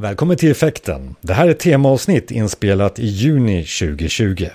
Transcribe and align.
Välkommen 0.00 0.36
till 0.36 0.50
Effekten. 0.50 1.14
Det 1.20 1.32
här 1.32 1.46
är 1.46 1.50
ett 1.50 1.58
temaavsnitt 1.58 2.30
inspelat 2.30 2.98
i 2.98 3.06
juni 3.06 3.64
2020. 3.64 4.46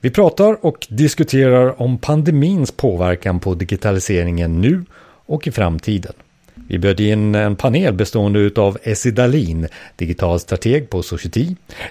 Vi 0.00 0.10
pratar 0.10 0.66
och 0.66 0.86
diskuterar 0.90 1.82
om 1.82 1.98
pandemins 1.98 2.72
påverkan 2.72 3.40
på 3.40 3.54
digitaliseringen 3.54 4.60
nu 4.60 4.84
och 5.26 5.46
i 5.46 5.50
framtiden. 5.50 6.12
Vi 6.70 6.78
bjöd 6.78 7.00
in 7.00 7.34
en 7.34 7.56
panel 7.56 7.92
bestående 7.92 8.50
av 8.60 8.78
Essie 8.82 9.12
Dahlin, 9.12 9.66
digital 9.96 10.40
strateg 10.40 10.90
på 10.90 11.02
Society, 11.02 11.46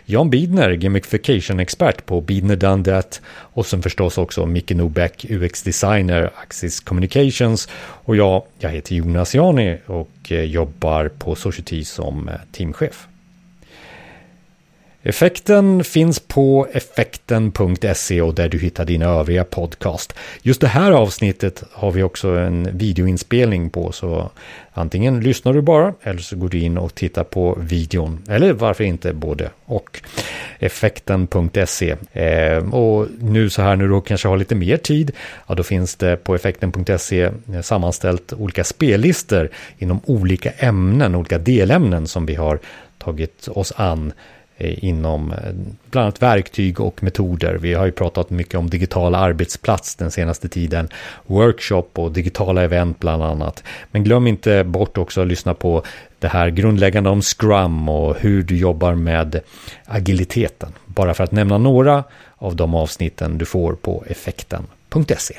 Jan 0.05 0.29
Bidner, 0.29 0.71
gamification-expert 0.71 2.05
på 2.05 2.21
Bidner 2.21 2.55
Done 2.55 2.83
That 2.83 3.21
och 3.27 3.65
sen 3.65 3.81
förstås 3.81 4.17
också 4.17 4.45
Micke 4.45 4.71
Nobeck, 4.71 5.25
UX-designer, 5.29 6.29
Axis 6.35 6.79
Communications 6.79 7.69
och 7.79 8.15
jag, 8.15 8.43
jag 8.59 8.69
heter 8.69 8.95
Jonas 8.95 9.35
Jani 9.35 9.77
och 9.85 10.31
eh, 10.31 10.43
jobbar 10.43 11.07
på 11.07 11.35
Society 11.35 11.83
som 11.83 12.29
eh, 12.29 12.35
teamchef. 12.51 13.07
Effekten 15.07 15.83
finns 15.83 16.19
på 16.19 16.67
effekten.se 16.71 18.21
och 18.21 18.35
där 18.35 18.49
du 18.49 18.59
hittar 18.59 18.85
dina 18.85 19.05
övriga 19.05 19.43
podcast. 19.43 20.13
Just 20.41 20.61
det 20.61 20.67
här 20.67 20.91
avsnittet 20.91 21.63
har 21.71 21.91
vi 21.91 22.03
också 22.03 22.29
en 22.29 22.77
videoinspelning 22.77 23.69
på 23.69 23.91
så 23.91 24.31
antingen 24.73 25.19
lyssnar 25.19 25.53
du 25.53 25.61
bara 25.61 25.93
eller 26.01 26.19
så 26.19 26.35
går 26.35 26.49
du 26.49 26.59
in 26.59 26.77
och 26.77 26.95
tittar 26.95 27.23
på 27.23 27.57
videon. 27.61 28.23
Eller 28.29 28.53
varför 28.53 28.83
inte 28.83 29.13
både 29.13 29.49
och. 29.65 30.01
Effekten.se 30.59 31.95
ehm, 32.13 32.73
och 32.73 33.07
nu 33.19 33.49
så 33.49 33.61
här 33.61 33.75
när 33.75 33.87
du 33.87 34.01
kanske 34.01 34.27
har 34.27 34.37
lite 34.37 34.55
mer 34.55 34.77
tid 34.77 35.11
ja 35.47 35.55
då 35.55 35.63
finns 35.63 35.95
det 35.95 36.17
på 36.17 36.35
effekten.se 36.35 37.31
sammanställt 37.63 38.33
olika 38.33 38.63
spellistor 38.63 39.49
inom 39.77 39.99
olika 40.05 40.51
ämnen, 40.51 41.15
olika 41.15 41.37
delämnen 41.37 42.07
som 42.07 42.25
vi 42.25 42.35
har 42.35 42.59
tagit 42.97 43.47
oss 43.47 43.73
an 43.75 44.13
Eh, 44.59 44.83
inom 44.83 45.31
eh, 45.31 45.37
bland 45.91 46.05
annat 46.05 46.21
verktyg 46.21 46.79
och 46.79 47.03
metoder. 47.03 47.53
Vi 47.53 47.73
har 47.73 47.85
ju 47.85 47.91
pratat 47.91 48.29
mycket 48.29 48.55
om 48.55 48.69
digital 48.69 49.15
arbetsplats 49.15 49.95
den 49.95 50.11
senaste 50.11 50.49
tiden, 50.49 50.89
workshop 51.25 51.87
och 51.93 52.11
digitala 52.11 52.63
event 52.63 52.99
bland 52.99 53.23
annat. 53.23 53.63
Men 53.91 54.03
glöm 54.03 54.27
inte 54.27 54.63
bort 54.63 54.97
också 54.97 55.21
att 55.21 55.27
lyssna 55.27 55.53
på 55.53 55.83
det 56.19 56.27
här 56.27 56.49
grundläggande 56.49 57.09
om 57.09 57.21
Scrum 57.21 57.89
och 57.89 58.17
hur 58.19 58.43
du 58.43 58.57
jobbar 58.57 58.95
med 58.95 59.39
agiliteten. 59.85 60.73
Bara 60.85 61.13
för 61.13 61.23
att 61.23 61.31
nämna 61.31 61.57
några 61.57 62.03
av 62.35 62.55
de 62.55 62.75
avsnitten 62.75 63.37
du 63.37 63.45
får 63.45 63.73
på 63.73 64.03
effekten.se. 64.07 65.33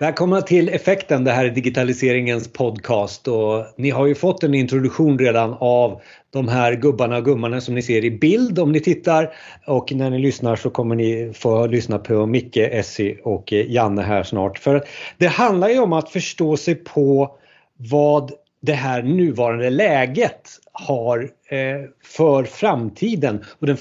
Välkomna 0.00 0.42
till 0.42 0.68
Effekten, 0.68 1.24
det 1.24 1.32
här 1.32 1.44
är 1.44 1.50
digitaliseringens 1.50 2.52
podcast 2.52 3.28
och 3.28 3.64
ni 3.76 3.90
har 3.90 4.06
ju 4.06 4.14
fått 4.14 4.42
en 4.42 4.54
introduktion 4.54 5.18
redan 5.18 5.56
av 5.60 6.00
de 6.30 6.48
här 6.48 6.74
gubbarna 6.74 7.16
och 7.16 7.24
gummarna 7.24 7.60
som 7.60 7.74
ni 7.74 7.82
ser 7.82 8.04
i 8.04 8.10
bild 8.10 8.58
om 8.58 8.72
ni 8.72 8.80
tittar 8.80 9.34
och 9.66 9.92
när 9.92 10.10
ni 10.10 10.18
lyssnar 10.18 10.56
så 10.56 10.70
kommer 10.70 10.94
ni 10.94 11.32
få 11.34 11.66
lyssna 11.66 11.98
på 11.98 12.26
Micke, 12.26 12.56
Essie 12.56 13.18
och 13.24 13.52
Janne 13.52 14.02
här 14.02 14.22
snart. 14.22 14.58
För 14.58 14.84
det 15.18 15.26
handlar 15.26 15.68
ju 15.68 15.78
om 15.78 15.92
att 15.92 16.10
förstå 16.10 16.56
sig 16.56 16.74
på 16.74 17.36
vad 17.76 18.32
det 18.60 18.72
här 18.72 19.02
nuvarande 19.02 19.70
läget 19.70 20.48
har 20.72 21.30
eh, 21.48 21.90
för 22.04 22.44
framtiden 22.44 23.44
och 23.58 23.66
den 23.66 23.76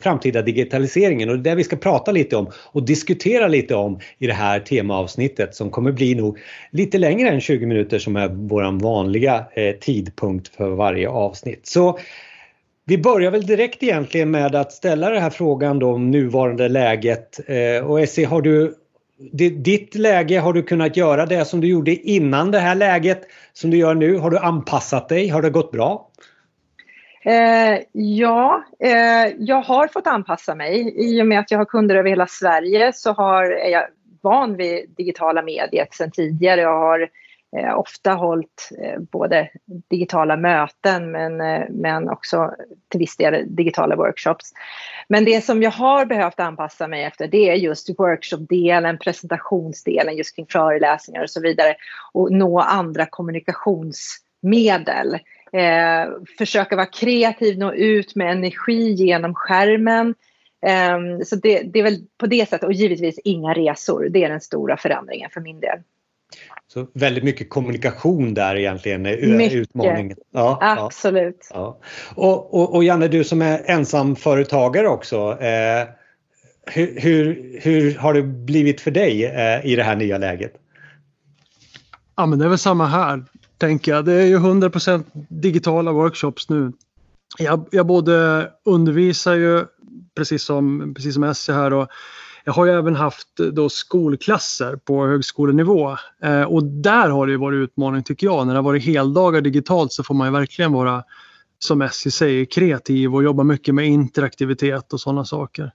framtida, 0.00 0.42
digitaliseringen. 0.42 1.30
Och 1.30 1.38
det 1.38 1.50
är 1.50 1.52
det 1.52 1.56
vi 1.56 1.64
ska 1.64 1.76
prata 1.76 2.12
lite 2.12 2.36
om 2.36 2.50
och 2.72 2.82
diskutera 2.82 3.48
lite 3.48 3.74
om 3.74 4.00
i 4.18 4.26
det 4.26 4.32
här 4.32 4.60
temaavsnittet 4.60 5.54
som 5.54 5.70
kommer 5.70 5.92
bli 5.92 6.14
nog 6.14 6.38
lite 6.70 6.98
längre 6.98 7.28
än 7.28 7.40
20 7.40 7.66
minuter 7.66 7.98
som 7.98 8.16
är 8.16 8.28
vår 8.28 8.80
vanliga 8.80 9.44
eh, 9.52 9.74
tidpunkt 9.74 10.48
för 10.48 10.70
varje 10.70 11.08
avsnitt. 11.08 11.66
Så 11.66 11.98
vi 12.84 12.98
börjar 12.98 13.30
väl 13.30 13.46
direkt 13.46 13.82
egentligen 13.82 14.30
med 14.30 14.54
att 14.54 14.72
ställa 14.72 15.10
den 15.10 15.22
här 15.22 15.30
frågan 15.30 15.78
då 15.78 15.92
om 15.92 16.10
nuvarande 16.10 16.68
läget. 16.68 17.40
Eh, 17.46 17.86
och 17.86 18.00
Essie, 18.00 18.26
har 18.26 18.42
du 18.42 18.74
ditt 19.62 19.94
läge, 19.94 20.38
har 20.38 20.52
du 20.52 20.62
kunnat 20.62 20.96
göra 20.96 21.26
det 21.26 21.44
som 21.44 21.60
du 21.60 21.68
gjorde 21.68 21.94
innan 21.94 22.50
det 22.50 22.58
här 22.58 22.74
läget 22.74 23.22
som 23.52 23.70
du 23.70 23.76
gör 23.76 23.94
nu? 23.94 24.16
Har 24.16 24.30
du 24.30 24.38
anpassat 24.38 25.08
dig? 25.08 25.28
Har 25.28 25.42
det 25.42 25.50
gått 25.50 25.72
bra? 25.72 26.10
Eh, 27.24 27.78
ja, 27.92 28.64
eh, 28.80 29.34
jag 29.38 29.62
har 29.62 29.88
fått 29.88 30.06
anpassa 30.06 30.54
mig. 30.54 30.94
I 30.96 31.22
och 31.22 31.26
med 31.26 31.40
att 31.40 31.50
jag 31.50 31.58
har 31.58 31.64
kunder 31.64 31.96
över 31.96 32.10
hela 32.10 32.26
Sverige 32.26 32.92
så 32.92 33.12
har, 33.12 33.44
är 33.44 33.70
jag 33.70 33.86
van 34.22 34.56
vid 34.56 34.90
digitala 34.96 35.42
medier 35.42 35.86
sedan 35.90 36.10
tidigare. 36.10 36.60
Jag 36.60 36.78
har 36.78 37.08
eh, 37.56 37.78
ofta 37.78 38.14
hållit 38.14 38.68
eh, 38.82 39.00
både 39.00 39.50
digitala 39.90 40.36
möten 40.36 41.10
men, 41.10 41.40
eh, 41.40 41.64
men 41.70 42.08
också 42.08 42.54
till 42.88 43.00
viss 43.00 43.16
del 43.16 43.56
digitala 43.56 43.96
workshops. 43.96 44.52
Men 45.08 45.24
det 45.24 45.44
som 45.44 45.62
jag 45.62 45.70
har 45.70 46.04
behövt 46.04 46.40
anpassa 46.40 46.88
mig 46.88 47.04
efter 47.04 47.28
det 47.28 47.50
är 47.50 47.54
just 47.54 47.98
workshopdelen, 47.98 48.98
presentationsdelen 48.98 50.16
just 50.16 50.36
kring 50.36 50.46
föreläsningar 50.46 51.22
och 51.22 51.30
så 51.30 51.40
vidare 51.40 51.74
och 52.12 52.32
nå 52.32 52.60
andra 52.60 53.06
kommunikationsmedel. 53.06 55.14
Eh, 55.52 56.08
försöka 56.38 56.76
vara 56.76 56.86
kreativ, 56.86 57.58
nå 57.58 57.72
ut 57.72 58.14
med 58.14 58.32
energi 58.32 58.92
genom 58.92 59.34
skärmen. 59.34 60.14
Eh, 60.66 60.98
så 61.24 61.36
det, 61.36 61.62
det 61.62 61.78
är 61.78 61.82
väl 61.82 62.06
på 62.18 62.26
det 62.26 62.48
sättet 62.48 62.66
och 62.66 62.72
givetvis 62.72 63.18
inga 63.24 63.54
resor. 63.54 64.08
Det 64.08 64.24
är 64.24 64.28
den 64.28 64.40
stora 64.40 64.76
förändringen 64.76 65.30
för 65.30 65.40
min 65.40 65.60
del. 65.60 65.78
Så 66.72 66.86
väldigt 66.94 67.24
mycket 67.24 67.50
kommunikation 67.50 68.34
där 68.34 68.56
egentligen 68.56 69.06
är 69.06 69.36
mycket. 69.36 69.56
utmaningen. 69.56 70.16
Ja, 70.30 70.58
Absolut. 70.60 71.48
Ja. 71.50 71.78
Och, 72.14 72.54
och, 72.54 72.74
och, 72.74 72.84
Janne, 72.84 73.08
du 73.08 73.24
som 73.24 73.42
är 73.42 73.62
ensamföretagare 73.66 74.88
också. 74.88 75.16
Eh, 75.40 75.88
hur, 76.66 77.00
hur, 77.00 77.58
hur, 77.62 77.94
har 77.94 78.14
det 78.14 78.22
blivit 78.22 78.80
för 78.80 78.90
dig 78.90 79.24
eh, 79.24 79.66
i 79.66 79.76
det 79.76 79.82
här 79.82 79.96
nya 79.96 80.18
läget? 80.18 80.52
Ja, 82.16 82.26
men 82.26 82.38
det 82.38 82.44
är 82.44 82.48
väl 82.48 82.58
samma 82.58 82.86
här, 82.86 83.24
tänker 83.58 83.92
jag. 83.92 84.04
Det 84.04 84.12
är 84.12 84.26
ju 84.26 84.38
100% 84.38 85.04
digitala 85.28 85.92
workshops 85.92 86.48
nu. 86.48 86.72
Jag, 87.38 87.68
jag 87.70 87.86
både 87.86 88.48
undervisar 88.64 89.34
ju, 89.34 89.64
precis 90.16 90.42
som, 90.42 90.94
precis 90.94 91.14
som 91.14 91.24
Essie 91.24 91.54
här, 91.54 91.72
och 91.72 91.88
jag 92.48 92.52
har 92.52 92.66
ju 92.66 92.72
även 92.72 92.96
haft 92.96 93.36
då 93.36 93.68
skolklasser 93.68 94.76
på 94.76 95.06
högskolenivå 95.06 95.96
eh, 96.22 96.42
och 96.42 96.64
där 96.64 97.08
har 97.08 97.26
det 97.26 97.36
varit 97.36 97.56
utmaning 97.56 98.02
tycker 98.02 98.26
jag. 98.26 98.46
När 98.46 98.54
det 98.54 98.58
har 98.58 98.64
varit 98.64 98.84
heldagar 98.84 99.40
digitalt 99.40 99.92
så 99.92 100.02
får 100.02 100.14
man 100.14 100.32
verkligen 100.32 100.72
vara, 100.72 101.04
som 101.58 101.82
Essie 101.82 102.12
säger, 102.12 102.44
kreativ 102.44 103.14
och 103.14 103.22
jobba 103.22 103.42
mycket 103.42 103.74
med 103.74 103.86
interaktivitet 103.86 104.92
och 104.92 105.00
sådana 105.00 105.24
saker. 105.24 105.72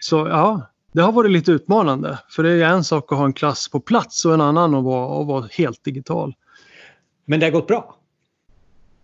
Så 0.00 0.16
ja, 0.16 0.70
det 0.92 1.02
har 1.02 1.12
varit 1.12 1.30
lite 1.30 1.52
utmanande. 1.52 2.18
För 2.28 2.42
det 2.42 2.50
är 2.50 2.68
en 2.68 2.84
sak 2.84 3.12
att 3.12 3.18
ha 3.18 3.24
en 3.24 3.32
klass 3.32 3.68
på 3.68 3.80
plats 3.80 4.24
och 4.24 4.34
en 4.34 4.40
annan 4.40 4.74
att 4.74 4.84
vara, 4.84 5.20
att 5.20 5.26
vara 5.26 5.48
helt 5.50 5.84
digital. 5.84 6.34
Men 7.24 7.40
det 7.40 7.46
har 7.46 7.50
gått 7.50 7.66
bra? 7.66 7.96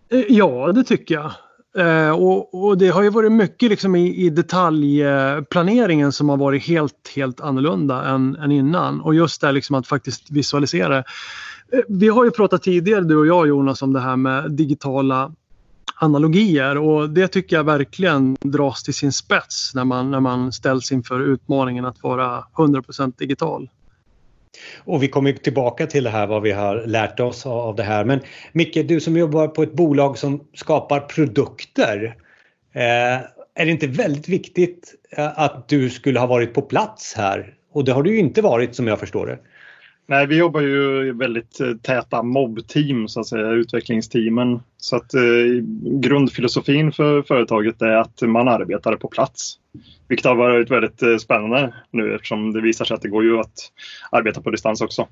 Eh, 0.09 0.25
ja, 0.29 0.71
det 0.71 0.83
tycker 0.83 1.15
jag. 1.15 1.31
Eh, 1.77 2.09
och, 2.09 2.65
och, 2.65 2.77
det 2.77 2.87
har 2.87 3.03
ju 3.03 3.09
varit 3.09 3.31
mycket 3.31 3.69
liksom 3.69 3.95
i, 3.95 4.25
i 4.25 4.29
detaljplaneringen 4.29 6.11
som 6.11 6.29
har 6.29 6.37
varit 6.37 6.63
helt, 6.63 7.11
helt 7.15 7.41
annorlunda 7.41 8.03
än, 8.05 8.35
än 8.35 8.51
innan. 8.51 9.01
Och 9.01 9.15
just 9.15 9.41
det 9.41 9.51
liksom 9.51 9.75
att 9.75 9.87
faktiskt 9.87 10.31
visualisera. 10.31 10.97
Eh, 10.97 11.79
vi 11.87 12.07
har 12.07 12.25
ju 12.25 12.31
pratat 12.31 12.63
tidigare 12.63 13.01
du 13.01 13.17
och 13.17 13.27
jag 13.27 13.47
Jonas 13.47 13.81
om 13.81 13.93
det 13.93 13.99
här 13.99 14.15
med 14.15 14.51
digitala 14.51 15.31
analogier 15.95 16.77
och 16.77 17.09
det 17.09 17.27
tycker 17.27 17.55
jag 17.55 17.63
verkligen 17.63 18.37
dras 18.41 18.83
till 18.83 18.93
sin 18.93 19.11
spets 19.11 19.71
när 19.75 19.85
man, 19.85 20.11
när 20.11 20.19
man 20.19 20.51
ställs 20.51 20.91
inför 20.91 21.19
utmaningen 21.19 21.85
att 21.85 22.03
vara 22.03 22.43
100% 22.55 23.13
digital. 23.17 23.69
Och 24.77 25.03
vi 25.03 25.07
kommer 25.07 25.33
tillbaka 25.33 25.87
till 25.87 26.03
det 26.03 26.09
här 26.09 26.27
vad 26.27 26.41
vi 26.41 26.51
har 26.51 26.83
lärt 26.85 27.19
oss 27.19 27.45
av 27.45 27.75
det 27.75 27.83
här. 27.83 28.05
Men 28.05 28.19
Micke, 28.51 28.87
du 28.87 28.99
som 28.99 29.17
jobbar 29.17 29.47
på 29.47 29.63
ett 29.63 29.73
bolag 29.73 30.17
som 30.17 30.47
skapar 30.53 30.99
produkter. 30.99 32.17
Eh, 32.73 33.21
är 33.55 33.65
det 33.65 33.71
inte 33.71 33.87
väldigt 33.87 34.29
viktigt 34.29 34.93
eh, 35.17 35.39
att 35.39 35.67
du 35.67 35.89
skulle 35.89 36.19
ha 36.19 36.27
varit 36.27 36.53
på 36.53 36.61
plats 36.61 37.13
här? 37.17 37.53
Och 37.73 37.85
det 37.85 37.91
har 37.91 38.03
du 38.03 38.11
ju 38.11 38.19
inte 38.19 38.41
varit 38.41 38.75
som 38.75 38.87
jag 38.87 38.99
förstår 38.99 39.27
det. 39.27 39.39
Nej, 40.07 40.27
vi 40.27 40.37
jobbar 40.37 40.61
ju 40.61 41.07
i 41.07 41.11
väldigt 41.11 41.59
eh, 41.59 41.73
täta 41.81 42.23
mobbteam, 42.23 43.07
så 43.07 43.19
att 43.19 43.27
säga, 43.27 43.49
utvecklingsteamen. 43.49 44.59
Så 44.77 44.95
att 44.95 45.13
eh, 45.13 45.21
grundfilosofin 45.81 46.91
för 46.91 47.21
företaget 47.21 47.81
är 47.81 47.95
att 47.95 48.21
man 48.21 48.47
arbetar 48.47 48.95
på 48.95 49.07
plats. 49.07 49.59
Vilket 50.07 50.25
har 50.25 50.35
varit 50.35 50.71
väldigt 50.71 51.01
eh, 51.01 51.17
spännande 51.17 51.73
nu 51.91 52.15
eftersom 52.15 52.53
det 52.53 52.61
visar 52.61 52.85
sig 52.85 52.95
att 52.95 53.01
det 53.01 53.09
går 53.09 53.23
ju 53.23 53.39
att 53.39 53.71
arbeta 54.11 54.41
på 54.41 54.51
distans 54.51 54.81
också. 54.81 55.07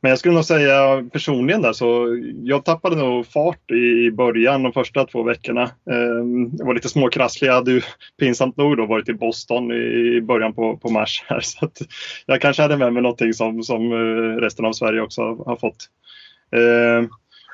Men 0.00 0.10
jag 0.10 0.18
skulle 0.18 0.34
nog 0.34 0.44
säga 0.44 1.04
personligen 1.12 1.62
där 1.62 1.72
så 1.72 2.18
jag 2.44 2.64
tappade 2.64 2.96
nog 2.96 3.26
fart 3.26 3.70
i 3.70 4.10
början 4.10 4.62
de 4.62 4.72
första 4.72 5.04
två 5.04 5.22
veckorna. 5.22 5.62
Ehm, 5.62 6.50
jag 6.58 6.66
var 6.66 6.74
lite 6.74 6.88
småkrasslig. 6.88 7.48
Jag 7.48 7.54
hade 7.54 7.72
ju 7.72 7.82
pinsamt 8.20 8.56
nog 8.56 8.76
då 8.76 8.86
varit 8.86 9.08
i 9.08 9.14
Boston 9.14 9.72
i 9.72 10.20
början 10.20 10.54
på, 10.54 10.76
på 10.76 10.90
mars 10.90 11.24
här 11.26 11.40
så 11.42 11.64
att 11.64 11.78
jag 12.26 12.40
kanske 12.40 12.62
hade 12.62 12.76
med 12.76 12.92
mig 12.92 13.02
någonting 13.02 13.34
som, 13.34 13.62
som 13.62 13.92
eh, 13.92 14.40
resten 14.40 14.64
av 14.64 14.72
Sverige 14.72 15.00
också 15.00 15.22
har 15.22 15.56
fått. 15.56 15.88
Ehm, 16.52 17.08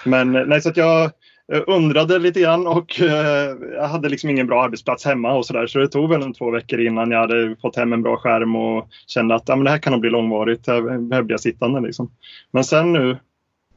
men 0.04 0.32
nej, 0.32 0.60
så 0.60 0.68
att 0.68 0.76
jag 0.76 1.10
Eh, 1.52 1.62
undrade 1.66 2.18
lite 2.18 2.40
grann 2.40 2.66
och 2.66 3.00
eh, 3.00 3.56
jag 3.74 3.88
hade 3.88 4.08
liksom 4.08 4.30
ingen 4.30 4.46
bra 4.46 4.62
arbetsplats 4.62 5.04
hemma 5.04 5.32
och 5.32 5.46
sådär. 5.46 5.66
Så 5.66 5.78
det 5.78 5.88
tog 5.88 6.10
väl 6.10 6.22
en 6.22 6.32
två 6.32 6.50
veckor 6.50 6.80
innan 6.80 7.10
jag 7.10 7.18
hade 7.18 7.56
fått 7.62 7.76
hem 7.76 7.92
en 7.92 8.02
bra 8.02 8.16
skärm 8.16 8.56
och 8.56 8.88
kände 9.06 9.34
att 9.34 9.48
ja, 9.48 9.56
men 9.56 9.64
det 9.64 9.70
här 9.70 9.78
kan 9.78 9.92
nog 9.92 10.00
bli 10.00 10.10
långvarigt. 10.10 10.66
Här 10.66 10.98
behöver 10.98 11.30
jag 11.30 11.40
sittande 11.40 11.80
liksom. 11.80 12.10
Men 12.50 12.64
sen 12.64 12.92
nu 12.92 13.18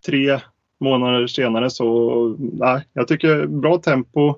tre 0.05 0.39
månader 0.79 1.27
senare 1.27 1.69
så 1.69 2.35
nej, 2.39 2.81
jag 2.93 3.07
tycker 3.07 3.45
bra 3.47 3.77
tempo. 3.77 4.35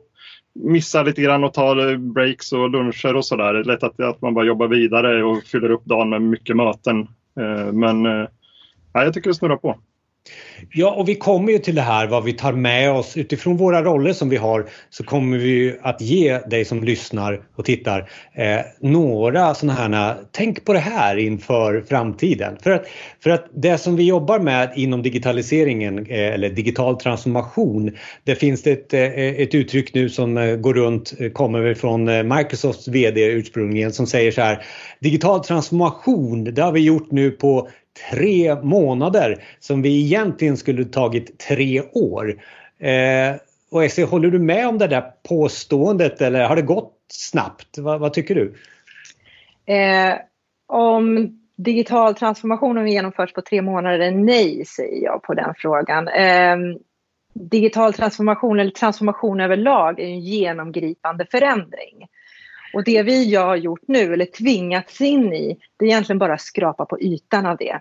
Missar 0.53 1.05
lite 1.05 1.21
grann 1.21 1.43
och 1.43 1.53
tar 1.53 1.97
breaks 1.97 2.53
och 2.53 2.69
luncher 2.69 3.15
och 3.15 3.25
sådär. 3.25 3.53
Det 3.53 3.59
är 3.59 3.63
lätt 3.63 3.83
att, 3.83 3.99
att 3.99 4.21
man 4.21 4.33
bara 4.33 4.45
jobbar 4.45 4.67
vidare 4.67 5.23
och 5.23 5.43
fyller 5.43 5.71
upp 5.71 5.85
dagen 5.85 6.09
med 6.09 6.21
mycket 6.21 6.55
möten. 6.55 6.99
Eh, 7.39 7.73
men 7.73 8.03
nej, 8.03 8.27
jag 8.93 9.13
tycker 9.13 9.29
det 9.29 9.35
snurrar 9.35 9.57
på. 9.57 9.77
Ja, 10.71 10.91
och 10.91 11.09
vi 11.09 11.15
kommer 11.15 11.51
ju 11.51 11.59
till 11.59 11.75
det 11.75 11.81
här 11.81 12.07
vad 12.07 12.23
vi 12.23 12.33
tar 12.33 12.53
med 12.53 12.91
oss 12.91 13.17
utifrån 13.17 13.57
våra 13.57 13.83
roller 13.83 14.13
som 14.13 14.29
vi 14.29 14.37
har 14.37 14.65
så 14.89 15.03
kommer 15.03 15.37
vi 15.37 15.75
att 15.81 16.01
ge 16.01 16.37
dig 16.37 16.65
som 16.65 16.83
lyssnar 16.83 17.41
och 17.55 17.65
tittar 17.65 18.09
eh, 18.33 18.59
några 18.79 19.53
sådana 19.53 19.73
här, 19.73 20.15
tänk 20.31 20.65
på 20.65 20.73
det 20.73 20.79
här 20.79 21.17
inför 21.17 21.85
framtiden. 21.89 22.57
För 22.61 22.71
att, 22.71 22.85
för 23.23 23.29
att 23.29 23.45
det 23.53 23.77
som 23.77 23.95
vi 23.95 24.03
jobbar 24.03 24.39
med 24.39 24.71
inom 24.75 25.01
digitaliseringen 25.01 25.99
eh, 25.99 26.33
eller 26.33 26.49
digital 26.49 26.99
transformation, 26.99 27.97
det 28.23 28.35
finns 28.35 28.63
det 28.63 28.71
ett, 28.71 28.93
eh, 28.93 29.41
ett 29.41 29.55
uttryck 29.55 29.93
nu 29.93 30.09
som 30.09 30.37
eh, 30.37 30.55
går 30.55 30.73
runt, 30.73 31.13
eh, 31.19 31.29
kommer 31.31 31.73
från 31.73 32.07
eh, 32.07 32.23
Microsofts 32.23 32.87
VD 32.87 33.25
ursprungligen 33.25 33.93
som 33.93 34.07
säger 34.07 34.31
så 34.31 34.41
här, 34.41 34.63
digital 34.99 35.43
transformation, 35.43 36.43
det 36.43 36.61
har 36.61 36.71
vi 36.71 36.79
gjort 36.79 37.11
nu 37.11 37.31
på 37.31 37.69
tre 38.11 38.55
månader 38.55 39.43
som 39.59 39.81
vi 39.81 40.05
egentligen 40.05 40.57
skulle 40.57 40.85
tagit 40.85 41.39
tre 41.39 41.81
år. 41.81 42.41
Eh, 42.79 43.35
och 43.71 43.83
Essie, 43.83 44.05
håller 44.05 44.31
du 44.31 44.39
med 44.39 44.67
om 44.67 44.77
det 44.77 44.87
där 44.87 45.03
påståendet 45.29 46.21
eller 46.21 46.47
har 46.47 46.55
det 46.55 46.61
gått 46.61 46.95
snabbt? 47.07 47.77
vad, 47.77 47.99
vad 47.99 48.13
tycker 48.13 48.35
du? 48.35 48.53
Eh, 49.73 50.15
om 50.67 51.35
digital 51.57 52.15
transformation 52.15 52.77
har 52.77 52.85
genomförts 52.85 53.33
på 53.33 53.41
tre 53.41 53.61
månader? 53.61 54.11
Nej, 54.11 54.65
säger 54.65 55.03
jag 55.03 55.23
på 55.23 55.33
den 55.33 55.53
frågan. 55.57 56.07
Eh, 56.07 56.57
digital 57.33 57.93
transformation 57.93 58.59
eller 58.59 58.71
transformation 58.71 59.41
överlag 59.41 59.99
är 59.99 60.05
en 60.05 60.19
genomgripande 60.19 61.25
förändring. 61.31 62.07
Och 62.73 62.83
det 62.83 63.03
vi 63.03 63.35
har 63.35 63.55
gjort 63.55 63.87
nu, 63.87 64.13
eller 64.13 64.25
tvingats 64.25 65.01
in 65.01 65.33
i, 65.33 65.57
det 65.77 65.85
är 65.85 65.89
egentligen 65.89 66.19
bara 66.19 66.33
att 66.33 66.41
skrapa 66.41 66.85
på 66.85 67.01
ytan 67.01 67.45
av 67.45 67.57
det. 67.57 67.79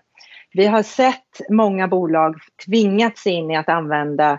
Vi 0.53 0.67
har 0.67 0.83
sett 0.83 1.41
många 1.49 1.89
bolag 1.89 2.37
tvingats 2.67 3.27
in 3.27 3.51
i 3.51 3.57
att 3.57 3.69
använda 3.69 4.33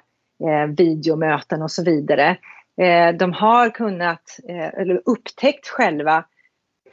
eh, 0.43 0.75
videomöten 0.77 1.61
och 1.61 1.71
så 1.71 1.83
vidare. 1.83 2.37
Eh, 2.81 3.15
de 3.15 3.33
har 3.33 3.69
kunnat, 3.69 4.39
eh, 4.49 4.79
eller 4.81 5.01
upptäckt 5.05 5.67
själva 5.67 6.25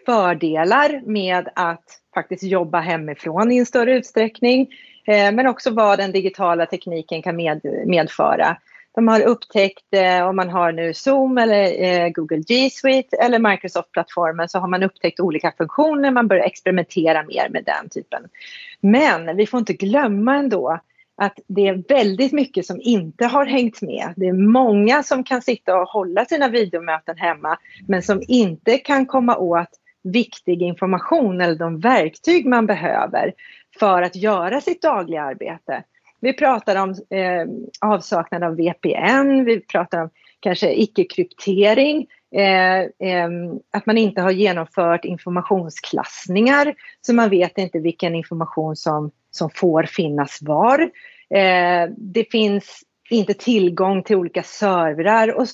fördelar 0.06 1.02
med 1.06 1.48
att 1.54 1.84
faktiskt 2.14 2.42
jobba 2.42 2.80
hemifrån 2.80 3.52
i 3.52 3.58
en 3.58 3.66
större 3.66 3.96
utsträckning. 3.96 4.68
Eh, 5.06 5.32
men 5.32 5.46
också 5.46 5.70
vad 5.70 5.98
den 5.98 6.12
digitala 6.12 6.66
tekniken 6.66 7.22
kan 7.22 7.36
med, 7.36 7.60
medföra. 7.86 8.56
De 8.96 9.08
har 9.08 9.20
upptäckt, 9.20 9.94
eh, 9.94 10.28
om 10.28 10.36
man 10.36 10.48
har 10.48 10.72
nu 10.72 10.94
Zoom 10.94 11.38
eller 11.38 11.82
eh, 11.82 12.08
Google 12.08 12.42
G 12.48 12.70
Suite 12.70 13.16
eller 13.16 13.38
Microsoft-plattformen 13.38 14.48
så 14.48 14.58
har 14.58 14.68
man 14.68 14.82
upptäckt 14.82 15.20
olika 15.20 15.52
funktioner, 15.58 16.10
man 16.10 16.28
börjar 16.28 16.44
experimentera 16.44 17.22
mer 17.22 17.48
med 17.48 17.64
den 17.64 17.88
typen. 17.88 18.22
Men 18.80 19.36
vi 19.36 19.46
får 19.46 19.60
inte 19.60 19.72
glömma 19.72 20.36
ändå 20.36 20.80
att 21.16 21.38
det 21.46 21.68
är 21.68 21.82
väldigt 21.88 22.32
mycket 22.32 22.66
som 22.66 22.80
inte 22.80 23.26
har 23.26 23.46
hängt 23.46 23.82
med. 23.82 24.14
Det 24.16 24.26
är 24.26 24.32
många 24.32 25.02
som 25.02 25.24
kan 25.24 25.42
sitta 25.42 25.76
och 25.76 25.88
hålla 25.88 26.24
sina 26.24 26.48
videomöten 26.48 27.16
hemma 27.16 27.58
men 27.88 28.02
som 28.02 28.22
inte 28.28 28.78
kan 28.78 29.06
komma 29.06 29.36
åt 29.36 29.70
viktig 30.02 30.62
information 30.62 31.40
eller 31.40 31.54
de 31.54 31.80
verktyg 31.80 32.46
man 32.46 32.66
behöver 32.66 33.32
för 33.78 34.02
att 34.02 34.16
göra 34.16 34.60
sitt 34.60 34.82
dagliga 34.82 35.22
arbete. 35.22 35.84
Vi 36.20 36.32
pratar 36.32 36.76
om 36.82 36.90
eh, 36.90 37.46
avsaknad 37.80 38.42
av 38.42 38.56
VPN, 38.56 39.44
vi 39.44 39.60
pratar 39.60 40.02
om 40.02 40.10
kanske 40.40 40.72
icke-kryptering, 40.72 42.06
eh, 42.36 42.80
eh, 42.80 43.28
att 43.72 43.86
man 43.86 43.98
inte 43.98 44.22
har 44.22 44.30
genomfört 44.30 45.04
informationsklassningar 45.04 46.74
så 47.00 47.14
man 47.14 47.30
vet 47.30 47.58
inte 47.58 47.78
vilken 47.78 48.14
information 48.14 48.76
som, 48.76 49.10
som 49.30 49.50
får 49.50 49.82
finnas 49.82 50.38
var. 50.42 50.80
Eh, 51.30 51.90
det 51.96 52.30
finns 52.30 52.82
inte 53.10 53.34
tillgång 53.34 54.02
till 54.02 54.16
olika 54.16 54.42
servrar 54.42 55.36
och, 55.36 55.46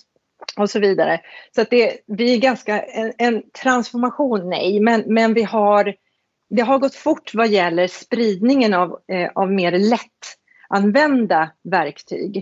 och 0.57 0.71
så 0.71 0.81
vidare. 0.81 1.21
Så 1.55 1.61
att 1.61 1.71
det, 1.71 1.97
vi 2.07 2.35
är 2.35 2.39
ganska, 2.39 2.81
en, 2.83 3.13
en 3.19 3.43
transformation 3.63 4.49
nej, 4.49 4.81
men, 4.81 5.03
men 5.07 5.35
vi 5.35 5.43
har 5.43 5.95
det 6.55 6.63
har 6.63 6.79
gått 6.79 6.95
fort 6.95 7.35
vad 7.35 7.49
gäller 7.49 7.87
spridningen 7.87 8.75
av, 8.75 8.99
eh, 9.09 9.31
av 9.35 9.53
mer 9.53 9.73
lätt 9.73 10.37
använda 10.73 11.51
verktyg. 11.63 12.37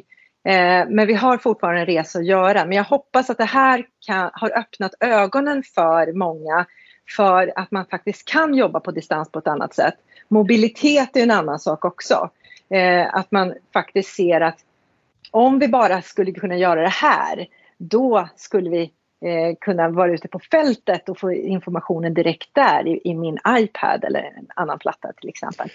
Eh, 0.45 0.89
men 0.89 1.07
vi 1.07 1.15
har 1.15 1.39
fortfarande 1.39 1.81
en 1.81 1.87
resa 1.87 2.19
att 2.19 2.27
göra. 2.27 2.65
Men 2.65 2.77
jag 2.77 2.85
hoppas 2.85 3.31
att 3.31 3.39
det 3.39 3.45
här 3.45 3.87
kan, 4.07 4.31
har 4.33 4.59
öppnat 4.59 4.95
ögonen 5.01 5.63
för 5.63 6.13
många 6.13 6.67
för 7.17 7.53
att 7.57 7.71
man 7.71 7.87
faktiskt 7.87 8.29
kan 8.29 8.55
jobba 8.55 8.81
på 8.81 8.91
distans 8.91 9.33
på 9.33 9.39
ett 9.39 9.47
annat 9.47 9.75
sätt. 9.75 9.95
Mobilitet 10.29 11.17
är 11.17 11.23
en 11.23 11.31
annan 11.31 11.59
sak 11.59 11.85
också. 11.85 12.31
Eh, 12.71 13.15
att 13.15 13.31
man 13.31 13.55
faktiskt 13.73 14.15
ser 14.15 14.41
att 14.41 14.59
om 15.31 15.59
vi 15.59 15.69
bara 15.69 16.03
skulle 16.03 16.33
kunna 16.33 16.57
göra 16.57 16.83
det 16.83 16.89
här, 16.89 17.47
då 17.79 18.29
skulle 18.37 18.71
vi 18.71 18.83
eh, 19.25 19.57
kunna 19.61 19.89
vara 19.89 20.13
ute 20.13 20.29
på 20.29 20.39
fältet 20.39 21.09
och 21.09 21.19
få 21.19 21.33
informationen 21.33 22.15
direkt 22.15 22.49
där 22.53 22.87
i, 22.87 23.01
i, 23.05 23.15
min 23.15 23.39
iPad 23.49 24.05
eller 24.05 24.21
en 24.21 24.47
annan 24.55 24.79
platta 24.79 25.13
till 25.13 25.29
exempel. 25.29 25.69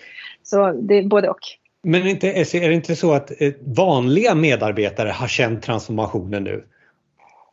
Så 0.44 0.72
det 0.72 0.96
är 0.96 1.04
både 1.04 1.30
och. 1.30 1.40
Men 1.86 2.08
inte, 2.08 2.28
är 2.32 2.70
det 2.70 2.74
inte 2.74 2.96
så 2.96 3.14
att 3.14 3.42
eh, 3.42 3.54
vanliga 3.76 4.36
medarbetare 4.36 5.10
har 5.10 5.28
känt 5.28 5.64
transformationen 5.64 6.44
nu? 6.44 6.64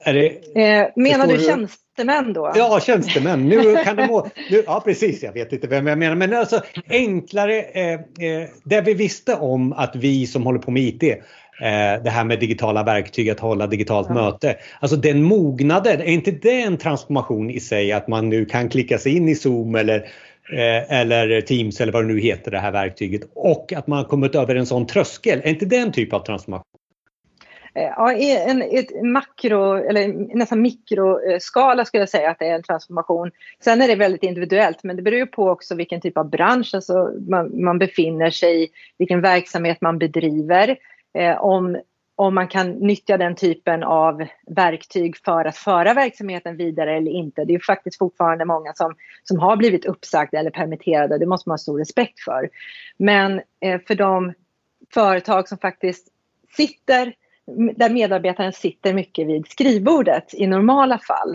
Det, 0.05 0.27
eh, 0.61 0.89
menar 0.97 1.27
du 1.27 1.39
tjänstemän 1.39 2.33
då? 2.33 2.53
Ja, 2.55 2.81
tjänstemän. 2.81 3.49
Nu 3.49 3.77
kan 3.85 3.97
de, 3.97 4.31
nu, 4.51 4.63
ja, 4.67 4.83
precis. 4.85 5.23
Jag 5.23 5.33
vet 5.33 5.53
inte 5.53 5.67
vem 5.67 5.87
jag 5.87 5.99
menar. 5.99 6.15
Men 6.15 6.35
alltså 6.35 6.61
enklare. 6.91 7.63
Eh, 7.63 7.93
eh, 8.71 8.85
vi 8.85 8.95
visste 8.95 9.35
om 9.35 9.73
att 9.73 9.97
vi 9.97 10.27
som 10.27 10.43
håller 10.43 10.59
på 10.59 10.71
med 10.71 10.83
IT 10.83 11.03
eh, 11.03 11.19
det 12.05 12.11
här 12.11 12.25
med 12.25 12.41
digitala 12.41 12.83
verktyg, 12.83 13.31
att 13.31 13.41
hålla 13.41 13.67
digitalt 13.67 14.07
ja. 14.09 14.15
möte. 14.15 14.57
Alltså 14.81 14.97
den 14.97 15.23
mognaden, 15.23 16.01
är 16.01 16.05
inte 16.05 16.31
det 16.31 16.63
en 16.63 16.79
transformation 16.79 17.51
i 17.51 17.61
sig 17.61 17.93
att 17.93 18.09
man 18.09 18.29
nu 18.29 18.45
kan 18.45 18.69
klicka 18.69 18.99
sig 18.99 19.17
in 19.17 19.29
i 19.29 19.35
Zoom 19.35 19.75
eller 19.75 20.09
Eh, 20.53 21.01
eller 21.01 21.41
Teams 21.41 21.81
eller 21.81 21.93
vad 21.93 22.05
det 22.05 22.09
nu 22.09 22.21
heter 22.21 22.51
det 22.51 22.59
här 22.59 22.73
verktyget 22.73 23.23
och 23.35 23.73
att 23.73 23.87
man 23.87 23.99
har 23.99 24.05
kommit 24.05 24.35
över 24.35 24.55
en 24.55 24.67
sån 24.67 24.87
tröskel. 24.87 25.41
Är 25.45 25.49
inte 25.49 25.67
det 25.67 25.77
en 25.77 25.93
typ 25.93 26.13
av 26.13 26.25
transformation? 26.25 26.65
Eh, 27.75 27.83
ja, 27.83 28.13
i 28.13 28.37
en 28.49 28.63
ett 28.63 29.03
makro 29.03 29.75
eller 29.75 30.37
nästan 30.37 30.63
mikroskala 30.63 31.85
skulle 31.85 32.01
jag 32.01 32.09
säga 32.09 32.31
att 32.31 32.39
det 32.39 32.47
är 32.47 32.55
en 32.55 32.63
transformation. 32.63 33.31
Sen 33.65 33.83
är 33.83 33.89
det 33.89 33.95
väldigt 33.95 34.23
individuellt 34.23 34.83
men 34.83 34.97
det 34.97 35.03
beror 35.03 35.27
på 35.27 35.49
också 35.49 35.75
vilken 35.75 36.01
typ 36.01 36.19
av 36.19 36.31
bransch 36.31 36.75
alltså 36.75 37.11
man, 37.29 37.65
man 37.65 37.79
befinner 37.79 38.31
sig 38.31 38.65
i, 38.65 38.69
vilken 38.99 39.21
verksamhet 39.21 39.81
man 39.81 39.99
bedriver. 39.99 40.77
Eh, 41.19 41.45
om 41.45 41.81
om 42.23 42.35
man 42.35 42.49
kan 42.49 42.71
nyttja 42.71 43.17
den 43.17 43.35
typen 43.35 43.83
av 43.83 44.27
verktyg 44.47 45.17
för 45.17 45.45
att 45.45 45.57
föra 45.57 45.95
verksamheten 45.95 46.57
vidare 46.57 46.97
eller 46.97 47.11
inte. 47.11 47.45
Det 47.45 47.55
är 47.55 47.59
faktiskt 47.59 47.99
fortfarande 47.99 48.45
många 48.45 48.73
som, 48.75 48.95
som 49.25 49.39
har 49.39 49.57
blivit 49.57 49.85
uppsagda 49.85 50.39
eller 50.39 50.51
permitterade. 50.51 51.19
Det 51.19 51.27
måste 51.27 51.49
man 51.49 51.53
ha 51.53 51.59
stor 51.59 51.79
respekt 51.79 52.21
för. 52.21 52.51
Men 52.97 53.41
eh, 53.61 53.81
för 53.87 53.95
de 53.95 54.33
företag 54.95 55.49
som 55.49 55.59
faktiskt 55.59 56.09
sitter, 56.57 57.15
där 57.77 57.91
medarbetaren 57.91 58.53
sitter 58.53 58.95
mycket 58.95 59.27
vid 59.27 59.49
skrivbordet 59.49 60.35
i 60.35 60.47
normala 60.47 60.99
fall. 60.99 61.35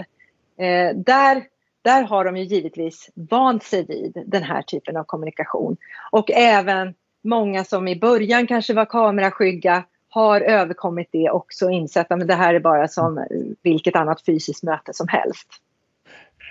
Eh, 0.58 0.96
där, 0.96 1.44
där 1.82 2.04
har 2.04 2.26
de 2.26 2.38
ju 2.38 2.44
givetvis 2.44 3.10
vant 3.16 3.64
sig 3.64 3.86
vid 3.86 4.24
den 4.26 4.44
här 4.44 4.62
typen 4.62 4.98
av 4.98 5.04
kommunikation. 5.04 5.78
Och 6.12 6.32
även 6.32 6.94
många 7.24 7.64
som 7.64 7.88
i 7.88 8.00
början 8.00 8.48
kanske 8.48 8.74
var 8.74 8.86
kameraskygga 8.86 9.84
har 10.18 10.42
överkommit 10.42 11.10
det 11.12 11.30
också 11.30 11.66
och 11.66 11.72
insett 11.72 12.12
att 12.12 12.28
det 12.28 12.34
här 12.34 12.54
är 12.54 12.60
bara 12.60 12.88
som 12.88 13.26
vilket 13.64 13.96
annat 13.96 14.26
fysiskt 14.26 14.64
möte 14.64 14.94
som 14.94 15.08
helst. 15.08 15.48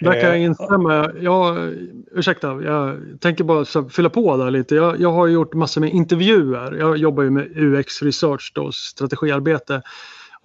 Där 0.01 0.21
kan 0.21 0.29
jag 0.31 0.39
instämma. 0.39 1.11
Jag, 1.21 1.75
ursäkta, 2.13 2.63
jag 2.63 2.97
tänker 3.21 3.45
bara 3.45 3.89
fylla 3.89 4.11
på 4.11 4.37
där 4.37 4.51
lite. 4.51 4.75
Jag, 4.75 5.01
jag 5.01 5.13
har 5.13 5.27
gjort 5.27 5.55
massor 5.55 5.81
med 5.81 5.91
intervjuer. 5.91 6.77
Jag 6.77 6.97
jobbar 6.97 7.23
ju 7.23 7.31
med 7.31 7.57
UX 7.57 8.03
research, 8.03 8.53
då, 8.55 8.73
strategiarbete 8.73 9.83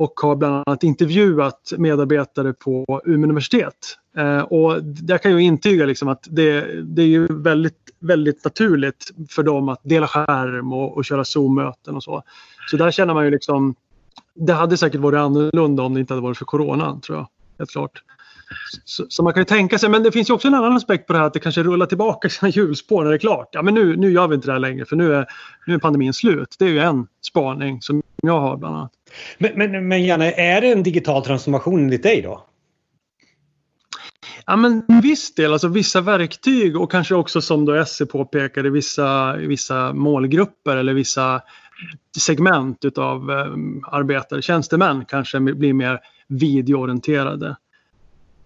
och 0.02 0.20
har 0.20 0.36
bland 0.36 0.64
annat 0.66 0.84
intervjuat 0.84 1.74
medarbetare 1.78 2.54
på 2.54 3.02
Umeå 3.06 3.24
universitet. 3.24 3.98
Eh, 4.18 4.40
och 4.40 4.82
jag 5.08 5.22
kan 5.22 5.32
ju 5.32 5.42
intyga 5.42 5.86
liksom 5.86 6.08
att 6.08 6.28
det, 6.30 6.82
det 6.84 7.02
är 7.02 7.08
ju 7.08 7.28
väldigt, 7.30 7.90
väldigt 8.00 8.44
naturligt 8.44 9.12
för 9.30 9.44
dem 9.44 9.70
att 9.70 9.80
dela 9.84 10.08
skärm 10.08 10.74
och, 10.74 10.98
och 10.98 11.06
köra 11.06 11.26
Zoom-möten 11.26 11.96
och 11.96 12.04
så. 12.04 12.24
Så 12.70 12.78
där 12.78 12.92
känner 12.92 13.14
man 13.14 13.26
ju 13.26 13.32
liksom 13.32 13.76
det 14.34 14.54
hade 14.54 14.78
säkert 14.78 15.02
varit 15.02 15.18
annorlunda 15.18 15.84
om 15.84 15.94
det 15.94 16.00
inte 16.00 16.14
hade 16.14 16.24
varit 16.24 16.38
för 16.38 16.46
coronan 16.46 17.02
tror 17.02 17.18
jag. 17.18 17.28
Helt 17.58 17.72
klart. 17.72 18.04
Så, 18.86 19.06
så, 19.10 19.24
man 19.24 19.34
kan 19.34 19.42
ju 19.42 19.46
tänka 19.46 19.80
sig, 19.80 19.90
men 19.90 20.04
det 20.04 20.12
finns 20.12 20.30
ju 20.30 20.34
också 20.34 20.48
en 20.48 20.54
annan 20.54 20.76
aspekt 20.76 21.08
på 21.08 21.14
det 21.14 21.20
här 21.20 21.26
att 21.26 21.34
det 21.34 21.40
kanske 21.40 21.64
rullar 21.64 21.86
tillbaka 21.86 22.30
sina 22.30 22.50
hjulspår 22.50 23.04
när 23.04 23.10
det 23.10 23.16
är 23.16 23.20
klart. 23.20 23.50
Ja 23.52 23.62
men 23.62 23.74
nu, 23.74 23.96
nu 23.96 24.12
gör 24.12 24.28
vi 24.28 24.36
inte 24.36 24.48
det 24.48 24.52
här 24.54 24.60
längre 24.60 24.86
för 24.86 24.96
nu 24.96 25.14
är, 25.16 25.26
nu 25.68 25.74
är 25.74 25.78
pandemin 25.80 26.14
slut. 26.14 26.56
Det 26.60 26.66
är 26.66 26.70
ju 26.70 26.80
en 26.80 27.08
spaning 27.22 27.82
som 27.82 28.04
jag 28.24 28.40
har 28.40 28.58
bland 28.58 28.76
annat. 28.76 28.92
Men, 29.38 29.52
men, 29.56 29.88
men 29.88 30.06
Janne, 30.06 30.32
är 30.32 30.62
det 30.62 30.72
en 30.72 30.84
digital 30.84 31.26
transformation 31.26 31.84
enligt 31.84 32.04
dig 32.04 32.22
då? 32.22 32.46
Ja 34.46 34.56
men 34.56 34.84
viss 35.02 35.36
del, 35.36 35.54
alltså 35.54 35.68
vissa 35.68 36.02
verktyg 36.02 36.78
och 36.78 36.92
kanske 36.92 37.16
också 37.16 37.42
som 37.42 37.66
då 37.66 37.86
SE 37.86 38.06
påpekade 38.06 38.70
vissa, 38.70 39.36
vissa 39.36 39.94
målgrupper 39.94 40.78
eller 40.78 40.94
vissa 40.94 41.42
segment 42.18 42.86
utav 42.86 43.32
eh, 43.32 43.46
arbetare, 43.92 44.42
tjänstemän 44.42 45.06
kanske 45.06 45.40
blir 45.40 45.74
mer 45.74 46.00
videoorienterade. 46.28 47.56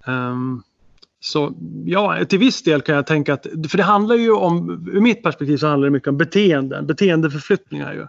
Um, 0.08 0.64
så 1.20 1.54
ja, 1.86 2.26
till 2.26 2.40
viss 2.40 2.64
del 2.64 2.82
kan 2.82 2.96
jag 2.96 3.08
tänka 3.08 3.34
att, 3.34 3.48
för 3.70 3.78
det 3.78 3.84
handlar 3.84 4.16
ju 4.16 4.32
om, 4.32 4.88
ur 4.94 5.02
mitt 5.02 5.24
perspektiv 5.24 5.58
så 5.58 5.68
handlar 5.68 5.88
det 5.88 5.92
mycket 5.92 6.10
om 6.10 6.18
beteenden, 6.18 6.88
beteendeförflyttningar 6.88 7.94
ju. 7.94 8.08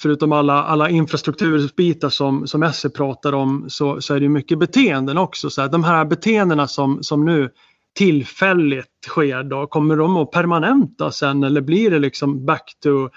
Förutom 0.00 0.32
alla, 0.32 0.64
alla 0.64 0.88
infrastrukturbitar 0.88 2.08
som, 2.08 2.46
som 2.46 2.72
SE 2.72 2.90
pratar 2.90 3.32
om 3.32 3.64
så, 3.68 4.00
så 4.00 4.14
är 4.14 4.20
det 4.20 4.28
mycket 4.28 4.58
beteenden 4.58 5.18
också. 5.18 5.50
Så 5.50 5.62
här, 5.62 5.68
de 5.68 5.84
här 5.84 6.04
beteendena 6.04 6.68
som, 6.68 7.02
som 7.02 7.24
nu 7.24 7.50
tillfälligt 7.94 9.04
sker 9.06 9.42
då, 9.42 9.66
kommer 9.66 9.96
de 9.96 10.16
att 10.16 10.30
permanenta 10.30 11.10
sen 11.10 11.44
eller 11.44 11.60
blir 11.60 11.90
det 11.90 11.98
liksom 11.98 12.46
back 12.46 12.74
to, 12.82 13.08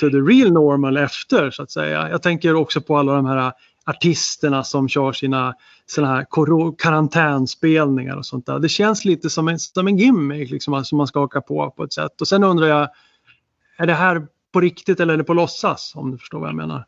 to 0.00 0.10
the 0.10 0.16
real 0.16 0.52
normal 0.52 0.96
efter 0.96 1.50
så 1.50 1.62
att 1.62 1.70
säga? 1.70 2.10
Jag 2.10 2.22
tänker 2.22 2.54
också 2.54 2.80
på 2.80 2.96
alla 2.96 3.12
de 3.12 3.26
här 3.26 3.52
artisterna 3.86 4.64
som 4.64 4.88
kör 4.88 5.12
sina 5.12 5.54
såna 5.86 6.06
här 6.06 6.26
karantänspelningar 6.78 8.16
och 8.16 8.26
sånt 8.26 8.46
där. 8.46 8.58
Det 8.58 8.68
känns 8.68 9.04
lite 9.04 9.30
som 9.30 9.48
en, 9.48 9.58
som 9.58 9.86
en 9.86 9.96
gimmick 9.96 10.50
liksom, 10.50 10.84
som 10.84 10.98
man 10.98 11.06
ska 11.06 11.20
haka 11.20 11.40
på 11.40 11.70
på 11.70 11.84
ett 11.84 11.92
sätt. 11.92 12.20
Och 12.20 12.28
sen 12.28 12.44
undrar 12.44 12.66
jag, 12.66 12.88
är 13.78 13.86
det 13.86 13.94
här 13.94 14.26
på 14.52 14.60
riktigt 14.60 15.00
eller 15.00 15.14
är 15.14 15.18
det 15.18 15.24
på 15.24 15.34
låtsas? 15.34 15.92
Om 15.94 16.10
du 16.10 16.18
förstår 16.18 16.38
vad 16.40 16.48
jag 16.48 16.56
menar. 16.56 16.84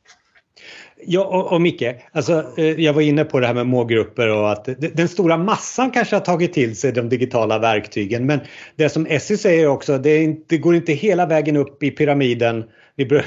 Ja, 1.06 1.24
och, 1.24 1.52
och 1.52 1.60
Micke, 1.60 1.82
alltså, 2.12 2.44
eh, 2.56 2.80
jag 2.80 2.92
var 2.92 3.02
inne 3.02 3.24
på 3.24 3.40
det 3.40 3.46
här 3.46 3.54
med 3.54 3.66
målgrupper 3.66 4.28
och 4.28 4.52
att 4.52 4.68
den 4.94 5.08
stora 5.08 5.36
massan 5.36 5.90
kanske 5.90 6.16
har 6.16 6.20
tagit 6.20 6.52
till 6.52 6.76
sig 6.76 6.92
de 6.92 7.08
digitala 7.08 7.58
verktygen. 7.58 8.26
Men 8.26 8.40
det 8.76 8.88
som 8.88 9.06
Essie 9.06 9.36
säger 9.36 9.66
också, 9.66 9.98
det, 9.98 10.22
inte, 10.22 10.44
det 10.48 10.58
går 10.58 10.74
inte 10.74 10.92
hela 10.92 11.26
vägen 11.26 11.56
upp 11.56 11.82
i 11.82 11.90
pyramiden 11.90 12.64
vi 12.96 13.06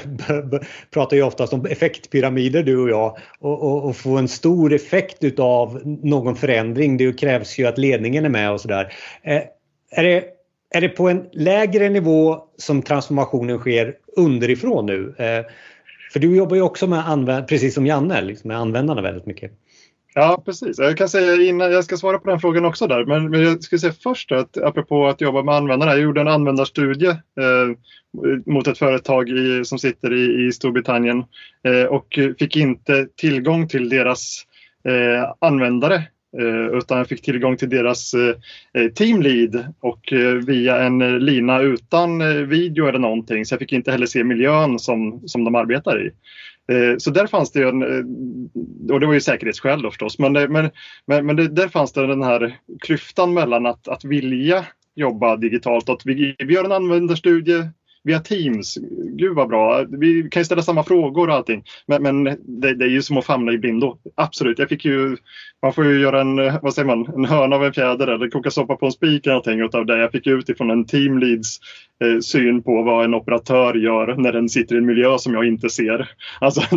pratar 0.90 1.16
ju 1.16 1.22
oftast 1.22 1.52
om 1.52 1.66
effektpyramider 1.66 2.62
du 2.62 2.78
och 2.78 2.90
jag 2.90 3.18
och, 3.38 3.62
och, 3.62 3.84
och, 3.84 3.96
få 3.96 4.16
en 4.16 4.28
stor 4.28 4.72
effekt 4.72 5.24
utav 5.24 5.80
någon 5.84 6.36
förändring. 6.36 6.96
Det 6.96 7.12
krävs 7.12 7.58
ju 7.58 7.66
att 7.66 7.78
ledningen 7.78 8.24
är 8.24 8.28
med 8.28 8.52
och 8.52 8.60
sådär. 8.60 8.92
Eh, 9.22 9.42
är, 9.90 10.04
det, 10.04 10.24
är 10.74 10.80
det 10.80 10.88
på 10.88 11.08
en 11.08 11.26
lägre 11.32 11.88
nivå 11.88 12.38
som 12.56 12.82
transformationen 12.82 13.58
sker 13.58 13.94
underifrån 14.16 14.86
nu? 14.86 15.14
Eh, 15.18 15.44
för 16.12 16.20
du 16.20 16.36
jobbar 16.36 16.56
ju 16.56 16.62
också 16.62 16.86
med, 16.86 17.48
precis 17.48 17.74
som 17.74 17.86
Janne, 17.86 18.22
liksom 18.22 18.48
med 18.48 18.58
användarna 18.58 19.02
väldigt 19.02 19.26
mycket. 19.26 19.52
Ja, 20.14 20.42
precis. 20.44 20.78
Jag 20.78 20.98
kan 20.98 21.08
säga 21.08 21.48
innan 21.48 21.72
jag 21.72 21.84
ska 21.84 21.96
svara 21.96 22.18
på 22.18 22.30
den 22.30 22.40
frågan 22.40 22.64
också 22.64 22.86
där, 22.86 23.04
men, 23.04 23.30
men 23.30 23.42
jag 23.42 23.62
skulle 23.62 23.78
säga 23.78 23.92
först 24.02 24.32
att 24.32 24.56
apropå 24.56 25.06
att 25.06 25.20
jobba 25.20 25.42
med 25.42 25.54
användarna. 25.54 25.92
Jag 25.92 26.00
gjorde 26.00 26.20
en 26.20 26.28
användarstudie 26.28 27.08
eh, 27.10 27.76
mot 28.46 28.66
ett 28.66 28.78
företag 28.78 29.28
i, 29.28 29.64
som 29.64 29.78
sitter 29.78 30.12
i, 30.12 30.46
i 30.46 30.52
Storbritannien 30.52 31.24
eh, 31.64 31.84
och 31.84 32.18
fick 32.38 32.56
inte 32.56 33.06
tillgång 33.16 33.68
till 33.68 33.88
deras 33.88 34.44
eh, 34.88 35.32
användare 35.38 36.02
Eh, 36.40 36.78
utan 36.78 36.98
jag 36.98 37.08
fick 37.08 37.22
tillgång 37.22 37.56
till 37.56 37.68
deras 37.68 38.14
eh, 38.14 38.34
eh, 38.82 38.90
teamlead 38.90 39.74
och 39.80 40.12
via 40.46 40.82
en 40.82 41.18
lina 41.18 41.60
utan 41.60 42.18
video 42.48 42.86
eller 42.86 42.98
någonting 42.98 43.44
så 43.44 43.52
jag 43.52 43.60
fick 43.60 43.72
inte 43.72 43.90
heller 43.90 44.06
se 44.06 44.24
miljön 44.24 44.78
som, 44.78 45.22
som 45.28 45.44
de 45.44 45.54
arbetar 45.54 46.06
i. 46.06 46.10
Så 46.98 47.10
där 47.10 47.26
fanns 47.26 47.52
det 47.52 47.60
ju 47.60 47.68
en, 47.68 47.82
och 48.90 49.00
det 49.00 49.06
var 49.06 49.14
ju 49.14 49.20
säkerhetsskäl 49.20 49.82
då 49.82 49.90
förstås, 49.90 50.18
men, 50.18 50.32
men, 50.32 50.70
men, 51.06 51.26
men 51.26 51.36
det, 51.36 51.48
där 51.48 51.68
fanns 51.68 51.92
det 51.92 52.06
den 52.06 52.22
här 52.22 52.56
klyftan 52.80 53.34
mellan 53.34 53.66
att, 53.66 53.88
att 53.88 54.04
vilja 54.04 54.64
jobba 54.94 55.36
digitalt. 55.36 55.88
Att 55.88 56.06
vi, 56.06 56.36
vi 56.38 56.54
gör 56.54 56.64
en 56.64 56.72
användarstudie, 56.72 57.68
via 58.04 58.20
Teams. 58.20 58.78
Gud 59.12 59.34
vad 59.34 59.48
bra. 59.48 59.84
Vi 59.88 60.28
kan 60.30 60.40
ju 60.40 60.44
ställa 60.44 60.62
samma 60.62 60.84
frågor 60.84 61.28
och 61.28 61.34
allting. 61.34 61.64
Men, 61.86 62.02
men 62.02 62.24
det, 62.60 62.74
det, 62.74 62.84
är 62.84 62.88
ju 62.88 63.02
som 63.02 63.16
att 63.16 63.24
famla 63.24 63.52
i 63.52 63.58
blindo. 63.58 63.98
Absolut. 64.14 64.58
Jag 64.58 64.68
fick 64.68 64.84
ju, 64.84 65.16
man 65.62 65.72
får 65.72 65.84
ju 65.84 66.00
göra 66.00 66.20
en, 66.20 66.36
vad 66.62 66.74
säger 66.74 66.86
man, 66.86 67.06
en 67.14 67.24
hörna 67.24 67.56
av 67.56 67.64
en 67.64 67.72
fjäder 67.72 68.06
eller 68.06 68.28
koka 68.28 68.50
soppa 68.50 68.76
på 68.76 68.86
en 68.86 68.92
spik 68.92 69.26
eller 69.26 69.34
någonting 69.34 69.80
av 69.80 69.86
det. 69.86 69.98
Jag 69.98 70.12
fick 70.12 70.26
utifrån 70.26 70.70
en 70.70 70.86
teamleads 70.86 71.58
eh, 72.04 72.20
syn 72.20 72.62
på 72.62 72.82
vad 72.82 73.04
en 73.04 73.14
operatör 73.14 73.74
gör 73.74 74.14
när 74.16 74.32
den 74.32 74.48
sitter 74.48 74.74
i 74.74 74.78
en 74.78 74.86
miljö 74.86 75.18
som 75.18 75.34
jag 75.34 75.46
inte 75.46 75.70
ser. 75.70 76.10
Alltså 76.40 76.76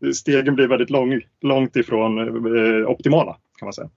det, 0.00 0.14
stegen 0.14 0.54
blir 0.54 0.68
väldigt 0.68 0.90
lång, 0.90 1.20
långt 1.42 1.76
ifrån 1.76 2.18
eh, 2.56 2.90
optimala 2.90 3.36
kan 3.58 3.66
man 3.66 3.72
säga. 3.72 3.88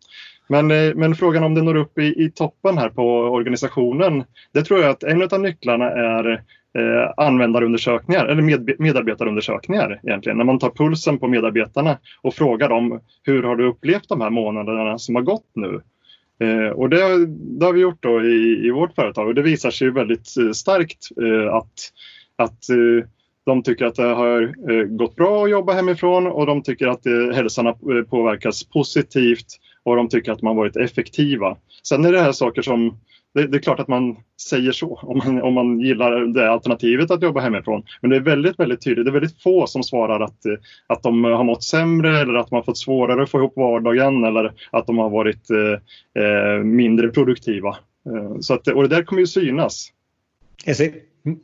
Men, 0.48 0.72
eh, 0.72 0.96
men 0.96 1.16
frågan 1.16 1.44
om 1.44 1.56
det 1.56 1.62
når 1.62 1.76
upp 1.76 1.98
i, 2.00 2.24
i 2.26 2.32
toppen 2.36 2.78
här 2.78 2.90
på 2.90 3.04
organisationen, 3.20 4.24
det 4.54 4.62
tror 4.62 4.82
jag 4.82 4.90
att 4.90 5.04
en 5.04 5.22
av 5.22 5.40
nycklarna 5.40 5.86
är 5.86 6.44
eh, 6.76 7.12
användarundersökningar 7.18 8.26
eller 8.26 8.42
med, 8.42 8.76
medarbetarundersökningar 8.80 10.00
egentligen. 10.04 10.38
När 10.38 10.46
man 10.46 10.60
tar 10.60 10.70
pulsen 10.70 11.20
på 11.20 11.28
medarbetarna 11.28 11.98
och 12.22 12.34
frågar 12.34 12.70
dem 12.70 13.02
hur 13.24 13.44
har 13.44 13.56
du 13.56 13.68
upplevt 13.68 14.10
de 14.10 14.22
här 14.22 14.30
månaderna 14.30 14.98
som 14.98 15.16
har 15.16 15.22
gått 15.22 15.52
nu? 15.56 15.82
Eh, 16.40 16.70
och 16.70 16.90
det, 16.90 17.26
det, 17.28 17.66
har 17.66 17.74
vi 17.74 17.82
gjort 17.82 18.04
då 18.04 18.22
i, 18.22 18.68
i 18.68 18.72
vårt 18.72 18.96
företag 18.96 19.28
och 19.28 19.36
det 19.36 19.42
visar 19.42 19.72
sig 19.72 19.92
väldigt 19.92 20.38
eh, 20.38 20.52
starkt 20.52 21.08
eh, 21.22 21.54
att, 21.54 21.74
att 22.36 22.70
eh, 22.70 23.08
de 23.46 23.64
tycker 23.64 23.86
att 23.86 23.96
det 23.96 24.04
har 24.04 24.42
eh, 24.72 24.84
gått 24.84 25.16
bra 25.16 25.44
att 25.44 25.50
jobba 25.50 25.74
hemifrån 25.74 26.28
och 26.28 26.46
de 26.46 26.64
tycker 26.64 26.88
att 26.88 27.06
eh, 27.06 27.36
hälsan 27.36 27.66
har 27.66 27.98
eh, 27.98 28.04
påverkats 28.04 28.70
positivt 28.70 29.46
och 29.84 29.96
de 29.96 30.10
tycker 30.10 30.32
att 30.32 30.42
man 30.42 30.56
varit 30.56 30.76
effektiva. 30.76 31.58
Sen 31.84 32.06
är 32.06 32.12
det 32.12 32.22
här 32.22 32.32
saker 32.32 32.62
som 32.62 32.98
det, 33.36 33.48
det, 33.48 33.58
är 33.58 33.62
klart 33.62 33.80
att 33.80 33.88
man 33.88 34.18
säger 34.50 34.72
så 34.72 35.00
om 35.02 35.18
man, 35.18 35.42
om 35.42 35.54
man 35.54 35.80
gillar 35.80 36.26
det 36.26 36.52
alternativet 36.52 37.12
att 37.12 37.22
jobba 37.22 37.42
hemifrån. 37.42 37.84
Men 38.02 38.10
det 38.10 38.16
är 38.16 38.22
väldigt, 38.22 38.60
väldigt 38.60 38.84
tydligt. 38.84 39.06
Det 39.06 39.10
är 39.10 39.20
väldigt 39.20 39.42
få 39.42 39.68
som 39.68 39.84
svarar 39.84 40.20
att, 40.20 40.40
att 40.88 41.04
de 41.04 41.24
har 41.24 41.44
mått 41.44 41.64
sämre 41.64 42.20
eller 42.20 42.34
att 42.34 42.52
har 42.52 42.64
fått 42.64 42.78
svårare 42.78 43.24
att 43.24 43.30
få 43.30 43.38
ihop 43.38 43.56
vardagen 43.56 44.24
eller 44.24 44.54
att 44.72 44.88
de 44.88 44.98
har 44.98 45.10
varit 45.10 45.50
eh, 45.50 46.24
eh 46.24 46.64
mindre 46.64 47.10
produktiva. 47.10 47.70
Eh, 48.10 48.40
så 48.40 48.54
att, 48.54 48.68
och 48.68 48.82
det 48.82 48.96
där 48.96 49.04
kommer 49.04 49.22
ju 49.22 49.28
synas. 49.28 49.92
Mm. 51.26 51.40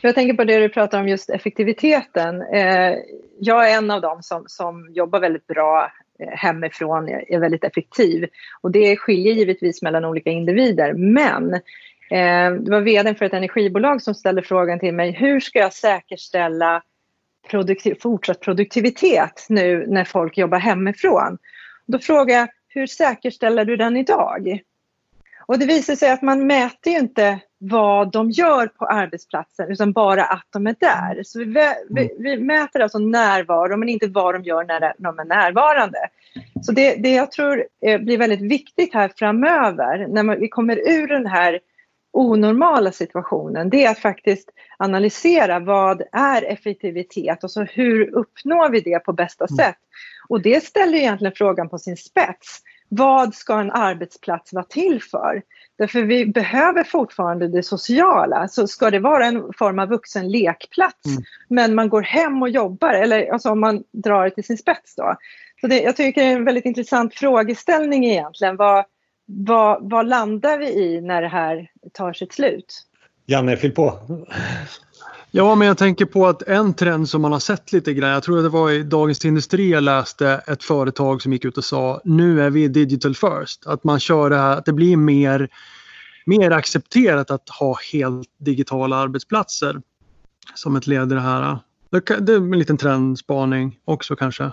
Jag 0.00 0.14
tänker 0.14 0.34
på 0.34 0.44
det 0.44 0.58
du 0.58 0.68
pratar 0.68 1.00
om 1.00 1.08
just 1.08 1.30
effektiviteten. 1.30 2.42
Eh, 2.42 2.94
jag 3.40 3.70
är 3.70 3.78
en 3.78 3.90
av 3.90 4.00
dem 4.00 4.22
som, 4.22 4.44
som 4.46 4.92
jobbar 4.94 5.20
väldigt 5.20 5.46
bra 5.46 5.88
Eh, 5.88 6.03
Eh, 6.18 6.28
hemifrån 6.28 7.08
är 7.08 7.38
väldigt 7.38 7.64
effektiv. 7.64 8.28
Och 8.60 8.70
det 8.70 8.96
skiljer 8.96 9.32
givetvis 9.32 9.82
mellan 9.82 10.04
olika 10.04 10.30
individer. 10.30 10.92
Men 10.92 11.54
eh, 12.10 12.60
det 12.60 12.70
var 12.70 12.80
vd 12.80 13.14
för 13.14 13.24
ett 13.24 13.32
energibolag 13.32 14.02
som 14.02 14.14
ställde 14.14 14.42
frågan 14.42 14.80
till 14.80 14.94
mig, 14.94 15.10
hur 15.10 15.40
ska 15.40 15.58
jag 15.58 15.72
säkerställa 15.72 16.82
produktiv, 17.50 17.94
fortsatt 18.00 18.40
produktivitet 18.40 19.46
nu 19.48 19.86
när 19.88 20.04
folk 20.04 20.38
jobbar 20.38 20.58
hemifrån? 20.58 21.38
Då 21.86 21.98
frågade 21.98 22.32
jag, 22.32 22.48
hur 22.68 22.86
säkerställer 22.86 23.64
du 23.64 23.76
den 23.76 23.96
idag? 23.96 24.60
Och 25.46 25.58
det 25.58 25.66
visar 25.66 25.94
sig 25.94 26.10
att 26.10 26.22
man 26.22 26.46
mäter 26.46 26.92
ju 26.92 26.98
inte 26.98 27.40
vad 27.58 28.12
de 28.12 28.30
gör 28.30 28.66
på 28.66 28.86
arbetsplatsen 28.86 29.72
utan 29.72 29.92
bara 29.92 30.24
att 30.24 30.46
de 30.50 30.66
är 30.66 30.76
där. 30.80 31.22
Så 31.22 31.38
vi, 31.38 31.44
vi, 31.90 32.00
mm. 32.00 32.12
vi 32.18 32.36
mäter 32.36 32.80
alltså 32.80 32.98
närvaro 32.98 33.76
men 33.76 33.88
inte 33.88 34.06
vad 34.06 34.34
de 34.34 34.42
gör 34.42 34.64
när 34.64 34.92
de 34.98 35.18
är 35.18 35.24
närvarande. 35.24 35.98
Så 36.62 36.72
det, 36.72 36.94
det 36.94 37.14
jag 37.14 37.32
tror 37.32 37.64
eh, 37.86 38.00
blir 38.00 38.18
väldigt 38.18 38.40
viktigt 38.40 38.94
här 38.94 39.12
framöver 39.16 40.06
när 40.08 40.36
vi 40.36 40.48
kommer 40.48 40.88
ur 40.88 41.08
den 41.08 41.26
här 41.26 41.60
onormala 42.12 42.92
situationen 42.92 43.70
det 43.70 43.84
är 43.84 43.90
att 43.90 43.98
faktiskt 43.98 44.50
analysera 44.78 45.58
vad 45.58 46.02
är 46.12 46.42
effektivitet 46.42 47.44
och 47.44 47.50
så 47.50 47.62
hur 47.62 48.14
uppnår 48.14 48.70
vi 48.70 48.80
det 48.80 48.98
på 48.98 49.12
bästa 49.12 49.44
mm. 49.44 49.56
sätt. 49.56 49.78
Och 50.28 50.42
det 50.42 50.64
ställer 50.64 50.98
egentligen 50.98 51.34
frågan 51.36 51.68
på 51.68 51.78
sin 51.78 51.96
spets 51.96 52.62
vad 52.96 53.34
ska 53.34 53.60
en 53.60 53.70
arbetsplats 53.70 54.52
vara 54.52 54.64
till 54.64 55.02
för? 55.02 55.42
Därför 55.78 56.02
vi 56.02 56.26
behöver 56.26 56.84
fortfarande 56.84 57.48
det 57.48 57.62
sociala. 57.62 58.48
Så 58.48 58.66
ska 58.66 58.90
det 58.90 58.98
vara 58.98 59.26
en 59.26 59.52
form 59.58 59.78
av 59.78 59.88
vuxen 59.88 60.30
lekplats 60.30 61.06
mm. 61.06 61.22
men 61.48 61.74
man 61.74 61.88
går 61.88 62.02
hem 62.02 62.42
och 62.42 62.48
jobbar, 62.48 62.94
eller 62.94 63.32
alltså 63.32 63.50
om 63.50 63.60
man 63.60 63.82
drar 63.92 64.24
det 64.24 64.30
till 64.30 64.44
sin 64.44 64.58
spets 64.58 64.94
då. 64.96 65.16
Så 65.60 65.66
det, 65.66 65.82
jag 65.82 65.96
tycker 65.96 66.22
det 66.22 66.28
är 66.28 66.36
en 66.36 66.44
väldigt 66.44 66.64
intressant 66.64 67.14
frågeställning 67.14 68.04
egentligen. 68.06 68.56
Vad, 68.56 68.84
vad, 69.26 69.90
vad 69.90 70.06
landar 70.06 70.58
vi 70.58 70.66
i 70.66 71.00
när 71.00 71.22
det 71.22 71.28
här 71.28 71.70
tar 71.92 72.12
sitt 72.12 72.32
slut? 72.32 72.86
Janne, 73.26 73.56
fyll 73.56 73.74
på. 73.74 73.98
Ja, 75.36 75.54
men 75.54 75.68
jag 75.68 75.78
tänker 75.78 76.04
på 76.04 76.26
att 76.26 76.42
en 76.42 76.74
trend 76.74 77.08
som 77.08 77.22
man 77.22 77.32
har 77.32 77.38
sett 77.38 77.72
lite 77.72 77.94
grann. 77.94 78.10
Jag 78.10 78.22
tror 78.22 78.42
det 78.42 78.48
var 78.48 78.70
i 78.70 78.82
Dagens 78.82 79.24
Industri 79.24 79.70
jag 79.70 79.82
läste 79.82 80.42
ett 80.46 80.64
företag 80.64 81.22
som 81.22 81.32
gick 81.32 81.44
ut 81.44 81.58
och 81.58 81.64
sa 81.64 82.00
nu 82.04 82.42
är 82.42 82.50
vi 82.50 82.68
digital 82.68 83.14
first. 83.14 83.66
Att 83.66 83.84
man 83.84 84.00
kör 84.00 84.30
det 84.30 84.36
här, 84.36 84.56
att 84.56 84.64
det 84.64 84.72
blir 84.72 84.96
mer, 84.96 85.48
mer 86.26 86.50
accepterat 86.50 87.30
att 87.30 87.48
ha 87.48 87.76
helt 87.92 88.28
digitala 88.38 88.96
arbetsplatser. 88.96 89.82
Som 90.54 90.76
ett 90.76 90.86
led 90.86 91.12
i 91.12 91.14
det 91.14 91.20
här. 91.20 91.58
Det 91.90 92.32
är 92.32 92.36
en 92.36 92.58
liten 92.58 92.76
trendspaning 92.76 93.78
också 93.84 94.16
kanske. 94.16 94.52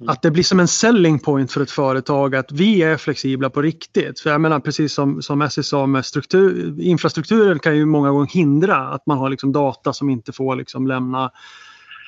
Mm. 0.00 0.08
Att 0.08 0.22
det 0.22 0.30
blir 0.30 0.42
som 0.42 0.60
en 0.60 0.68
selling 0.68 1.18
point 1.18 1.52
för 1.52 1.60
ett 1.60 1.70
företag 1.70 2.34
att 2.34 2.52
vi 2.52 2.82
är 2.82 2.96
flexibla 2.96 3.50
på 3.50 3.62
riktigt. 3.62 4.20
För 4.20 4.30
jag 4.30 4.40
menar 4.40 4.60
precis 4.60 4.92
som, 4.92 5.22
som 5.22 5.42
Essie 5.42 5.64
sa 5.64 5.86
med 5.86 6.04
struktur, 6.04 6.80
infrastrukturen 6.80 7.58
kan 7.58 7.76
ju 7.76 7.86
många 7.86 8.10
gånger 8.10 8.26
hindra 8.26 8.76
att 8.76 9.06
man 9.06 9.18
har 9.18 9.30
liksom 9.30 9.52
data 9.52 9.92
som 9.92 10.10
inte 10.10 10.32
får 10.32 10.56
liksom 10.56 10.86
lämna 10.86 11.30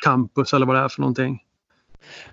campus 0.05 0.55
eller 0.55 0.67
vad 0.67 0.77
det 0.77 0.81
är 0.81 0.89
för 0.89 1.01
någonting. 1.01 1.39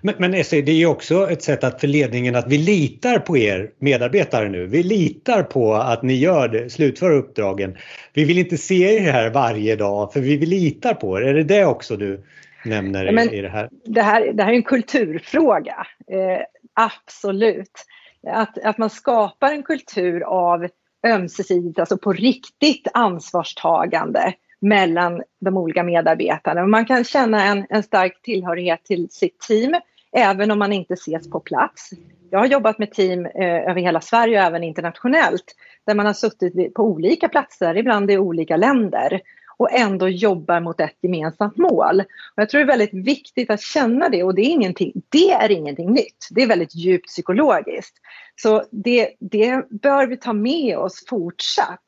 Men, 0.00 0.14
men 0.18 0.34
Essie, 0.34 0.62
det 0.62 0.72
är 0.72 0.76
ju 0.76 0.86
också 0.86 1.30
ett 1.30 1.42
sätt 1.42 1.64
att 1.64 1.80
för 1.80 1.88
ledningen 1.88 2.34
att 2.34 2.48
vi 2.48 2.58
litar 2.58 3.18
på 3.18 3.36
er 3.36 3.70
medarbetare 3.78 4.48
nu. 4.48 4.66
Vi 4.66 4.82
litar 4.82 5.42
på 5.42 5.74
att 5.74 6.02
ni 6.02 6.14
gör 6.14 6.48
det, 6.48 6.70
slutför 6.70 7.10
uppdragen. 7.10 7.76
Vi 8.14 8.24
vill 8.24 8.38
inte 8.38 8.56
se 8.56 8.96
er 8.96 9.12
här 9.12 9.30
varje 9.30 9.76
dag 9.76 10.12
för 10.12 10.20
vi 10.20 10.46
litar 10.46 10.94
på 10.94 11.18
er. 11.18 11.22
Är 11.22 11.34
det 11.34 11.44
det 11.44 11.64
också 11.64 11.96
du 11.96 12.24
nämner 12.68 13.04
ja, 13.04 13.22
i, 13.22 13.38
i 13.38 13.42
det 13.42 13.48
här? 13.48 13.68
Det 13.84 14.02
här, 14.02 14.32
det 14.32 14.42
här 14.42 14.52
är 14.52 14.56
en 14.56 14.62
kulturfråga. 14.62 15.86
Eh, 16.12 16.42
absolut. 16.74 17.84
Att, 18.26 18.58
att 18.58 18.78
man 18.78 18.90
skapar 18.90 19.52
en 19.52 19.62
kultur 19.62 20.22
av 20.22 20.68
ömsesidigt, 21.06 21.78
alltså 21.78 21.98
på 21.98 22.12
riktigt 22.12 22.88
ansvarstagande 22.94 24.34
mellan 24.60 25.22
de 25.40 25.56
olika 25.56 25.82
medarbetarna. 25.82 26.66
Man 26.66 26.86
kan 26.86 27.04
känna 27.04 27.44
en, 27.44 27.66
en 27.70 27.82
stark 27.82 28.22
tillhörighet 28.22 28.84
till 28.84 29.08
sitt 29.10 29.40
team 29.40 29.74
även 30.12 30.50
om 30.50 30.58
man 30.58 30.72
inte 30.72 30.94
ses 30.94 31.30
på 31.30 31.40
plats. 31.40 31.90
Jag 32.30 32.38
har 32.38 32.46
jobbat 32.46 32.78
med 32.78 32.90
team 32.90 33.26
eh, 33.26 33.70
över 33.70 33.80
hela 33.80 34.00
Sverige 34.00 34.38
och 34.38 34.46
även 34.46 34.64
internationellt 34.64 35.54
där 35.86 35.94
man 35.94 36.06
har 36.06 36.12
suttit 36.12 36.74
på 36.74 36.82
olika 36.82 37.28
platser, 37.28 37.76
ibland 37.76 38.10
i 38.10 38.18
olika 38.18 38.56
länder 38.56 39.20
och 39.58 39.72
ändå 39.72 40.08
jobbar 40.08 40.60
mot 40.60 40.80
ett 40.80 40.96
gemensamt 41.02 41.56
mål. 41.56 42.00
Och 42.00 42.42
jag 42.42 42.48
tror 42.48 42.58
det 42.58 42.64
är 42.64 42.78
väldigt 42.78 43.06
viktigt 43.06 43.50
att 43.50 43.60
känna 43.60 44.08
det 44.08 44.22
och 44.22 44.34
det 44.34 44.42
är 44.42 44.50
ingenting, 44.50 44.92
det 45.08 45.30
är 45.30 45.50
ingenting 45.50 45.92
nytt. 45.92 46.28
Det 46.30 46.42
är 46.42 46.46
väldigt 46.46 46.74
djupt 46.74 47.06
psykologiskt. 47.06 47.94
Så 48.36 48.64
det, 48.70 49.14
det 49.20 49.70
bör 49.70 50.06
vi 50.06 50.16
ta 50.16 50.32
med 50.32 50.78
oss 50.78 51.04
fortsatt. 51.08 51.84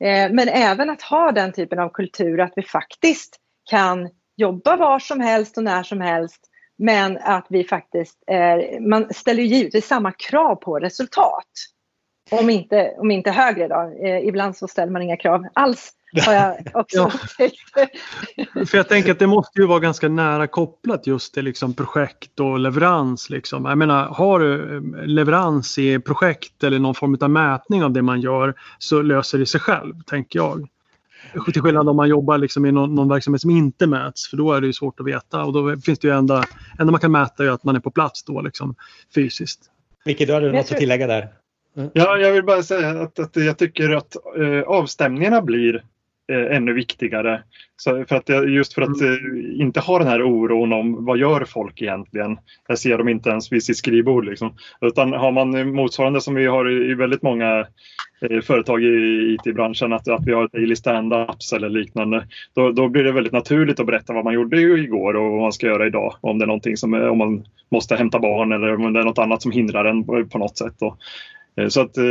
Eh, 0.00 0.32
men 0.32 0.48
även 0.48 0.90
att 0.90 1.02
ha 1.02 1.32
den 1.32 1.52
typen 1.52 1.78
av 1.78 1.88
kultur 1.88 2.40
att 2.40 2.52
vi 2.56 2.62
faktiskt 2.62 3.36
kan 3.70 4.08
jobba 4.36 4.76
var 4.76 4.98
som 4.98 5.20
helst 5.20 5.58
och 5.58 5.64
när 5.64 5.82
som 5.82 6.00
helst 6.00 6.50
men 6.78 7.18
att 7.18 7.46
vi 7.48 7.64
faktiskt, 7.64 8.24
är, 8.26 8.80
man 8.80 9.14
ställer 9.14 9.42
givetvis 9.42 9.86
samma 9.86 10.12
krav 10.12 10.54
på 10.54 10.78
resultat. 10.78 11.48
Om 12.30 12.50
inte, 12.50 12.94
om 12.98 13.10
inte 13.10 13.30
högre 13.30 13.68
då. 13.68 14.06
Eh, 14.06 14.28
ibland 14.28 14.56
så 14.56 14.68
ställer 14.68 14.92
man 14.92 15.02
inga 15.02 15.16
krav 15.16 15.46
alls 15.52 15.92
har 16.20 16.34
jag 16.34 16.56
också 16.74 16.96
ja. 16.96 17.10
För 18.66 18.76
jag 18.76 18.88
tänker 18.88 19.12
att 19.12 19.18
det 19.18 19.26
måste 19.26 19.60
ju 19.60 19.66
vara 19.66 19.80
ganska 19.80 20.08
nära 20.08 20.46
kopplat 20.46 21.06
just 21.06 21.34
till 21.34 21.44
liksom 21.44 21.74
projekt 21.74 22.40
och 22.40 22.58
leverans. 22.58 23.30
Liksom. 23.30 23.64
Jag 23.64 23.78
menar, 23.78 24.04
har 24.06 24.40
du 24.40 24.76
eh, 24.76 25.06
leverans 25.06 25.78
i 25.78 25.98
projekt 25.98 26.64
eller 26.64 26.78
någon 26.78 26.94
form 26.94 27.18
av 27.20 27.30
mätning 27.30 27.84
av 27.84 27.90
det 27.90 28.02
man 28.02 28.20
gör 28.20 28.54
så 28.78 29.02
löser 29.02 29.38
det 29.38 29.46
sig 29.46 29.60
själv, 29.60 29.94
tänker 30.06 30.38
jag. 30.38 30.68
Till 31.52 31.62
skillnad 31.62 31.88
om 31.88 31.96
man 31.96 32.08
jobbar 32.08 32.38
liksom 32.38 32.66
i 32.66 32.72
någon, 32.72 32.94
någon, 32.94 33.08
verksamhet 33.08 33.40
som 33.40 33.50
inte 33.50 33.86
mäts 33.86 34.30
för 34.30 34.36
då 34.36 34.52
är 34.52 34.60
det 34.60 34.66
ju 34.66 34.72
svårt 34.72 35.00
att 35.00 35.06
veta 35.06 35.44
och 35.44 35.52
då 35.52 35.76
finns 35.76 35.98
det 35.98 36.08
ju 36.08 36.14
enda, 36.14 36.44
enda 36.78 36.90
man 36.90 37.00
kan 37.00 37.12
mäta 37.12 37.44
är 37.44 37.48
att 37.48 37.64
man 37.64 37.76
är 37.76 37.80
på 37.80 37.90
plats 37.90 38.24
då 38.24 38.40
liksom 38.40 38.74
fysiskt. 39.14 39.60
Micke, 40.04 40.26
du 40.26 40.34
hade 40.34 40.52
något 40.52 40.72
att 40.72 40.78
tillägga 40.78 41.06
där? 41.06 41.28
Mm. 41.76 41.90
Ja, 41.94 42.18
jag 42.18 42.32
vill 42.32 42.44
bara 42.44 42.62
säga 42.62 42.88
att, 43.02 43.18
att 43.18 43.36
jag 43.36 43.58
tycker 43.58 43.90
att 43.90 44.16
eh, 44.36 44.62
avstämningarna 44.66 45.42
blir 45.42 45.84
eh, 46.32 46.56
ännu 46.56 46.72
viktigare. 46.72 47.42
Så 47.76 48.04
för 48.08 48.16
att, 48.16 48.28
just 48.48 48.74
för 48.74 48.82
att 48.82 49.00
mm. 49.00 49.12
eh, 49.12 49.60
inte 49.60 49.80
ha 49.80 49.98
den 49.98 50.08
här 50.08 50.22
oron 50.22 50.72
om 50.72 51.04
vad 51.04 51.18
gör 51.18 51.44
folk 51.44 51.82
egentligen? 51.82 52.38
Jag 52.68 52.78
ser 52.78 52.98
dem 52.98 53.08
inte 53.08 53.30
ens 53.30 53.52
vid 53.52 53.64
sitt 53.64 53.76
skrivbord. 53.76 54.24
Liksom. 54.24 54.54
Utan 54.80 55.12
har 55.12 55.32
man 55.32 55.74
motsvarande 55.74 56.20
som 56.20 56.34
vi 56.34 56.46
har 56.46 56.70
i, 56.70 56.90
i 56.90 56.94
väldigt 56.94 57.22
många 57.22 57.66
eh, 58.20 58.40
företag 58.40 58.82
i 58.82 59.34
IT-branschen, 59.34 59.92
att, 59.92 60.08
att 60.08 60.26
vi 60.26 60.32
har 60.32 60.48
daily 60.48 60.74
stand-ups 60.74 61.56
eller 61.56 61.68
liknande. 61.68 62.26
Då, 62.54 62.70
då 62.70 62.88
blir 62.88 63.04
det 63.04 63.12
väldigt 63.12 63.32
naturligt 63.32 63.80
att 63.80 63.86
berätta 63.86 64.12
vad 64.12 64.24
man 64.24 64.34
gjorde 64.34 64.60
igår 64.60 65.16
och 65.16 65.30
vad 65.30 65.40
man 65.40 65.52
ska 65.52 65.66
göra 65.66 65.86
idag. 65.86 66.14
Om 66.20 66.38
det 66.38 66.44
är 66.44 66.46
någonting 66.46 66.76
som, 66.76 66.94
om 66.94 67.18
man 67.18 67.44
måste 67.70 67.96
hämta 67.96 68.18
barn 68.18 68.52
eller 68.52 68.74
om 68.74 68.92
det 68.92 69.00
är 69.00 69.04
något 69.04 69.18
annat 69.18 69.42
som 69.42 69.52
hindrar 69.52 69.84
en 69.84 70.04
på, 70.04 70.24
på 70.24 70.38
något 70.38 70.58
sätt. 70.58 70.74
Då. 70.78 70.96
Eh, 71.60 71.68
så 71.68 71.80
att, 71.80 71.96
eh, 71.96 72.04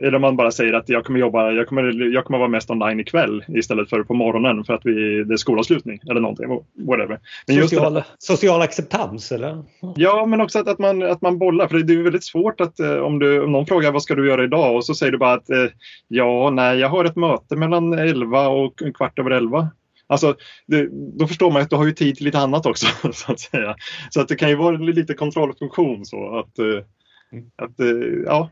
eller 0.00 0.18
man 0.18 0.36
bara 0.36 0.50
säger 0.50 0.72
att 0.72 0.88
jag 0.88 1.04
kommer 1.04 1.20
jobba, 1.20 1.50
jag 1.50 1.66
kommer, 1.66 2.12
jag 2.14 2.24
kommer 2.24 2.38
vara 2.38 2.48
mest 2.48 2.70
online 2.70 3.00
ikväll 3.00 3.44
istället 3.48 3.90
för 3.90 4.02
på 4.02 4.14
morgonen 4.14 4.64
för 4.64 4.74
att 4.74 4.80
vi, 4.84 5.24
det 5.24 5.34
är 5.34 5.36
skolavslutning 5.36 6.00
eller 6.10 6.20
någonting. 6.20 6.46
Whatever. 6.86 7.20
Men 7.46 7.68
social, 7.68 7.94
det, 7.94 8.04
social 8.18 8.62
acceptans 8.62 9.32
eller? 9.32 9.64
Ja, 9.96 10.26
men 10.26 10.40
också 10.40 10.58
att, 10.58 10.68
att, 10.68 10.78
man, 10.78 11.02
att 11.02 11.22
man 11.22 11.38
bollar. 11.38 11.68
För 11.68 11.78
det 11.78 11.92
är 11.92 12.02
väldigt 12.02 12.24
svårt 12.24 12.60
att 12.60 12.80
eh, 12.80 12.96
om, 12.96 13.18
du, 13.18 13.42
om 13.42 13.52
någon 13.52 13.66
frågar 13.66 13.92
vad 13.92 14.02
ska 14.02 14.14
du 14.14 14.28
göra 14.28 14.44
idag 14.44 14.76
och 14.76 14.84
så 14.84 14.94
säger 14.94 15.12
du 15.12 15.18
bara 15.18 15.32
att 15.32 15.48
ja, 16.08 16.50
nej, 16.50 16.78
jag 16.78 16.88
har 16.88 17.04
ett 17.04 17.16
möte 17.16 17.56
mellan 17.56 17.92
11 17.92 18.48
och 18.48 18.82
kvart 18.94 19.18
över 19.18 19.30
11. 19.30 19.70
Alltså, 20.06 20.34
det, 20.66 20.88
då 21.18 21.26
förstår 21.26 21.50
man 21.50 21.62
att 21.62 21.70
du 21.70 21.76
har 21.76 21.86
ju 21.86 21.92
tid 21.92 22.16
till 22.16 22.24
lite 22.24 22.38
annat 22.38 22.66
också. 22.66 22.86
Så 23.12 23.32
att 23.32 23.40
säga. 23.40 23.76
Så 24.10 24.20
att 24.20 24.28
det 24.28 24.36
kan 24.36 24.48
ju 24.48 24.56
vara 24.56 24.76
lite 24.76 25.14
kontrollfunktion 25.14 26.04
så 26.04 26.38
att. 26.38 26.58
Att, 27.56 27.80
eh, 27.80 27.86
ja, 28.26 28.50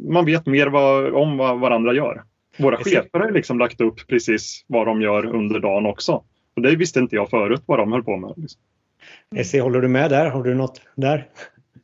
man 0.00 0.24
vet 0.24 0.46
mer 0.46 0.66
vad, 0.66 1.14
om 1.14 1.36
vad 1.36 1.60
varandra 1.60 1.94
gör. 1.94 2.22
Våra 2.58 2.76
chefer 2.76 3.18
har 3.18 3.30
liksom 3.30 3.58
lagt 3.58 3.80
upp 3.80 4.06
precis 4.08 4.64
vad 4.66 4.86
de 4.86 5.02
gör 5.02 5.26
under 5.26 5.60
dagen 5.60 5.86
också. 5.86 6.12
Och 6.56 6.62
det 6.62 6.76
visste 6.76 7.00
inte 7.00 7.16
jag 7.16 7.30
förut 7.30 7.62
vad 7.66 7.78
de 7.78 7.92
höll 7.92 8.04
på 8.04 8.16
med. 8.16 8.34
Liksom. 8.36 8.60
Essie, 9.36 9.60
håller 9.60 9.80
du 9.80 9.88
med 9.88 10.10
där? 10.10 10.30
Har 10.30 10.42
du 10.42 10.54
något 10.54 10.80
där? 10.94 11.28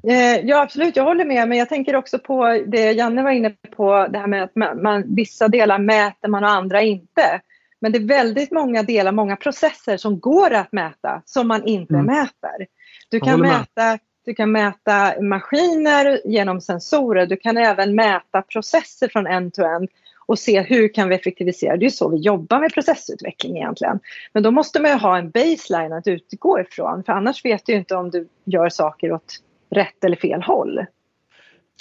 Eh, 0.09 0.41
ja 0.45 0.63
absolut, 0.63 0.97
jag 0.97 1.05
håller 1.05 1.25
med 1.25 1.49
men 1.49 1.59
jag 1.59 1.69
tänker 1.69 1.97
också 1.97 2.19
på 2.19 2.65
det 2.67 2.93
Janne 2.93 3.23
var 3.23 3.31
inne 3.31 3.51
på 3.77 4.07
det 4.11 4.19
här 4.19 4.27
med 4.27 4.43
att 4.43 4.57
man, 4.57 4.83
man, 4.83 5.15
vissa 5.15 5.49
delar 5.49 5.79
mäter 5.79 6.29
man 6.29 6.45
och 6.45 6.51
andra 6.51 6.83
inte. 6.83 7.41
Men 7.81 7.93
det 7.93 7.99
är 7.99 8.07
väldigt 8.07 8.53
många 8.53 8.83
delar, 8.83 9.13
många 9.13 9.37
processer 9.37 9.97
som 9.97 10.21
går 10.21 10.55
att 10.55 10.73
mäta 10.73 11.23
som 11.25 11.49
man 11.49 11.65
inte 11.65 11.95
mm. 11.95 12.07
mäter. 12.07 12.67
Du 13.11 13.21
kan 13.21 13.41
mäta 13.41 13.99
du 14.27 14.35
kan 14.35 14.53
mäta 14.53 15.23
maskiner 15.23 16.21
genom 16.25 16.61
sensorer. 16.61 17.27
Du 17.27 17.37
kan 17.37 17.57
även 17.57 17.95
mäta 17.95 18.43
processer 18.43 19.09
från 19.09 19.27
end-to-end 19.27 19.89
och 20.27 20.39
se 20.39 20.61
hur 20.61 20.95
kan 20.95 21.09
vi 21.09 21.15
effektivisera. 21.15 21.77
Det 21.77 21.87
är 21.87 21.91
så 21.91 22.09
vi 22.09 22.17
jobbar 22.17 22.61
med 22.61 22.75
processutveckling 22.75 23.57
egentligen. 23.57 24.01
Men 24.33 24.43
då 24.43 24.51
måste 24.51 24.81
man 24.83 25.01
ha 25.01 25.19
en 25.19 25.31
baseline 25.31 25.93
att 25.93 26.07
utgå 26.07 26.61
ifrån 26.61 27.03
för 27.05 27.13
annars 27.13 27.45
vet 27.45 27.67
du 27.67 27.73
inte 27.73 27.95
om 27.95 28.11
du 28.11 28.29
gör 28.45 28.69
saker 28.69 29.13
åt 29.13 29.37
rätt 29.71 30.05
eller 30.05 30.17
fel 30.17 30.43
håll. 30.43 30.85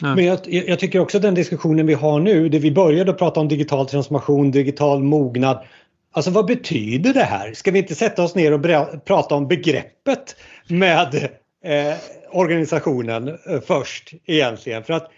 Men 0.02 0.26
jag, 0.26 0.40
jag, 0.46 0.80
tycker 0.80 1.00
också 1.00 1.20
den 1.20 1.36
diskussionen 1.36 1.88
vi 1.88 1.94
har 1.94 2.20
nu, 2.20 2.50
det 2.50 2.60
vi 2.60 2.72
började 2.72 3.14
prata 3.14 3.40
om 3.40 3.48
digital 3.48 3.88
transformation, 3.88 4.52
digital 4.52 5.04
mognad. 5.04 5.66
Alltså 6.12 6.32
vad 6.32 6.46
betyder 6.46 7.14
det 7.14 7.24
här? 7.24 7.54
Ska 7.54 7.72
vi 7.72 7.80
inte 7.80 7.96
sätta 7.96 8.24
oss 8.24 8.36
ner 8.36 8.54
och 8.54 8.62
prata 9.06 9.36
om 9.36 9.48
begreppet 9.48 10.36
med 10.68 11.30
eh, 11.66 11.94
organisationen 12.32 13.28
eh, 13.28 13.62
först 13.62 14.14
egentligen. 14.26 14.84
För 14.84 14.94
att 14.94 15.12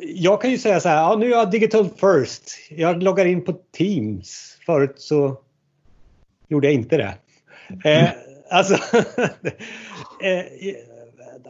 jag 0.00 0.42
kan 0.42 0.50
ju 0.50 0.58
säga 0.58 0.80
så 0.80 0.88
här, 0.88 0.96
ja, 0.96 1.16
nu 1.16 1.26
är 1.26 1.30
jag 1.30 1.50
digital 1.50 1.88
first. 1.88 2.50
Jag 2.70 3.02
loggar 3.02 3.26
in 3.26 3.44
på 3.44 3.52
Teams. 3.52 4.58
Förut 4.66 4.94
så 4.96 5.36
gjorde 6.48 6.66
jag 6.66 6.74
inte 6.74 6.96
det. 6.96 7.14
Eh, 7.90 8.08
alltså, 8.50 8.74
eh, 10.22 10.44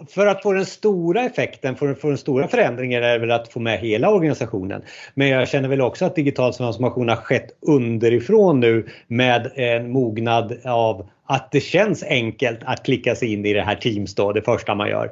för 0.09 0.27
att 0.27 0.43
få 0.43 0.53
den 0.53 0.67
stora 0.67 1.23
effekten, 1.23 1.77
för 1.77 1.89
att 1.89 2.01
få 2.01 2.09
den 2.09 2.19
stora 2.19 2.49
förändringen 2.49 3.03
är 3.03 3.19
väl 3.19 3.31
att 3.31 3.53
få 3.53 3.61
med 3.61 3.79
hela 3.79 4.11
organisationen. 4.11 4.83
Men 5.15 5.29
jag 5.29 5.49
känner 5.49 5.69
väl 5.69 5.81
också 5.81 6.05
att 6.05 6.17
digital 6.17 6.55
transformation 6.55 7.09
har 7.09 7.17
skett 7.17 7.57
underifrån 7.61 8.61
nu 8.61 8.87
med 9.07 9.53
en 9.55 9.91
mognad 9.91 10.59
av 10.65 11.07
att 11.27 11.53
det 11.53 11.61
känns 11.61 12.03
enkelt 12.03 12.59
att 12.65 12.85
klicka 12.85 13.15
sig 13.15 13.33
in 13.33 13.47
i 13.47 13.53
det 13.53 13.63
här 13.63 13.77
Teams 13.77 14.15
då, 14.15 14.33
det 14.33 14.43
första 14.43 14.75
man 14.75 14.89
gör. 14.89 15.11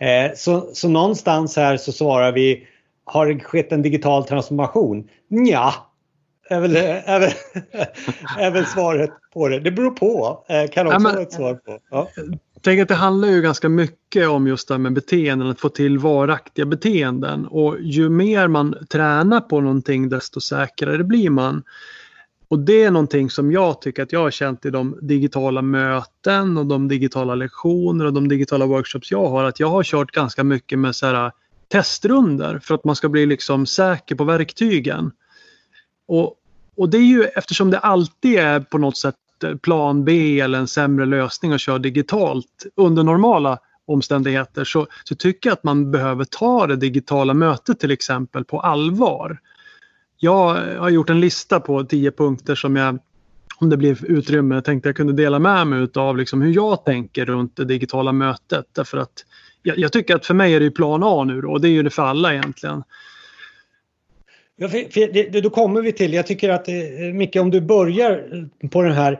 Eh, 0.00 0.34
så, 0.34 0.70
så 0.72 0.88
någonstans 0.88 1.56
här 1.56 1.76
så 1.76 1.92
svarar 1.92 2.32
vi 2.32 2.66
har 3.04 3.26
det 3.26 3.40
skett 3.40 3.72
en 3.72 3.82
digital 3.82 4.24
transformation? 4.24 5.08
Ja, 5.28 5.74
är 6.50 6.60
väl, 6.60 6.76
är, 6.76 7.20
väl, 7.20 7.30
är 8.38 8.50
väl 8.50 8.66
svaret 8.66 9.10
på 9.34 9.48
det. 9.48 9.60
Det 9.60 9.70
beror 9.70 9.90
på, 9.90 10.44
eh, 10.48 10.70
kan 10.70 10.86
också 10.86 10.94
ja, 10.94 10.98
men, 10.98 11.12
vara 11.12 11.22
ett 11.22 11.32
svar 11.32 11.54
på. 11.54 11.78
Ja. 11.90 12.08
Tänk 12.62 12.80
att 12.80 12.88
det 12.88 12.94
handlar 12.94 13.28
ju 13.28 13.42
ganska 13.42 13.68
mycket 13.68 14.28
om 14.28 14.46
just 14.46 14.68
det 14.68 14.74
här 14.74 14.78
med 14.78 14.92
beteenden, 14.92 15.48
att 15.48 15.60
få 15.60 15.68
till 15.68 15.98
varaktiga 15.98 16.66
beteenden. 16.66 17.46
Och 17.46 17.76
ju 17.80 18.08
mer 18.08 18.48
man 18.48 18.86
tränar 18.90 19.40
på 19.40 19.60
någonting 19.60 20.08
desto 20.08 20.40
säkrare 20.40 21.04
blir 21.04 21.30
man. 21.30 21.62
Och 22.50 22.58
det 22.58 22.82
är 22.82 22.90
någonting 22.90 23.30
som 23.30 23.52
jag 23.52 23.80
tycker 23.80 24.02
att 24.02 24.12
jag 24.12 24.20
har 24.20 24.30
känt 24.30 24.66
i 24.66 24.70
de 24.70 24.98
digitala 25.02 25.62
möten 25.62 26.56
och 26.56 26.66
de 26.66 26.88
digitala 26.88 27.34
lektioner 27.34 28.04
och 28.04 28.12
de 28.12 28.28
digitala 28.28 28.66
workshops 28.66 29.10
jag 29.10 29.28
har. 29.28 29.44
Att 29.44 29.60
jag 29.60 29.68
har 29.68 29.82
kört 29.82 30.10
ganska 30.10 30.44
mycket 30.44 30.78
med 30.78 30.96
så 30.96 31.06
här 31.06 31.26
äh, 31.26 31.32
testrunder 31.68 32.58
för 32.58 32.74
att 32.74 32.84
man 32.84 32.96
ska 32.96 33.08
bli 33.08 33.26
liksom 33.26 33.66
säker 33.66 34.14
på 34.14 34.24
verktygen. 34.24 35.10
Och, 36.06 36.34
och 36.76 36.88
det 36.88 36.98
är 36.98 37.02
ju 37.02 37.24
eftersom 37.24 37.70
det 37.70 37.78
alltid 37.78 38.38
är 38.38 38.60
på 38.60 38.78
något 38.78 38.96
sätt 38.98 39.16
äh, 39.44 39.54
plan 39.54 40.04
B 40.04 40.40
eller 40.40 40.58
en 40.58 40.68
sämre 40.68 41.06
lösning 41.06 41.52
att 41.52 41.60
köra 41.60 41.78
digitalt 41.78 42.66
under 42.76 43.02
normala 43.02 43.58
omständigheter 43.86 44.64
så, 44.64 44.86
så 45.04 45.14
tycker 45.14 45.50
jag 45.50 45.54
att 45.54 45.64
man 45.64 45.90
behöver 45.90 46.24
ta 46.24 46.66
det 46.66 46.76
digitala 46.76 47.34
mötet 47.34 47.80
till 47.80 47.90
exempel 47.90 48.44
på 48.44 48.60
allvar. 48.60 49.40
Jag 50.20 50.54
har 50.78 50.90
gjort 50.90 51.10
en 51.10 51.20
lista 51.20 51.60
på 51.60 51.84
tio 51.84 52.10
punkter 52.10 52.54
som 52.54 52.76
jag 52.76 52.98
om 53.60 53.70
det 53.70 53.76
blir 53.76 54.10
utrymme 54.10 54.62
tänkte 54.62 54.88
jag 54.88 54.96
kunde 54.96 55.12
dela 55.12 55.38
med 55.38 55.66
mig 55.66 55.88
av 55.94 56.16
liksom 56.16 56.42
hur 56.42 56.54
jag 56.54 56.84
tänker 56.84 57.26
runt 57.26 57.56
det 57.56 57.64
digitala 57.64 58.12
mötet. 58.12 58.64
Därför 58.72 58.98
att 58.98 59.24
jag, 59.62 59.78
jag 59.78 59.92
tycker 59.92 60.16
att 60.16 60.26
för 60.26 60.34
mig 60.34 60.54
är 60.54 60.60
det 60.60 60.70
plan 60.70 61.02
A 61.04 61.24
nu 61.24 61.40
då, 61.40 61.50
och 61.50 61.60
det 61.60 61.68
är 61.68 61.70
ju 61.70 61.82
det 61.82 61.90
för 61.90 62.02
alla 62.02 62.34
egentligen. 62.34 62.82
Ja, 64.56 64.68
för, 64.68 64.92
för 64.92 65.12
det, 65.12 65.40
då 65.40 65.50
kommer 65.50 65.82
vi 65.82 65.92
till, 65.92 66.12
jag 66.12 66.26
tycker 66.26 66.48
att 66.48 66.68
eh, 66.68 66.74
Micke 67.14 67.36
om 67.36 67.50
du 67.50 67.60
börjar 67.60 68.28
eh, 68.62 68.68
på 68.68 68.82
den 68.82 68.92
här 68.92 69.18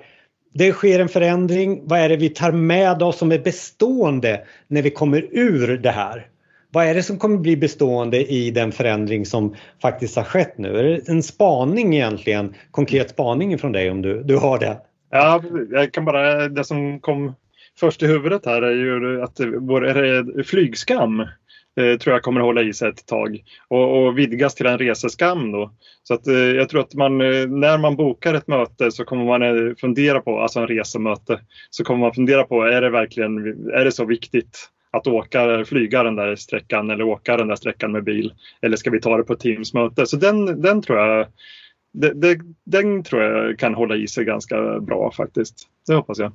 det 0.55 0.73
sker 0.73 1.01
en 1.01 1.09
förändring. 1.09 1.81
Vad 1.85 1.99
är 1.99 2.09
det 2.09 2.17
vi 2.17 2.29
tar 2.29 2.53
med 2.53 3.03
oss 3.03 3.19
som 3.19 3.33
är 3.33 3.39
bestående 3.39 4.41
när 4.67 4.83
vi 4.83 4.91
kommer 4.91 5.29
ur 5.31 5.79
det 5.79 5.91
här? 5.91 6.27
Vad 6.73 6.87
är 6.87 6.95
det 6.95 7.03
som 7.03 7.19
kommer 7.19 7.39
bli 7.39 7.57
bestående 7.57 8.33
i 8.33 8.51
den 8.51 8.73
förändring 8.73 9.27
som 9.27 9.55
faktiskt 9.83 10.17
har 10.17 10.25
skett 10.25 10.59
nu? 10.59 10.79
Är 10.79 10.83
det 10.83 11.09
en 11.09 11.23
spaning 11.23 11.95
egentligen? 11.95 12.55
Konkret 12.71 13.11
spaning 13.11 13.59
från 13.59 13.73
dig 13.73 13.91
om 13.91 14.03
du, 14.03 14.23
du 14.23 14.37
har 14.37 14.59
det? 14.59 14.79
Ja, 15.11 15.43
jag 15.71 15.93
kan 15.93 16.05
bara, 16.05 16.49
det 16.49 16.65
som 16.65 17.01
kom 17.01 17.35
först 17.81 18.03
i 18.03 18.07
huvudet 18.07 18.47
här 18.47 18.63
är 18.63 18.71
ju 18.71 19.23
att 19.23 19.41
vår 19.41 20.43
flygskam 20.43 21.21
eh, 21.21 21.99
tror 21.99 22.15
jag 22.15 22.23
kommer 22.23 22.41
hålla 22.41 22.63
i 22.63 22.73
sig 22.73 22.89
ett 22.89 23.07
tag 23.07 23.43
och, 23.69 24.07
och 24.07 24.19
vidgas 24.19 24.55
till 24.55 24.67
en 24.67 24.79
reseskam 24.79 25.53
då. 25.53 25.73
Så 26.03 26.15
att, 26.15 26.27
eh, 26.27 26.35
jag 26.35 26.69
tror 26.69 26.81
att 26.81 26.95
man, 26.95 27.21
eh, 27.21 27.47
när 27.49 27.79
man 27.79 27.97
bokar 27.97 28.35
ett 28.35 28.49
möte 28.49 28.91
så 28.91 29.05
kommer 29.05 29.25
man 29.25 29.43
eh, 29.43 29.75
fundera 29.81 30.21
på, 30.21 30.41
alltså 30.41 30.61
en 30.61 30.67
resemöte, 30.67 31.41
så 31.71 31.85
kommer 31.85 32.01
man 32.01 32.15
fundera 32.15 32.45
på 32.45 32.63
är 32.63 32.81
det 32.81 32.91
verkligen 32.91 33.39
är 33.73 33.85
det 33.85 33.93
så 33.93 34.05
viktigt 34.05 34.69
att 34.91 35.07
åka, 35.07 35.65
flyga 35.65 36.03
den 36.03 36.17
där 36.17 36.37
sträckan 36.37 36.91
eller 36.91 37.05
åka 37.05 37.37
den 37.37 37.49
där 37.49 37.57
sträckan 37.57 37.93
med 37.93 38.05
bil? 38.05 38.33
Eller 38.61 38.77
ska 38.77 38.91
vi 38.91 39.01
ta 39.01 39.17
det 39.17 39.23
på 39.23 39.35
Teamsmöte? 39.35 40.07
Så 40.07 40.17
den, 40.17 40.63
den 40.63 40.83
tror 40.83 40.99
jag 40.99 41.27
den, 41.93 42.55
den 42.65 43.03
tror 43.03 43.23
jag 43.23 43.59
kan 43.59 43.75
hålla 43.75 43.97
i 43.97 44.09
sig 44.09 44.25
ganska 44.25 44.81
bra 44.81 45.13
faktiskt. 45.13 45.69
Det 45.87 45.95
hoppas 45.95 46.19
jag. 46.19 46.33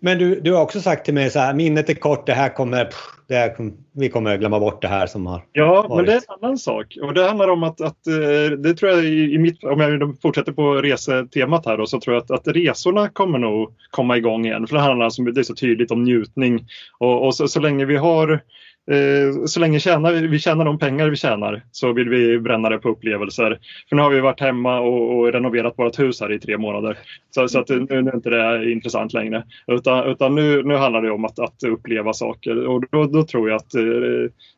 Men 0.00 0.18
du, 0.18 0.40
du 0.40 0.52
har 0.52 0.62
också 0.62 0.80
sagt 0.80 1.04
till 1.04 1.14
mig 1.14 1.30
så 1.30 1.38
här, 1.38 1.54
minnet 1.54 1.90
är 1.90 1.94
kort, 1.94 2.26
det 2.26 2.32
här 2.32 2.48
kommer, 2.48 2.88
det 3.28 3.34
här, 3.34 3.72
vi 3.92 4.08
kommer 4.08 4.36
glömma 4.36 4.60
bort 4.60 4.82
det 4.82 4.88
här 4.88 5.06
som 5.06 5.26
har 5.26 5.42
Ja, 5.52 5.86
varit. 5.88 5.96
men 5.96 6.04
det 6.06 6.12
är 6.12 6.16
en 6.16 6.44
annan 6.44 6.58
sak. 6.58 6.98
Och 7.02 7.14
det 7.14 7.24
handlar 7.24 7.48
om 7.48 7.62
att, 7.62 7.80
att 7.80 8.06
eh, 8.06 8.58
det 8.58 8.74
tror 8.74 8.90
jag 8.90 9.04
i, 9.04 9.38
mitt, 9.38 9.64
om 9.64 9.80
jag 9.80 10.16
fortsätter 10.22 10.52
på 10.52 10.74
resetemat 10.74 11.66
här 11.66 11.76
då, 11.78 11.86
så 11.86 12.00
tror 12.00 12.14
jag 12.16 12.22
att, 12.22 12.30
att 12.30 12.56
resorna 12.56 13.08
kommer 13.08 13.38
nog 13.38 13.74
komma 13.90 14.16
igång 14.16 14.46
igen. 14.46 14.66
För 14.66 14.76
det 14.76 14.82
handlar 14.82 15.04
alltså, 15.04 15.22
det 15.22 15.40
är 15.40 15.44
så 15.44 15.54
tydligt 15.54 15.90
om 15.90 16.04
njutning. 16.04 16.66
Och, 16.98 17.26
och 17.26 17.34
så, 17.34 17.48
så 17.48 17.60
länge 17.60 17.84
vi 17.84 17.96
har 17.96 18.40
Eh, 18.90 19.44
så 19.44 19.60
länge 19.60 19.80
tjänar, 19.80 20.12
vi 20.12 20.38
tjänar 20.38 20.64
de 20.64 20.78
pengar 20.78 21.08
vi 21.08 21.16
tjänar 21.16 21.62
så 21.72 21.92
vill 21.92 22.08
vi 22.08 22.38
bränna 22.38 22.68
det 22.68 22.78
på 22.78 22.88
upplevelser. 22.88 23.58
För 23.88 23.96
nu 23.96 24.02
har 24.02 24.10
vi 24.10 24.20
varit 24.20 24.40
hemma 24.40 24.80
och, 24.80 25.18
och 25.18 25.32
renoverat 25.32 25.74
vårt 25.76 25.98
hus 25.98 26.20
här 26.20 26.32
i 26.32 26.38
tre 26.38 26.58
månader. 26.58 26.98
Så, 27.30 27.48
så 27.48 27.58
att 27.58 27.68
nu, 27.68 27.86
nu 28.02 28.10
är 28.10 28.14
inte 28.14 28.30
det 28.30 28.72
intressant 28.72 29.12
längre. 29.12 29.44
Utan, 29.66 30.10
utan 30.10 30.34
nu, 30.34 30.62
nu 30.62 30.74
handlar 30.76 31.02
det 31.02 31.10
om 31.10 31.24
att, 31.24 31.38
att 31.38 31.62
uppleva 31.62 32.12
saker 32.12 32.66
och 32.66 32.84
då, 32.90 33.04
då 33.04 33.24
tror 33.24 33.50
jag 33.50 33.56
att 33.56 33.74
eh, 33.74 33.82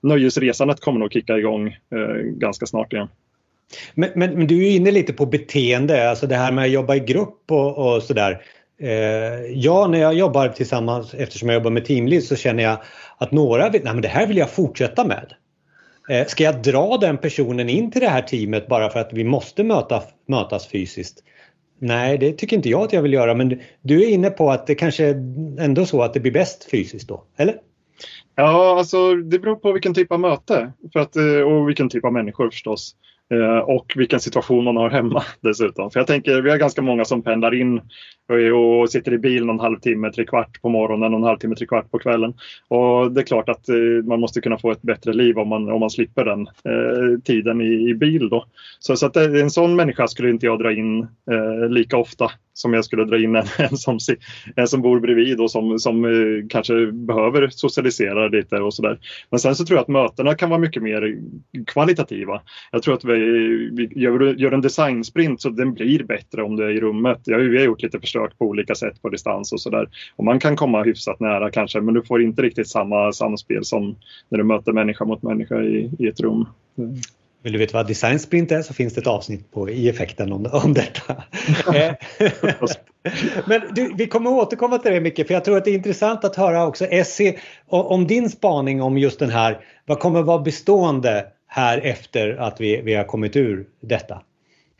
nöjesresandet 0.02 0.80
kommer 0.80 1.00
nog 1.00 1.12
kicka 1.12 1.38
igång 1.38 1.68
eh, 1.68 2.14
ganska 2.22 2.66
snart 2.66 2.92
igen. 2.92 3.08
Men, 3.94 4.10
men, 4.14 4.34
men, 4.34 4.46
du 4.46 4.66
är 4.66 4.70
inne 4.70 4.90
lite 4.90 5.12
på 5.12 5.26
beteende, 5.26 6.10
alltså 6.10 6.26
det 6.26 6.36
här 6.36 6.52
med 6.52 6.64
att 6.64 6.70
jobba 6.70 6.94
i 6.94 7.00
grupp 7.00 7.42
och, 7.50 7.94
och 7.94 8.02
sådär. 8.02 8.40
Eh, 8.80 9.46
ja, 9.54 9.86
när 9.86 9.98
jag 9.98 10.14
jobbar 10.14 10.48
tillsammans, 10.48 11.14
eftersom 11.14 11.48
jag 11.48 11.54
jobbar 11.54 11.70
med 11.70 11.84
teamlead, 11.84 12.22
så 12.22 12.36
känner 12.36 12.62
jag 12.62 12.78
att 13.18 13.32
några 13.32 13.70
vill, 13.70 13.84
nej 13.84 13.92
men 13.92 14.02
det 14.02 14.08
här 14.08 14.26
vill 14.26 14.36
jag 14.36 14.50
fortsätta 14.50 15.04
med. 15.04 15.34
Eh, 16.10 16.26
ska 16.26 16.44
jag 16.44 16.62
dra 16.62 16.96
den 16.96 17.18
personen 17.18 17.68
in 17.68 17.90
till 17.90 18.00
det 18.00 18.08
här 18.08 18.22
teamet 18.22 18.66
bara 18.68 18.90
för 18.90 19.00
att 19.00 19.12
vi 19.12 19.24
måste 19.24 19.64
möta, 19.64 20.02
mötas 20.26 20.68
fysiskt? 20.68 21.22
Nej, 21.78 22.18
det 22.18 22.32
tycker 22.32 22.56
inte 22.56 22.68
jag 22.68 22.82
att 22.82 22.92
jag 22.92 23.02
vill 23.02 23.12
göra 23.12 23.34
men 23.34 23.60
du 23.82 24.02
är 24.02 24.08
inne 24.08 24.30
på 24.30 24.50
att 24.50 24.66
det 24.66 24.74
kanske 24.74 25.08
ändå 25.58 25.86
så 25.86 26.02
att 26.02 26.14
det 26.14 26.20
blir 26.20 26.32
bäst 26.32 26.70
fysiskt 26.70 27.08
då, 27.08 27.24
eller? 27.36 27.54
Ja, 28.34 28.78
alltså 28.78 29.14
det 29.14 29.38
beror 29.38 29.56
på 29.56 29.72
vilken 29.72 29.94
typ 29.94 30.12
av 30.12 30.20
möte 30.20 30.72
för 30.92 31.00
att, 31.00 31.16
eh, 31.16 31.40
och 31.40 31.68
vilken 31.68 31.88
typ 31.88 32.04
av 32.04 32.12
människor 32.12 32.50
förstås. 32.50 32.96
Eh, 33.30 33.58
och 33.58 33.92
vilken 33.96 34.20
situation 34.20 34.64
man 34.64 34.76
har 34.76 34.90
hemma 34.90 35.22
dessutom. 35.40 35.90
För 35.90 36.00
jag 36.00 36.06
tänker, 36.06 36.42
vi 36.42 36.50
har 36.50 36.56
ganska 36.56 36.82
många 36.82 37.04
som 37.04 37.22
pendlar 37.22 37.54
in 37.54 37.80
och 38.54 38.90
sitter 38.90 39.12
i 39.12 39.18
bil 39.18 39.44
någon 39.44 39.60
halvtimme, 39.60 40.10
tre 40.10 40.24
kvart 40.24 40.62
på 40.62 40.68
morgonen 40.68 41.14
och 41.14 41.18
en 41.18 41.24
halvtimme, 41.24 41.54
tre 41.54 41.66
kvart 41.66 41.90
på 41.90 41.98
kvällen. 41.98 42.34
Och 42.68 43.12
det 43.12 43.20
är 43.20 43.24
klart 43.24 43.48
att 43.48 43.68
eh, 43.68 44.04
man 44.04 44.20
måste 44.20 44.40
kunna 44.40 44.58
få 44.58 44.70
ett 44.70 44.82
bättre 44.82 45.12
liv 45.12 45.38
om 45.38 45.48
man, 45.48 45.70
om 45.70 45.80
man 45.80 45.90
slipper 45.90 46.24
den 46.24 46.40
eh, 46.40 47.20
tiden 47.24 47.60
i, 47.60 47.90
i, 47.90 47.94
bil. 47.94 48.28
Då. 48.28 48.44
Så, 48.78 48.96
så 48.96 49.06
att 49.06 49.16
eh, 49.16 49.24
en 49.24 49.50
sån 49.50 49.76
människa 49.76 50.08
skulle 50.08 50.30
inte 50.30 50.46
jag 50.46 50.58
dra 50.58 50.72
in 50.72 51.00
eh, 51.02 51.68
lika 51.68 51.96
ofta 51.96 52.30
som 52.54 52.74
jag 52.74 52.84
skulle 52.84 53.04
dra 53.04 53.18
in 53.18 53.36
en, 53.36 53.46
en, 53.58 53.76
som, 53.76 53.98
en 54.56 54.68
som 54.68 54.82
bor 54.82 55.00
bredvid 55.00 55.40
och 55.40 55.50
som, 55.50 55.78
som 55.78 56.04
eh, 56.04 56.46
kanske 56.48 56.92
behöver 56.92 57.48
socialisera 57.48 58.28
lite 58.28 58.56
och 58.56 58.74
sådär. 58.74 58.98
Men 59.30 59.40
sen 59.40 59.54
så 59.54 59.64
tror 59.64 59.76
jag 59.76 59.82
att 59.82 59.88
mötena 59.88 60.34
kan 60.34 60.50
vara 60.50 60.60
mycket 60.60 60.82
mer 60.82 61.18
kvalitativa. 61.66 62.40
Jag 62.72 62.82
tror 62.82 62.94
att 62.94 63.04
vi 63.04 63.13
gör, 63.94 64.34
gör 64.34 64.52
en 64.52 64.60
designsprint 64.60 65.40
så 65.40 65.50
den 65.50 65.74
blir 65.74 66.02
bättre 66.02 66.42
om 66.42 66.56
du 66.56 66.64
är 66.64 66.70
i 66.70 66.80
rummet. 66.80 67.20
Ja, 67.24 67.36
vi 67.36 67.58
har 67.58 67.64
gjort 67.64 67.82
lite 67.82 68.00
försök 68.00 68.38
på 68.38 68.44
olika 68.44 68.74
sätt 68.74 69.02
på 69.02 69.08
distans 69.08 69.52
och 69.52 69.60
sådär. 69.60 69.88
Och 70.16 70.24
man 70.24 70.40
kan 70.40 70.56
komma 70.56 70.82
hyfsat 70.82 71.20
nära 71.20 71.50
kanske 71.50 71.80
men 71.80 71.94
du 71.94 72.02
får 72.02 72.22
inte 72.22 72.42
riktigt 72.42 72.68
samma 72.68 73.12
samspel 73.12 73.64
som 73.64 73.96
när 74.28 74.38
du 74.38 74.44
möter 74.44 74.72
människa 74.72 75.04
mot 75.04 75.22
människa 75.22 75.62
i, 75.62 75.90
i 75.98 76.06
ett 76.06 76.20
rum. 76.20 76.46
Mm. 76.78 76.94
Vill 77.44 77.52
du 77.52 77.58
veta 77.58 77.78
vad 77.78 77.86
design 77.86 78.18
sprint 78.18 78.52
är 78.52 78.62
så 78.62 78.74
finns 78.74 78.94
det 78.94 79.00
ett 79.00 79.06
avsnitt 79.06 79.52
på 79.52 79.70
i 79.70 79.88
effekten 79.88 80.32
om, 80.32 80.46
om 80.52 80.74
detta. 80.74 81.14
Eh, 81.74 81.94
men 83.46 83.60
du, 83.74 83.94
vi 83.96 84.06
kommer 84.06 84.30
återkomma 84.30 84.78
till 84.78 84.92
det 84.92 85.00
mycket 85.00 85.26
för 85.26 85.34
jag 85.34 85.44
tror 85.44 85.56
att 85.56 85.64
det 85.64 85.70
är 85.70 85.74
intressant 85.74 86.24
att 86.24 86.36
höra 86.36 86.66
också 86.66 86.84
Essie 86.84 87.38
om 87.66 88.06
din 88.06 88.30
spaning 88.30 88.82
om 88.82 88.98
just 88.98 89.18
den 89.18 89.30
här, 89.30 89.60
vad 89.86 89.98
kommer 89.98 90.22
vara 90.22 90.38
bestående 90.38 91.26
här 91.54 91.78
efter 91.78 92.36
att 92.36 92.60
vi, 92.60 92.80
vi 92.80 92.94
har 92.94 93.04
kommit 93.04 93.36
ur 93.36 93.66
detta? 93.80 94.22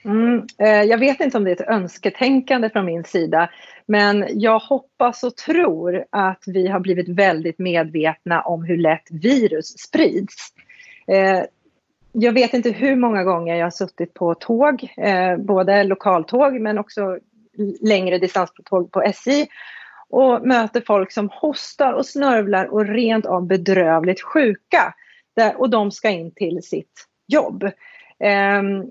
Mm, 0.04 0.46
eh, 0.58 0.82
jag 0.82 0.98
vet 0.98 1.20
inte 1.20 1.36
om 1.36 1.44
det 1.44 1.50
är 1.50 1.62
ett 1.62 1.68
önsketänkande 1.68 2.70
från 2.70 2.84
min 2.84 3.04
sida 3.04 3.50
men 3.86 4.26
jag 4.30 4.58
hoppas 4.58 5.24
och 5.24 5.36
tror 5.36 6.04
att 6.10 6.42
vi 6.46 6.68
har 6.68 6.80
blivit 6.80 7.08
väldigt 7.08 7.58
medvetna 7.58 8.42
om 8.42 8.64
hur 8.64 8.76
lätt 8.76 9.10
virus 9.10 9.78
sprids. 9.78 10.52
Eh, 11.06 11.42
jag 12.12 12.32
vet 12.32 12.54
inte 12.54 12.70
hur 12.70 12.96
många 12.96 13.24
gånger 13.24 13.56
jag 13.56 13.66
har 13.66 13.70
suttit 13.70 14.14
på 14.14 14.34
tåg, 14.34 14.88
eh, 14.96 15.36
både 15.36 15.84
lokaltåg 15.84 16.60
men 16.60 16.78
också 16.78 17.18
längre 17.80 18.18
distanståg 18.18 18.92
på 18.92 19.02
SJ 19.02 19.46
och 20.08 20.46
möter 20.46 20.82
folk 20.86 21.12
som 21.12 21.28
hostar 21.32 21.92
och 21.92 22.06
snörvlar 22.06 22.64
och 22.64 22.86
rent 22.86 23.26
av 23.26 23.46
bedrövligt 23.46 24.22
sjuka 24.22 24.94
där, 25.36 25.60
och 25.60 25.70
de 25.70 25.90
ska 25.90 26.10
in 26.10 26.30
till 26.30 26.62
sitt 26.62 27.06
jobb. 27.26 27.70
Ehm, 28.18 28.90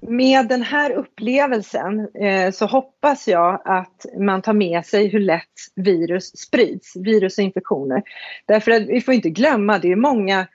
med 0.00 0.48
den 0.48 0.62
här 0.62 0.90
upplevelsen 0.90 2.08
eh, 2.14 2.50
så 2.50 2.66
hoppas 2.66 3.28
jag 3.28 3.62
att 3.64 4.06
man 4.18 4.42
tar 4.42 4.52
med 4.52 4.86
sig 4.86 5.08
hur 5.08 5.20
lätt 5.20 5.46
virus 5.74 6.38
sprids, 6.38 6.96
virus 6.96 7.38
och 7.38 7.44
infektioner. 7.44 8.02
Därför 8.46 8.70
att 8.70 8.82
vi 8.82 9.00
får 9.00 9.14
inte 9.14 9.30
glömma, 9.30 9.78
det 9.78 9.92
är 9.92 9.96
många 9.96 10.46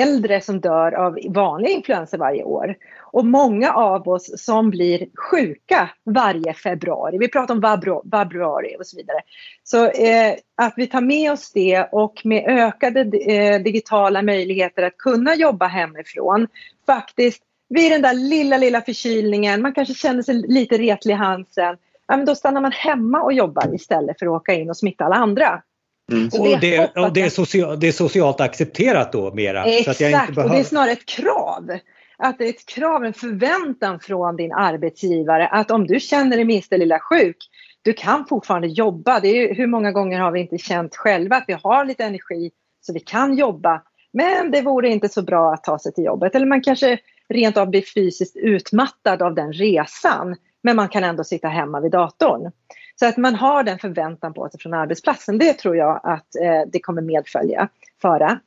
äldre 0.00 0.40
som 0.40 0.60
dör 0.60 0.92
av 0.92 1.18
vanliga 1.28 1.72
influenser 1.72 2.18
varje 2.18 2.44
år. 2.44 2.76
Och 3.00 3.26
många 3.26 3.72
av 3.72 4.08
oss 4.08 4.44
som 4.44 4.70
blir 4.70 5.06
sjuka 5.30 5.90
varje 6.04 6.54
februari. 6.54 7.18
Vi 7.18 7.28
pratar 7.28 7.54
om 7.54 7.60
vabruari 8.04 8.76
och 8.78 8.86
så 8.86 8.96
vidare. 8.96 9.18
Så 9.62 9.84
eh, 9.86 10.34
att 10.56 10.74
vi 10.76 10.86
tar 10.86 11.00
med 11.00 11.32
oss 11.32 11.52
det 11.52 11.88
och 11.92 12.20
med 12.24 12.44
ökade 12.46 13.00
eh, 13.00 13.62
digitala 13.62 14.22
möjligheter 14.22 14.82
att 14.82 14.98
kunna 14.98 15.34
jobba 15.34 15.66
hemifrån 15.66 16.48
faktiskt 16.86 17.42
vid 17.68 17.92
den 17.92 18.02
där 18.02 18.14
lilla, 18.14 18.56
lilla 18.58 18.80
förkylningen, 18.80 19.62
man 19.62 19.74
kanske 19.74 19.94
känner 19.94 20.22
sig 20.22 20.34
lite 20.34 20.78
retlig 20.78 21.14
i 21.14 21.16
halsen, 21.16 21.76
ja, 22.06 22.16
men 22.16 22.26
då 22.26 22.34
stannar 22.34 22.60
man 22.60 22.72
hemma 22.72 23.22
och 23.22 23.32
jobbar 23.32 23.74
istället 23.74 24.18
för 24.18 24.26
att 24.26 24.32
åka 24.32 24.54
in 24.54 24.70
och 24.70 24.76
smitta 24.76 25.04
alla 25.04 25.16
andra. 25.16 25.62
Mm. 26.12 26.30
Och, 26.32 26.60
det, 26.60 26.96
och 26.96 27.12
det, 27.12 27.20
är 27.20 27.28
social, 27.28 27.80
det, 27.80 27.88
är 27.88 27.92
socialt 27.92 28.40
accepterat 28.40 29.12
då 29.12 29.34
mera? 29.34 29.64
Exakt, 29.64 29.84
så 29.84 29.90
att 29.90 30.10
jag 30.10 30.22
inte 30.22 30.32
behöver... 30.32 30.50
och 30.50 30.56
det 30.56 30.60
är 30.60 30.64
snarare 30.64 30.92
ett 30.92 31.06
krav. 31.06 31.78
Att 32.18 32.38
det 32.38 32.44
är 32.44 32.48
ett 32.48 32.66
krav, 32.66 33.04
en 33.04 33.12
förväntan 33.12 34.00
från 34.00 34.36
din 34.36 34.52
arbetsgivare 34.52 35.48
att 35.48 35.70
om 35.70 35.86
du 35.86 36.00
känner 36.00 36.36
dig 36.36 36.44
minsta 36.44 36.76
lilla 36.76 36.98
sjuk, 36.98 37.36
du 37.82 37.92
kan 37.92 38.26
fortfarande 38.26 38.68
jobba. 38.68 39.20
Det 39.20 39.28
är, 39.28 39.54
hur 39.54 39.66
många 39.66 39.92
gånger 39.92 40.20
har 40.20 40.30
vi 40.30 40.40
inte 40.40 40.58
känt 40.58 40.96
själva 40.96 41.36
att 41.36 41.44
vi 41.46 41.56
har 41.62 41.84
lite 41.84 42.04
energi 42.04 42.50
så 42.80 42.92
vi 42.92 43.00
kan 43.00 43.36
jobba. 43.36 43.82
Men 44.12 44.50
det 44.50 44.62
vore 44.62 44.88
inte 44.88 45.08
så 45.08 45.22
bra 45.22 45.52
att 45.52 45.64
ta 45.64 45.78
sig 45.78 45.92
till 45.92 46.04
jobbet. 46.04 46.34
Eller 46.34 46.46
man 46.46 46.62
kanske 46.62 46.98
rent 47.28 47.56
av 47.56 47.70
blir 47.70 47.84
fysiskt 47.94 48.36
utmattad 48.36 49.22
av 49.22 49.34
den 49.34 49.52
resan. 49.52 50.36
Men 50.62 50.76
man 50.76 50.88
kan 50.88 51.04
ändå 51.04 51.24
sitta 51.24 51.48
hemma 51.48 51.80
vid 51.80 51.92
datorn. 51.92 52.52
Så 52.96 53.06
att 53.06 53.16
man 53.16 53.34
har 53.34 53.62
den 53.62 53.78
förväntan 53.78 54.34
på 54.34 54.48
sig 54.48 54.60
från 54.60 54.74
arbetsplatsen, 54.74 55.38
det 55.38 55.52
tror 55.52 55.76
jag 55.76 56.00
att 56.02 56.36
eh, 56.36 56.62
det 56.72 56.80
kommer 56.80 57.02
medfölja 57.02 57.68
föra. 58.02 58.40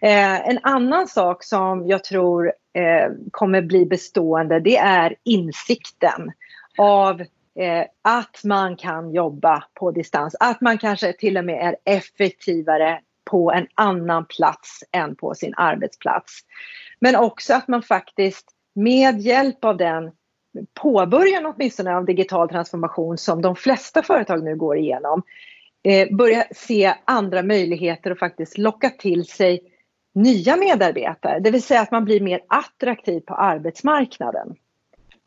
Eh, 0.00 0.48
en 0.48 0.58
annan 0.62 1.08
sak 1.08 1.44
som 1.44 1.86
jag 1.86 2.04
tror 2.04 2.52
eh, 2.72 3.12
kommer 3.30 3.62
bli 3.62 3.86
bestående 3.86 4.60
det 4.60 4.76
är 4.76 5.14
insikten 5.24 6.32
av 6.78 7.20
eh, 7.20 7.84
att 8.02 8.44
man 8.44 8.76
kan 8.76 9.12
jobba 9.12 9.64
på 9.74 9.90
distans. 9.90 10.36
Att 10.40 10.60
man 10.60 10.78
kanske 10.78 11.12
till 11.12 11.36
och 11.36 11.44
med 11.44 11.68
är 11.68 11.94
effektivare 11.96 13.00
på 13.24 13.52
en 13.52 13.66
annan 13.74 14.26
plats 14.26 14.84
än 14.92 15.16
på 15.16 15.34
sin 15.34 15.54
arbetsplats. 15.56 16.32
Men 17.00 17.16
också 17.16 17.54
att 17.54 17.68
man 17.68 17.82
faktiskt 17.82 18.46
med 18.74 19.20
hjälp 19.20 19.64
av 19.64 19.76
den 19.76 20.10
påbörjan 20.74 21.46
åtminstone 21.46 21.96
av 21.96 22.04
digital 22.04 22.48
transformation 22.48 23.18
som 23.18 23.42
de 23.42 23.56
flesta 23.56 24.02
företag 24.02 24.44
nu 24.44 24.56
går 24.56 24.76
igenom 24.76 25.22
eh, 25.82 26.16
börja 26.16 26.44
se 26.50 26.94
andra 27.04 27.42
möjligheter 27.42 28.10
och 28.10 28.18
faktiskt 28.18 28.58
locka 28.58 28.90
till 28.90 29.24
sig 29.24 29.60
nya 30.14 30.56
medarbetare. 30.56 31.40
Det 31.40 31.50
vill 31.50 31.62
säga 31.62 31.80
att 31.80 31.90
man 31.90 32.04
blir 32.04 32.20
mer 32.20 32.40
attraktiv 32.48 33.20
på 33.20 33.34
arbetsmarknaden. 33.34 34.56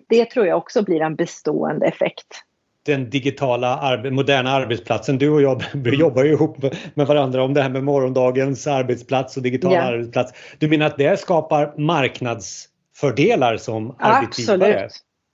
Det 0.10 0.26
tror 0.26 0.48
jag 0.48 0.58
också 0.58 0.84
blir 0.84 1.02
en 1.02 1.16
bestående 1.16 1.86
effekt 1.86 2.44
den 2.86 3.10
digitala, 3.10 4.00
moderna 4.12 4.52
arbetsplatsen. 4.52 5.18
Du 5.18 5.30
och 5.30 5.42
jag 5.42 5.64
jobbar 5.94 6.24
ju 6.24 6.32
ihop 6.32 6.58
med 6.94 7.08
varandra 7.08 7.44
om 7.44 7.54
det 7.54 7.62
här 7.62 7.70
med 7.70 7.84
morgondagens 7.84 8.68
arbetsplats 8.68 9.38
och 9.38 9.44
digital 9.44 9.72
yeah. 9.72 9.88
arbetsplats. 9.88 10.34
Du 10.60 10.68
menar 10.68 10.86
att 10.86 10.98
det 10.98 11.20
skapar 11.20 11.74
marknadsfördelar 11.78 13.58
som 13.58 13.96
arbetsgivare? 14.00 14.74
Absolut. 14.74 14.92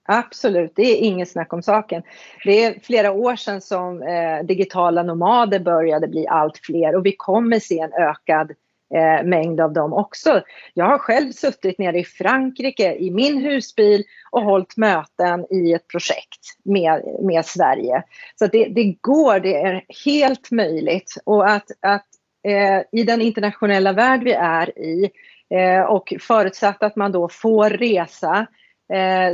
Absolut, 0.10 0.72
det 0.76 0.82
är 0.82 0.96
inget 0.96 1.30
snack 1.30 1.54
om 1.54 1.62
saken. 1.62 2.04
Det 2.44 2.64
är 2.64 2.80
flera 2.84 3.12
år 3.12 3.36
sedan 3.36 3.62
som 3.62 4.02
eh, 4.02 4.46
digitala 4.46 5.04
nomader 5.04 5.60
började 5.60 6.08
bli 6.08 6.28
allt 6.28 6.58
fler 6.58 6.96
och 6.96 7.06
vi 7.06 7.16
kommer 7.18 7.60
se 7.60 7.80
en 7.80 7.94
ökad 7.94 8.52
eh, 8.94 9.26
mängd 9.26 9.62
av 9.62 9.74
dem 9.74 9.94
också. 9.94 10.42
Jag 10.74 10.86
har 10.86 10.98
själv 10.98 11.32
suttit 11.32 11.78
nere 11.78 12.00
i 12.00 12.04
Frankrike 12.04 12.96
i 12.96 13.12
min 13.12 13.38
husbil 13.38 14.04
och 14.32 14.42
hållit 14.42 14.78
möten 14.78 15.46
i 15.50 15.74
ett 15.74 15.88
projekt 15.88 16.42
med, 16.64 17.04
med 17.22 17.46
Sverige. 17.46 18.04
Så 18.36 18.48
det, 18.48 18.66
det 18.66 18.96
går, 19.02 19.40
det 19.40 19.56
är 19.56 19.84
helt 20.06 20.52
möjligt. 20.52 21.18
Och 21.24 21.50
att, 21.50 21.72
att 21.82 22.08
eh, 22.48 23.00
i 23.00 23.04
den 23.04 23.22
internationella 23.22 23.94
värld 23.94 24.24
vi 24.24 24.34
är 24.34 24.80
i 24.80 25.10
eh, 25.50 25.82
och 25.82 26.14
förutsatt 26.20 26.84
att 26.84 26.96
man 26.96 27.12
då 27.12 27.30
får 27.30 27.70
resa 27.70 28.48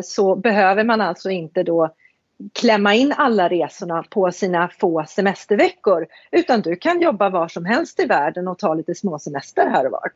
så 0.03 0.35
behöver 0.35 0.83
man 0.83 1.01
alltså 1.01 1.29
inte 1.29 1.63
då 1.63 1.93
klämma 2.53 2.95
in 2.95 3.13
alla 3.17 3.49
resorna 3.49 4.03
på 4.09 4.31
sina 4.31 4.69
få 4.79 5.05
semesterveckor. 5.07 6.07
Utan 6.31 6.61
du 6.61 6.75
kan 6.75 7.01
jobba 7.01 7.29
var 7.29 7.47
som 7.47 7.65
helst 7.65 7.99
i 7.99 8.05
världen 8.05 8.47
och 8.47 8.59
ta 8.59 8.73
lite 8.73 8.95
småsemester 8.95 9.69
här 9.69 9.85
och 9.85 9.91
var. 9.91 10.11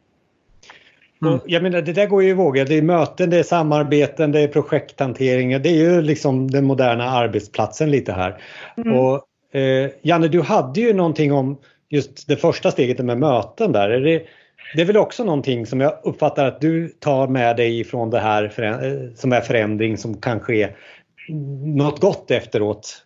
Mm. 1.22 1.40
Jag 1.46 1.64
menar, 1.64 1.82
det 1.82 1.94
där 1.94 2.06
går 2.06 2.24
ju 2.24 2.30
i 2.30 2.34
vågor. 2.34 2.66
Det 2.66 2.78
är 2.78 2.82
möten, 2.82 3.30
det 3.30 3.38
är 3.38 3.44
samarbeten, 3.44 4.32
det 4.32 4.40
är 4.40 4.48
projekthantering. 4.48 5.62
Det 5.62 5.70
är 5.70 5.76
ju 5.76 6.02
liksom 6.02 6.52
den 6.52 6.66
moderna 6.66 7.10
arbetsplatsen 7.10 7.92
lite 7.92 8.12
här. 8.12 8.42
Mm. 8.78 8.98
Och, 8.98 9.22
eh, 9.60 9.90
Janne, 10.02 10.28
du 10.28 10.42
hade 10.42 10.82
ju 10.82 10.94
någonting 10.94 11.34
om 11.34 11.58
just 11.90 12.28
det 12.28 12.36
första 12.36 12.72
steget 12.72 13.00
med 13.00 13.18
möten 13.18 13.72
där. 13.72 13.90
Är 13.90 14.02
det, 14.02 14.24
det 14.76 14.82
är 14.82 14.86
väl 14.86 14.98
också 14.98 15.24
någonting 15.24 15.66
som 15.66 15.82
jag 15.82 16.00
uppfattar 16.04 16.46
att 16.46 16.62
du 16.62 16.88
tar 16.88 17.28
med 17.28 17.58
dig 17.58 17.84
från 17.84 18.10
det 18.10 18.20
här 18.20 18.44
eh, 18.44 19.16
som 19.16 19.34
är 19.34 19.42
förändring 19.42 19.98
som 19.98 20.22
kan 20.22 20.40
ske 20.40 20.70
något 21.64 22.02
gott 22.02 22.32
efteråt. 22.32 23.04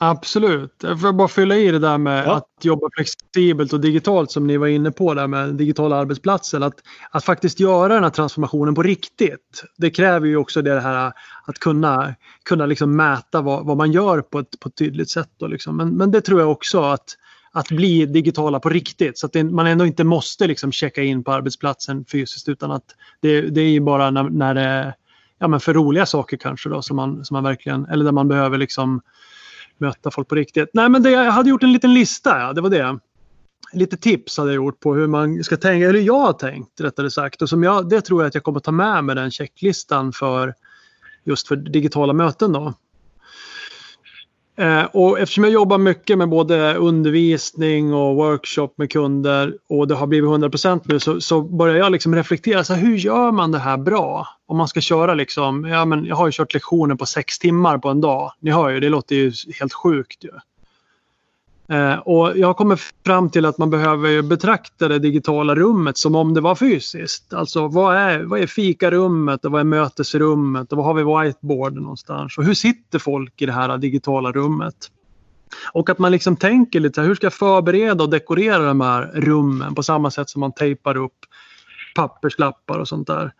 Absolut. 0.00 0.74
Jag 0.82 1.00
får 1.00 1.12
bara 1.12 1.28
fylla 1.28 1.56
i 1.56 1.70
det 1.70 1.78
där 1.78 1.98
med 1.98 2.26
ja. 2.26 2.34
att 2.36 2.64
jobba 2.64 2.88
flexibelt 2.94 3.72
och 3.72 3.80
digitalt 3.80 4.30
som 4.30 4.46
ni 4.46 4.56
var 4.56 4.66
inne 4.66 4.90
på 4.90 5.14
där 5.14 5.26
med 5.26 5.54
digitala 5.54 5.96
arbetsplatser. 5.96 6.60
Att, 6.60 6.74
att 7.10 7.24
faktiskt 7.24 7.60
göra 7.60 7.94
den 7.94 8.02
här 8.02 8.10
transformationen 8.10 8.74
på 8.74 8.82
riktigt. 8.82 9.64
Det 9.76 9.90
kräver 9.90 10.26
ju 10.26 10.36
också 10.36 10.62
det 10.62 10.80
här 10.80 11.12
att 11.44 11.58
kunna, 11.58 12.14
kunna 12.42 12.66
liksom 12.66 12.96
mäta 12.96 13.40
vad, 13.40 13.66
vad 13.66 13.76
man 13.76 13.92
gör 13.92 14.20
på 14.20 14.38
ett, 14.38 14.60
på 14.60 14.68
ett 14.68 14.76
tydligt 14.76 15.10
sätt. 15.10 15.30
Liksom. 15.40 15.76
men, 15.76 15.96
men 15.96 16.10
det 16.10 16.20
tror 16.20 16.40
jag 16.40 16.50
också 16.50 16.82
att, 16.82 17.16
att 17.52 17.68
bli 17.68 18.06
digitala 18.06 18.60
på 18.60 18.68
riktigt. 18.68 19.18
Så 19.18 19.26
att 19.26 19.32
det, 19.32 19.44
man 19.44 19.66
ändå 19.66 19.86
inte 19.86 20.04
måste 20.04 20.46
liksom 20.46 20.72
checka 20.72 21.02
in 21.02 21.24
på 21.24 21.32
arbetsplatsen 21.32 22.04
fysiskt 22.04 22.48
utan 22.48 22.70
att 22.70 22.84
det, 23.20 23.40
det 23.40 23.60
är 23.60 23.68
ju 23.68 23.80
bara 23.80 24.10
när, 24.10 24.22
när 24.22 24.54
det 24.54 24.94
ja, 25.38 25.48
men 25.48 25.60
för 25.60 25.74
roliga 25.74 26.06
saker 26.06 26.36
kanske 26.36 26.68
då 26.68 26.82
som 26.82 26.96
man, 26.96 27.24
som 27.24 27.34
man 27.34 27.44
verkligen, 27.44 27.86
eller 27.86 28.04
där 28.04 28.12
man 28.12 28.28
behöver 28.28 28.58
liksom 28.58 29.00
möta 29.78 30.10
folk 30.10 30.28
på 30.28 30.34
riktigt. 30.34 30.70
Nej 30.72 30.88
men 30.88 31.02
det, 31.02 31.10
jag 31.10 31.32
hade 31.32 31.50
gjort 31.50 31.62
en 31.62 31.72
liten 31.72 31.94
lista, 31.94 32.40
ja, 32.40 32.52
det 32.52 32.60
var 32.60 32.70
det. 32.70 32.98
Lite 33.72 33.96
tips 33.96 34.38
hade 34.38 34.50
jag 34.50 34.56
gjort 34.56 34.80
på 34.80 34.94
hur 34.94 35.06
man 35.06 35.44
ska 35.44 35.56
tänka, 35.56 35.88
eller 35.88 36.00
jag 36.00 36.18
har 36.18 36.32
tänkt 36.32 36.80
rättare 36.80 37.10
sagt. 37.10 37.42
Och 37.42 37.48
som 37.48 37.62
jag, 37.62 37.88
det 37.88 38.00
tror 38.00 38.22
jag 38.22 38.28
att 38.28 38.34
jag 38.34 38.44
kommer 38.44 38.60
ta 38.60 38.72
med 38.72 39.04
mig 39.04 39.14
den 39.14 39.30
checklistan 39.30 40.12
för 40.12 40.54
just 41.24 41.48
för 41.48 41.56
digitala 41.56 42.12
möten 42.12 42.52
då. 42.52 42.74
Eh, 44.58 44.84
och 44.84 45.18
eftersom 45.18 45.44
jag 45.44 45.52
jobbar 45.52 45.78
mycket 45.78 46.18
med 46.18 46.28
både 46.28 46.74
undervisning 46.74 47.94
och 47.94 48.16
workshop 48.16 48.68
med 48.76 48.92
kunder 48.92 49.54
och 49.68 49.88
det 49.88 49.94
har 49.94 50.06
blivit 50.06 50.30
100% 50.30 50.80
nu 50.84 51.00
så, 51.00 51.20
så 51.20 51.42
börjar 51.42 51.76
jag 51.76 51.92
liksom 51.92 52.14
reflektera. 52.14 52.64
Så 52.64 52.74
här, 52.74 52.80
hur 52.80 52.96
gör 52.96 53.32
man 53.32 53.52
det 53.52 53.58
här 53.58 53.76
bra? 53.76 54.26
Om 54.46 54.56
man 54.56 54.68
ska 54.68 54.80
köra 54.80 55.14
liksom, 55.14 55.64
ja, 55.64 55.84
men 55.84 56.04
jag 56.04 56.16
har 56.16 56.26
ju 56.26 56.32
kört 56.32 56.54
lektioner 56.54 56.94
på 56.94 57.06
sex 57.06 57.38
timmar 57.38 57.78
på 57.78 57.88
en 57.88 58.00
dag. 58.00 58.32
Ni 58.40 58.50
hör 58.50 58.68
ju, 58.68 58.80
det 58.80 58.88
låter 58.88 59.16
ju 59.16 59.32
helt 59.60 59.72
sjukt. 59.72 60.24
Ju. 60.24 60.30
Eh, 61.70 61.98
och 61.98 62.38
jag 62.38 62.56
kommer 62.56 62.80
fram 63.06 63.30
till 63.30 63.46
att 63.46 63.58
man 63.58 63.70
behöver 63.70 64.22
betrakta 64.22 64.88
det 64.88 64.98
digitala 64.98 65.54
rummet 65.54 65.98
som 65.98 66.14
om 66.14 66.34
det 66.34 66.40
var 66.40 66.54
fysiskt. 66.54 67.32
Alltså 67.32 67.68
vad 67.68 67.96
är, 67.96 68.22
vad 68.22 68.40
är 68.40 68.46
fikarummet 68.46 69.44
och 69.44 69.52
vad 69.52 69.60
är 69.60 69.64
mötesrummet 69.64 70.72
och 70.72 70.78
vad 70.78 70.86
har 70.86 70.94
vi 70.94 71.02
whiteboard 71.02 71.74
någonstans 71.74 72.38
och 72.38 72.44
hur 72.44 72.54
sitter 72.54 72.98
folk 72.98 73.42
i 73.42 73.46
det 73.46 73.52
här 73.52 73.78
digitala 73.78 74.32
rummet? 74.32 74.74
Och 75.72 75.90
att 75.90 75.98
man 75.98 76.12
liksom 76.12 76.36
tänker 76.36 76.80
lite 76.80 77.02
hur 77.02 77.14
ska 77.14 77.26
jag 77.26 77.34
förbereda 77.34 78.04
och 78.04 78.10
dekorera 78.10 78.58
de 78.58 78.80
här 78.80 79.10
rummen 79.14 79.74
på 79.74 79.82
samma 79.82 80.10
sätt 80.10 80.30
som 80.30 80.40
man 80.40 80.52
tejpar 80.52 80.96
upp 80.96 81.18
papperslappar 81.94 82.78
och 82.78 82.88
sånt 82.88 83.06
där. 83.06 83.32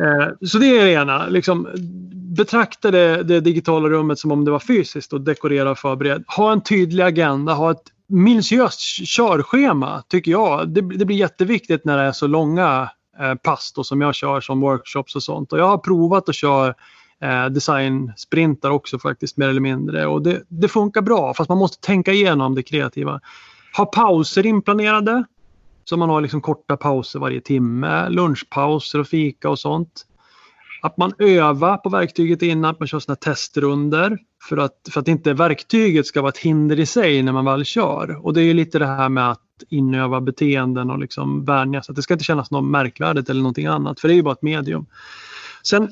Eh, 0.00 0.46
så 0.46 0.58
det 0.58 0.78
är 0.78 0.84
det 0.84 0.92
ena. 0.92 1.26
Liksom, 1.26 1.68
betrakta 2.36 2.90
det, 2.90 3.22
det, 3.22 3.40
digitala 3.40 3.88
rummet 3.88 4.18
som 4.18 4.32
om 4.32 4.44
det 4.44 4.50
var 4.50 4.58
fysiskt 4.58 5.12
och 5.12 5.20
dekorera 5.20 5.70
och 5.70 5.78
förbered. 5.78 6.24
Ha 6.36 6.52
en 6.52 6.60
tydlig 6.60 7.02
agenda, 7.02 7.52
ha 7.52 7.70
ett 7.70 7.82
minutiöst 8.08 8.80
körschema 9.06 10.02
tycker 10.08 10.30
jag. 10.30 10.68
Det, 10.68 10.80
det, 10.80 11.04
blir 11.04 11.16
jätteviktigt 11.16 11.84
när 11.84 11.96
det 11.96 12.02
är 12.02 12.12
så 12.12 12.26
långa 12.26 12.90
eh, 13.20 13.34
pass 13.34 13.72
då, 13.76 13.84
som 13.84 14.00
jag 14.00 14.14
kör 14.14 14.40
som 14.40 14.60
workshops 14.60 15.16
och 15.16 15.22
sånt. 15.22 15.52
Och 15.52 15.58
jag 15.58 15.68
har 15.68 15.78
provat 15.78 16.28
att 16.28 16.34
köra 16.34 16.74
eh, 17.20 17.46
design-sprintar 17.46 18.70
också 18.70 18.98
faktiskt 18.98 19.36
mer 19.36 19.48
eller 19.48 19.60
mindre 19.60 20.06
och 20.06 20.22
det, 20.22 20.42
det 20.48 20.68
funkar 20.68 21.02
bra 21.02 21.34
fast 21.34 21.48
man 21.48 21.58
måste 21.58 21.86
tänka 21.86 22.12
igenom 22.12 22.54
det 22.54 22.62
kreativa. 22.62 23.20
Ha 23.76 23.86
pauser 23.86 24.46
inplanerade. 24.46 25.24
Så 25.84 25.96
man 25.96 26.10
har 26.10 26.20
liksom 26.20 26.40
korta 26.40 26.76
pauser 26.76 27.18
varje 27.18 27.40
timme, 27.40 28.08
lunchpauser 28.08 28.98
och 28.98 29.06
fika 29.06 29.50
och 29.50 29.58
sånt. 29.58 30.06
Att 30.82 30.96
man 30.96 31.12
övar 31.18 31.76
på 31.76 31.88
verktyget 31.88 32.42
innan, 32.42 32.70
att 32.70 32.80
man 32.80 32.88
kör 32.88 32.98
såna 32.98 33.16
testrunder 33.16 34.18
för 34.48 34.56
att, 34.56 34.88
för 34.90 35.00
att 35.00 35.08
inte 35.08 35.32
verktyget 35.32 36.06
ska 36.06 36.22
vara 36.22 36.28
ett 36.28 36.38
hinder 36.38 36.80
i 36.80 36.86
sig 36.86 37.22
när 37.22 37.32
man 37.32 37.44
väl 37.44 37.64
kör. 37.64 38.26
Och 38.26 38.34
det 38.34 38.42
är 38.42 38.54
lite 38.54 38.78
det 38.78 38.86
här 38.86 39.08
med 39.08 39.30
att 39.30 39.40
inöva 39.68 40.20
beteenden 40.20 40.90
och 40.90 40.98
liksom 40.98 41.44
vänja 41.44 41.82
sig. 41.82 41.94
Det 41.94 42.02
ska 42.02 42.14
inte 42.14 42.24
kännas 42.24 42.50
något 42.50 42.64
märkvärdigt 42.64 43.30
eller 43.30 43.40
någonting 43.40 43.66
annat 43.66 44.00
för 44.00 44.08
det 44.08 44.14
är 44.14 44.16
ju 44.16 44.22
bara 44.22 44.34
ett 44.34 44.42
medium. 44.42 44.86
Sen 45.62 45.88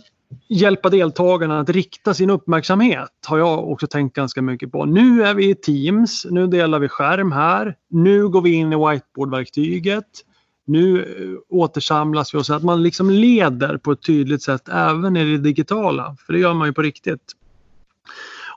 hjälpa 0.49 0.89
deltagarna 0.89 1.61
att 1.61 1.71
rikta 1.71 2.15
sin 2.15 2.31
uppmärksamhet 2.31 3.11
har 3.27 3.39
jag 3.39 3.71
också 3.71 3.87
tänkt 3.87 4.17
ganska 4.17 4.43
mycket 4.43 4.73
på. 4.73 4.85
Nu 4.85 5.23
är 5.23 5.35
vi 5.35 5.51
i 5.51 5.55
Teams, 5.55 6.27
nu 6.31 6.47
delar 6.47 6.79
vi 6.79 6.89
skärm 6.89 7.33
här. 7.33 7.77
Nu 7.91 8.29
går 8.29 8.43
vi 8.43 8.53
in 8.53 8.73
i 8.73 8.77
whiteboardverktyget. 8.77 10.05
Nu 10.67 11.01
eh, 11.01 11.57
återsamlas 11.59 12.35
vi 12.35 12.39
och 12.39 12.47
så 12.47 12.55
att 12.55 12.63
man 12.63 12.83
liksom 12.83 13.11
leder 13.11 13.77
på 13.77 13.93
ett 13.93 14.03
tydligt 14.03 14.43
sätt 14.43 14.69
även 14.69 15.17
i 15.17 15.25
det 15.25 15.39
digitala. 15.39 16.17
För 16.27 16.33
det 16.33 16.39
gör 16.39 16.55
man 16.55 16.69
ju 16.69 16.73
på 16.73 16.83
riktigt. 16.83 17.33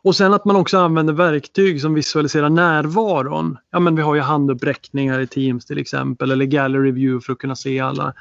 Och 0.03 0.15
sen 0.15 0.33
att 0.33 0.45
man 0.45 0.55
också 0.55 0.77
använder 0.77 1.13
verktyg 1.13 1.81
som 1.81 1.93
visualiserar 1.93 2.49
närvaron. 2.49 3.57
Ja 3.71 3.79
men 3.79 3.95
vi 3.95 4.01
har 4.01 4.15
ju 4.15 4.21
handuppräckningar 4.21 5.19
i 5.19 5.27
Teams 5.27 5.65
till 5.65 5.77
exempel 5.77 6.31
eller 6.31 6.45
gallery 6.45 6.91
view 6.91 7.25
för 7.25 7.33
att 7.33 7.39
kunna 7.39 7.55
se 7.55 7.79
alla. 7.79 8.13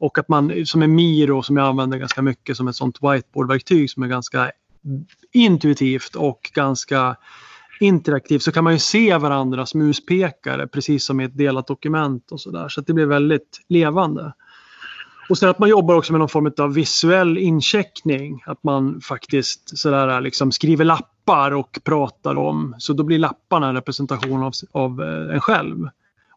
Och 0.00 0.18
att 0.18 0.28
man 0.28 0.66
som 0.66 0.82
är 0.82 0.86
Miro 0.86 1.42
som 1.42 1.56
jag 1.56 1.66
använder 1.66 1.98
ganska 1.98 2.22
mycket 2.22 2.56
som 2.56 2.68
ett 2.68 2.76
sånt 2.76 2.98
whiteboardverktyg 3.02 3.90
som 3.90 4.02
är 4.02 4.06
ganska 4.06 4.50
intuitivt 5.32 6.14
och 6.14 6.50
ganska 6.54 7.16
interaktivt 7.80 8.42
så 8.42 8.52
kan 8.52 8.64
man 8.64 8.72
ju 8.72 8.78
se 8.78 9.16
varandras 9.16 9.74
muspekare 9.74 10.66
precis 10.66 11.04
som 11.04 11.20
i 11.20 11.24
ett 11.24 11.38
delat 11.38 11.66
dokument 11.66 12.32
och 12.32 12.40
sådär. 12.40 12.68
Så 12.68 12.80
att 12.80 12.86
det 12.86 12.92
blir 12.92 13.06
väldigt 13.06 13.60
levande. 13.68 14.32
Och 15.28 15.38
sen 15.38 15.48
att 15.48 15.58
man 15.58 15.68
jobbar 15.68 15.94
också 15.94 16.12
med 16.12 16.18
någon 16.18 16.28
form 16.28 16.52
av 16.58 16.74
visuell 16.74 17.38
incheckning. 17.38 18.42
Att 18.46 18.64
man 18.64 19.00
faktiskt 19.00 19.78
sådär 19.78 20.20
liksom 20.20 20.52
skriver 20.52 20.84
lappar 20.84 21.50
och 21.50 21.78
pratar 21.84 22.38
om. 22.38 22.74
Så 22.78 22.92
då 22.92 23.02
blir 23.02 23.18
lapparna 23.18 23.68
en 23.68 23.74
representation 23.74 24.42
av, 24.42 24.52
av 24.72 25.02
eh, 25.02 25.34
en 25.34 25.40
själv. 25.40 25.88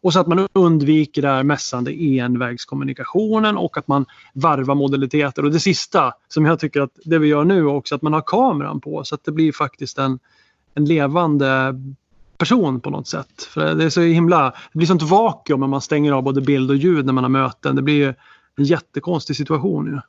Och 0.04 0.12
så 0.12 0.20
att 0.20 0.26
man 0.26 0.48
undviker 0.52 1.22
det 1.22 1.28
här 1.28 1.42
mässande 1.42 1.92
envägskommunikationen 1.92 3.56
och 3.56 3.78
att 3.78 3.88
man 3.88 4.06
varvar 4.34 4.74
modaliteter. 4.74 5.44
Och 5.44 5.50
det 5.50 5.60
sista 5.60 6.12
som 6.28 6.46
jag 6.46 6.60
tycker 6.60 6.80
att 6.80 6.98
det 7.04 7.18
vi 7.18 7.28
gör 7.28 7.44
nu 7.44 7.66
också 7.66 7.94
att 7.94 8.02
man 8.02 8.12
har 8.12 8.22
kameran 8.26 8.80
på 8.80 9.04
så 9.04 9.14
att 9.14 9.24
det 9.24 9.32
blir 9.32 9.52
faktiskt 9.52 9.98
en, 9.98 10.18
en 10.74 10.84
levande 10.84 11.80
person 12.38 12.80
på 12.80 12.90
något 12.90 13.08
sätt. 13.08 13.42
För 13.42 13.74
det 13.74 13.84
är 13.84 13.90
så 13.90 14.00
himla, 14.00 14.50
det 14.72 14.78
blir 14.78 14.86
sånt 14.86 15.02
vakuum 15.02 15.60
när 15.60 15.66
man 15.66 15.80
stänger 15.80 16.12
av 16.12 16.22
både 16.22 16.40
bild 16.40 16.70
och 16.70 16.76
ljud 16.76 17.06
när 17.06 17.12
man 17.12 17.24
har 17.24 17.28
möten. 17.28 17.76
Det 17.76 17.82
blir 17.82 18.14
en 18.56 18.64
jättekonstig 18.64 19.36
situation. 19.36 19.86
Ju. 19.86 20.00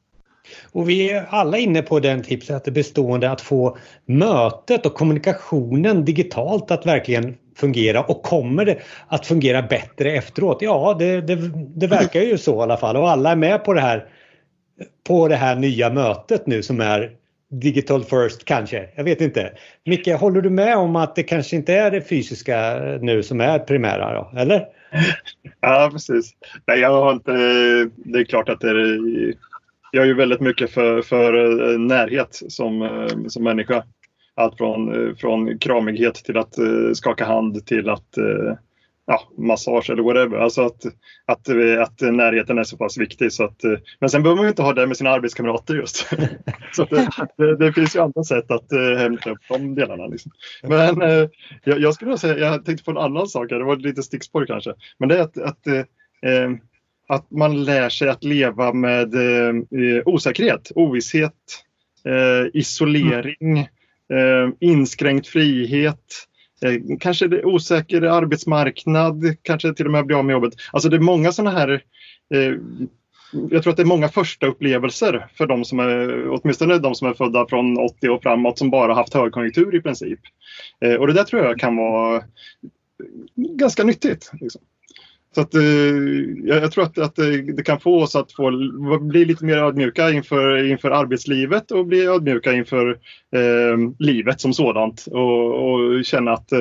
Och 0.71 0.89
vi 0.89 1.12
är 1.12 1.25
alla 1.29 1.58
inne 1.58 1.81
på 1.81 1.99
den 1.99 2.23
tipset 2.23 2.55
att 2.55 2.65
det 2.65 2.71
bestående 2.71 3.31
att 3.31 3.41
få 3.41 3.77
mötet 4.05 4.86
och 4.86 4.93
kommunikationen 4.93 6.05
digitalt 6.05 6.71
att 6.71 6.86
verkligen 6.86 7.36
fungera 7.58 8.03
och 8.03 8.23
kommer 8.23 8.65
det 8.65 8.77
att 9.08 9.25
fungera 9.25 9.62
bättre 9.62 10.12
efteråt? 10.12 10.58
Ja, 10.62 10.95
det, 10.99 11.21
det, 11.21 11.36
det 11.75 11.88
verkar 11.88 12.21
ju 12.21 12.38
så 12.38 12.60
i 12.60 12.63
alla 12.63 12.77
fall 12.77 12.95
och 12.97 13.10
alla 13.10 13.31
är 13.31 13.36
med 13.36 13.65
på 13.65 13.73
det 13.73 13.81
här 13.81 14.05
på 15.08 15.27
det 15.27 15.36
här 15.36 15.55
nya 15.55 15.89
mötet 15.89 16.47
nu 16.47 16.63
som 16.63 16.81
är 16.81 17.12
Digital 17.49 18.03
first 18.03 18.45
kanske, 18.45 18.89
jag 18.95 19.03
vet 19.03 19.21
inte. 19.21 19.51
Micke, 19.86 20.08
håller 20.08 20.41
du 20.41 20.49
med 20.49 20.77
om 20.77 20.95
att 20.95 21.15
det 21.15 21.23
kanske 21.23 21.55
inte 21.55 21.73
är 21.73 21.91
det 21.91 22.01
fysiska 22.01 22.79
nu 23.01 23.23
som 23.23 23.41
är 23.41 23.60
primära 23.60 24.13
då, 24.13 24.39
eller? 24.39 24.65
Ja, 25.62 25.89
precis. 25.91 26.31
Nej, 26.67 26.79
jag 26.79 26.89
har 26.89 27.12
inte, 27.12 27.31
det 27.95 28.19
är 28.19 28.23
klart 28.23 28.49
att 28.49 28.60
det 28.60 28.69
är, 28.69 29.34
jag 29.95 30.03
är 30.03 30.08
ju 30.08 30.13
väldigt 30.13 30.41
mycket 30.41 30.71
för, 30.71 31.01
för 31.01 31.34
eh, 31.73 31.79
närhet 31.79 32.41
som, 32.47 32.81
eh, 32.81 33.27
som 33.27 33.43
människa. 33.43 33.84
Allt 34.36 34.58
från, 34.58 35.08
eh, 35.08 35.15
från 35.15 35.60
kramighet 35.60 36.15
till 36.15 36.38
att 36.38 36.55
skaka 36.93 37.25
hand 37.25 37.65
till 37.65 37.89
att 37.89 38.17
ja, 39.05 39.21
massage 39.38 39.89
eller 39.89 40.03
whatever. 40.03 40.38
Alltså 40.38 40.62
att, 40.62 40.86
att, 41.25 41.49
att 41.79 42.01
närheten 42.01 42.58
är 42.58 42.63
så 42.63 42.77
pass 42.77 42.97
viktig. 42.97 43.34
Så 43.34 43.43
att, 43.43 43.62
men 43.99 44.10
sen 44.10 44.23
behöver 44.23 44.38
man 44.38 44.45
ju 44.45 44.49
inte 44.49 44.62
ha 44.62 44.73
det 44.73 44.88
med 44.88 44.97
sina 44.97 45.10
arbetskamrater 45.10 45.75
just. 45.75 45.97
så 46.71 46.86
det, 46.86 47.10
det, 47.38 47.58
det, 47.58 47.73
finns 47.73 47.95
ju 47.95 47.99
andra 47.99 48.23
sätt 48.23 48.51
att 48.51 48.71
hämta 48.97 49.31
upp 49.31 49.39
de 49.49 49.75
delarna. 49.75 50.08
Liksom. 50.08 50.31
Men 50.63 50.99
jag, 51.63 51.79
jag 51.79 51.93
skulle 51.93 52.17
säga, 52.17 52.38
jag 52.38 52.65
tänkte 52.65 52.84
på 52.84 52.91
en 52.91 52.97
annan 52.97 53.27
sak, 53.27 53.49
det 53.49 53.63
var 53.63 53.75
lite 53.75 54.03
stickspår 54.03 54.45
kanske. 54.45 54.73
Men 54.97 55.10
det 55.10 55.17
är 55.17 55.21
att, 55.21 55.38
att 55.38 55.67
eh, 55.67 56.49
att 57.08 57.32
man 57.32 57.63
lär 57.63 57.89
sig 57.89 58.10
att 58.10 58.24
leva 58.24 58.74
med 58.74 59.15
eh, 59.15 59.54
osäkerhet, 60.06 60.72
ovisshet, 60.76 61.34
eh, 62.06 62.60
isolering, 62.60 63.58
eh, 64.13 64.50
inskränkt 64.60 65.28
frihet, 65.28 66.06
eh, 66.62 66.98
kanske 67.00 67.44
osäker 67.44 68.02
arbetsmarknad, 68.02 69.36
kanske 69.41 69.74
till 69.74 69.86
och 69.86 69.91
med 69.91 70.06
bli 70.06 70.15
av 70.15 70.26
med 70.26 70.34
jobbet. 70.34 70.54
Alltså 70.72 70.89
det 70.89 70.96
är 70.96 71.00
många 71.00 71.32
sådana 71.32 71.60
här 71.60 71.84
eh, 72.34 72.54
jag 73.50 73.63
tror 73.63 73.72
att 73.72 73.78
det 73.78 73.84
är 73.84 73.86
många 73.86 74.10
första 74.10 74.48
upplevelser 74.48 75.28
för 75.34 75.48
de 75.48 75.65
som 75.65 75.80
är, 75.80 76.30
åtminstone 76.30 76.78
de 76.78 76.96
som 76.96 77.08
är 77.08 77.13
födda 77.13 77.48
från 77.48 77.78
80 77.78 78.10
och 78.10 78.24
framåt 78.24 78.58
som 78.58 78.70
bara 78.70 78.94
haft 78.94 79.13
högkonjunktur 79.13 79.76
i 79.76 79.82
princip. 79.82 80.20
Eh, 80.82 80.94
och 80.94 81.08
det 81.08 81.13
där 81.13 81.24
tror 81.24 81.44
jag 81.44 81.60
kan 81.60 81.76
vara 81.76 82.24
ganska 83.36 83.84
nyttigt. 83.84 84.32
Liksom. 84.41 84.62
Så 85.36 85.41
att, 85.41 85.56
eh, 85.56 85.62
jag, 86.43 86.71
tror 86.71 86.84
att, 86.84 86.98
att 86.98 87.15
det 87.56 87.65
kan 87.65 87.80
få 87.80 88.02
oss 88.02 88.15
att 88.15 88.32
få, 88.32 88.52
bli 89.02 89.26
lite 89.26 89.45
mer 89.45 89.58
ödmjuka 89.58 90.10
inför, 90.10 90.71
inför 90.71 90.91
arbetslivet 90.91 91.71
och 91.71 91.86
bli 91.86 92.06
ödmjuka 92.06 92.54
inför 92.54 92.89
eh, 93.36 93.78
livet 94.00 94.41
som 94.41 94.54
sådant 94.54 95.06
och, 95.12 95.74
och 95.74 96.06
känna 96.06 96.34
att 96.34 96.52
eh, 96.52 96.60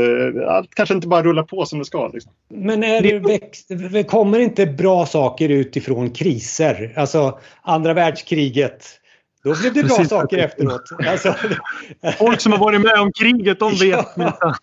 kanske 0.77 0.95
inte 0.95 1.09
bara 1.09 1.23
rullar 1.23 1.43
på 1.43 1.67
som 1.67 1.79
det 1.79 1.85
ska. 1.85 2.09
Liksom. 2.09 2.33
Men 2.55 2.85
är 2.85 3.03
det 3.03 3.19
växt, 3.19 3.71
kommer 4.09 4.39
inte 4.39 4.67
bra 4.67 5.07
saker 5.07 5.49
utifrån 5.49 6.11
kriser? 6.11 6.93
Alltså 6.97 7.39
andra 7.63 7.95
världskriget 7.95 9.01
då 9.45 9.55
blev 9.61 9.75
det 9.75 9.83
bra 9.83 9.97
Precis. 9.97 10.09
saker 10.09 10.39
efteråt. 10.39 10.91
Alltså, 11.09 11.35
Folk 12.19 12.41
som 12.41 12.53
har 12.53 12.59
varit 12.59 12.81
med 12.81 13.01
om 13.01 13.13
kriget, 13.13 13.59
de 13.59 13.71
vet. 13.75 14.07
Ja, 14.17 14.55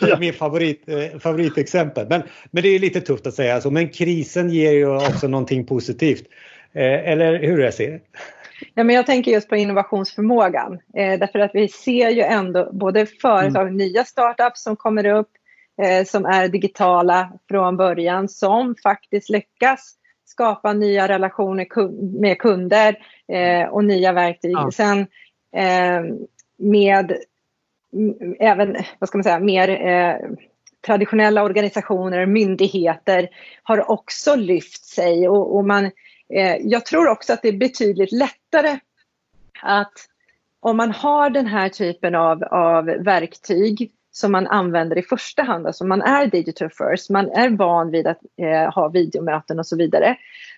ja, 0.00 0.16
min 0.18 0.32
favorit, 0.32 0.88
eh, 0.88 1.18
favoritexempel. 1.18 2.06
Men, 2.08 2.22
men 2.50 2.62
det 2.62 2.68
är 2.68 2.78
lite 2.78 3.00
tufft 3.00 3.26
att 3.26 3.34
säga 3.34 3.60
så. 3.60 3.70
Men 3.70 3.88
krisen 3.88 4.50
ger 4.50 4.72
ju 4.72 4.96
också 4.96 5.28
någonting 5.28 5.66
positivt. 5.66 6.24
Eh, 6.72 7.08
eller 7.10 7.38
hur 7.38 7.60
är 7.60 7.72
det? 7.78 8.00
Ja, 8.74 8.84
men 8.84 8.96
jag 8.96 9.06
tänker 9.06 9.32
just 9.32 9.48
på 9.48 9.56
innovationsförmågan. 9.56 10.72
Eh, 10.72 11.18
därför 11.18 11.38
att 11.38 11.50
vi 11.54 11.68
ser 11.68 12.10
ju 12.10 12.22
ändå 12.22 12.70
både 12.72 13.06
företag, 13.06 13.62
mm. 13.62 13.76
nya 13.76 14.04
startups 14.04 14.62
som 14.62 14.76
kommer 14.76 15.06
upp, 15.06 15.30
eh, 15.82 16.04
som 16.04 16.26
är 16.26 16.48
digitala 16.48 17.32
från 17.48 17.76
början, 17.76 18.28
som 18.28 18.74
faktiskt 18.82 19.30
lyckas 19.30 19.94
skapa 20.24 20.72
nya 20.72 21.08
relationer 21.08 21.66
med 22.20 22.38
kunder 22.38 22.98
eh, 23.28 23.68
och 23.68 23.84
nya 23.84 24.12
verktyg. 24.12 24.52
Ja. 24.52 24.70
Sen 24.70 25.00
eh, 25.56 26.02
med 26.56 27.16
även, 28.38 28.76
vad 28.98 29.08
ska 29.08 29.18
man 29.18 29.24
säga, 29.24 29.38
mer 29.38 29.68
eh, 29.68 30.16
traditionella 30.86 31.42
organisationer, 31.42 32.26
myndigheter 32.26 33.28
har 33.62 33.90
också 33.90 34.36
lyft 34.36 34.84
sig 34.84 35.28
och, 35.28 35.56
och 35.56 35.64
man, 35.64 35.90
jag 36.60 36.86
tror 36.86 37.08
också 37.08 37.32
att 37.32 37.42
det 37.42 37.48
är 37.48 37.58
betydligt 37.58 38.12
lättare 38.12 38.78
att 39.62 39.92
om 40.60 40.76
man 40.76 40.90
har 40.90 41.30
den 41.30 41.46
här 41.46 41.68
typen 41.68 42.14
av, 42.14 42.44
av 42.44 42.84
verktyg 42.84 43.92
som 44.16 44.32
man 44.32 44.46
använder 44.46 44.98
i 44.98 45.02
första 45.02 45.42
hand. 45.42 45.66
Alltså 45.66 45.84
man 45.84 46.02
är 46.02 46.26
digital 46.26 46.70
first, 46.70 47.10
man 47.10 47.30
är 47.30 47.48
van 47.48 47.90
vid 47.90 48.06
att 48.06 48.20
eh, 48.42 48.74
ha 48.74 48.88
videomöten 48.88 49.58
och 49.58 49.66
så 49.66 49.76
vidare. 49.76 50.16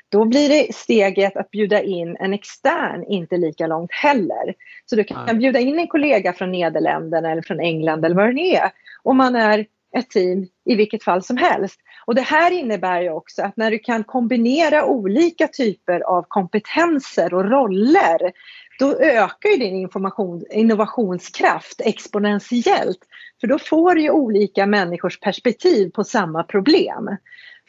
Då 0.09 0.25
blir 0.25 0.49
det 0.49 0.75
steget 0.75 1.37
att 1.37 1.51
bjuda 1.51 1.83
in 1.83 2.17
en 2.21 2.35
extern 2.35 3.05
inte 3.05 3.37
lika 3.37 3.67
långt 3.67 3.93
heller. 3.93 4.55
Så 4.87 4.97
du 4.97 5.05
kan 5.05 5.25
Nej. 5.27 5.35
bjuda 5.35 5.59
in 5.59 5.79
en 5.79 5.89
kollega 5.89 6.33
från 6.33 6.53
Nederländerna 6.53 7.31
eller 7.33 7.43
från 7.43 7.61
England 7.61 8.05
eller 8.05 8.17
vad 8.17 8.35
det 8.35 8.57
är. 8.57 8.71
Och 9.03 9.17
man 9.17 9.37
är 9.37 9.67
ett 9.97 10.11
team 10.11 10.47
i 10.65 10.75
vilket 10.75 11.03
fall 11.03 11.23
som 11.23 11.37
helst. 11.37 11.81
Och 12.07 12.15
det 12.15 12.23
här 12.23 12.51
innebär 12.51 13.01
ju 13.01 13.11
också 13.11 13.43
att 13.43 13.57
när 13.57 13.71
du 13.71 13.79
kan 13.79 14.05
kombinera 14.05 14.85
olika 14.85 15.49
typer 15.49 16.01
av 16.01 16.25
kompetenser 16.29 17.35
och 17.35 17.51
roller 17.51 18.33
då 18.79 18.99
ökar 18.99 19.49
ju 19.49 19.57
din 19.57 19.77
information, 19.77 20.45
innovationskraft 20.51 21.81
exponentiellt. 21.85 22.99
För 23.41 23.47
då 23.47 23.59
får 23.59 23.95
du 23.95 24.03
ju 24.03 24.11
olika 24.11 24.67
människors 24.67 25.21
perspektiv 25.21 25.91
på 25.91 26.05
samma 26.05 26.43
problem. 26.43 27.17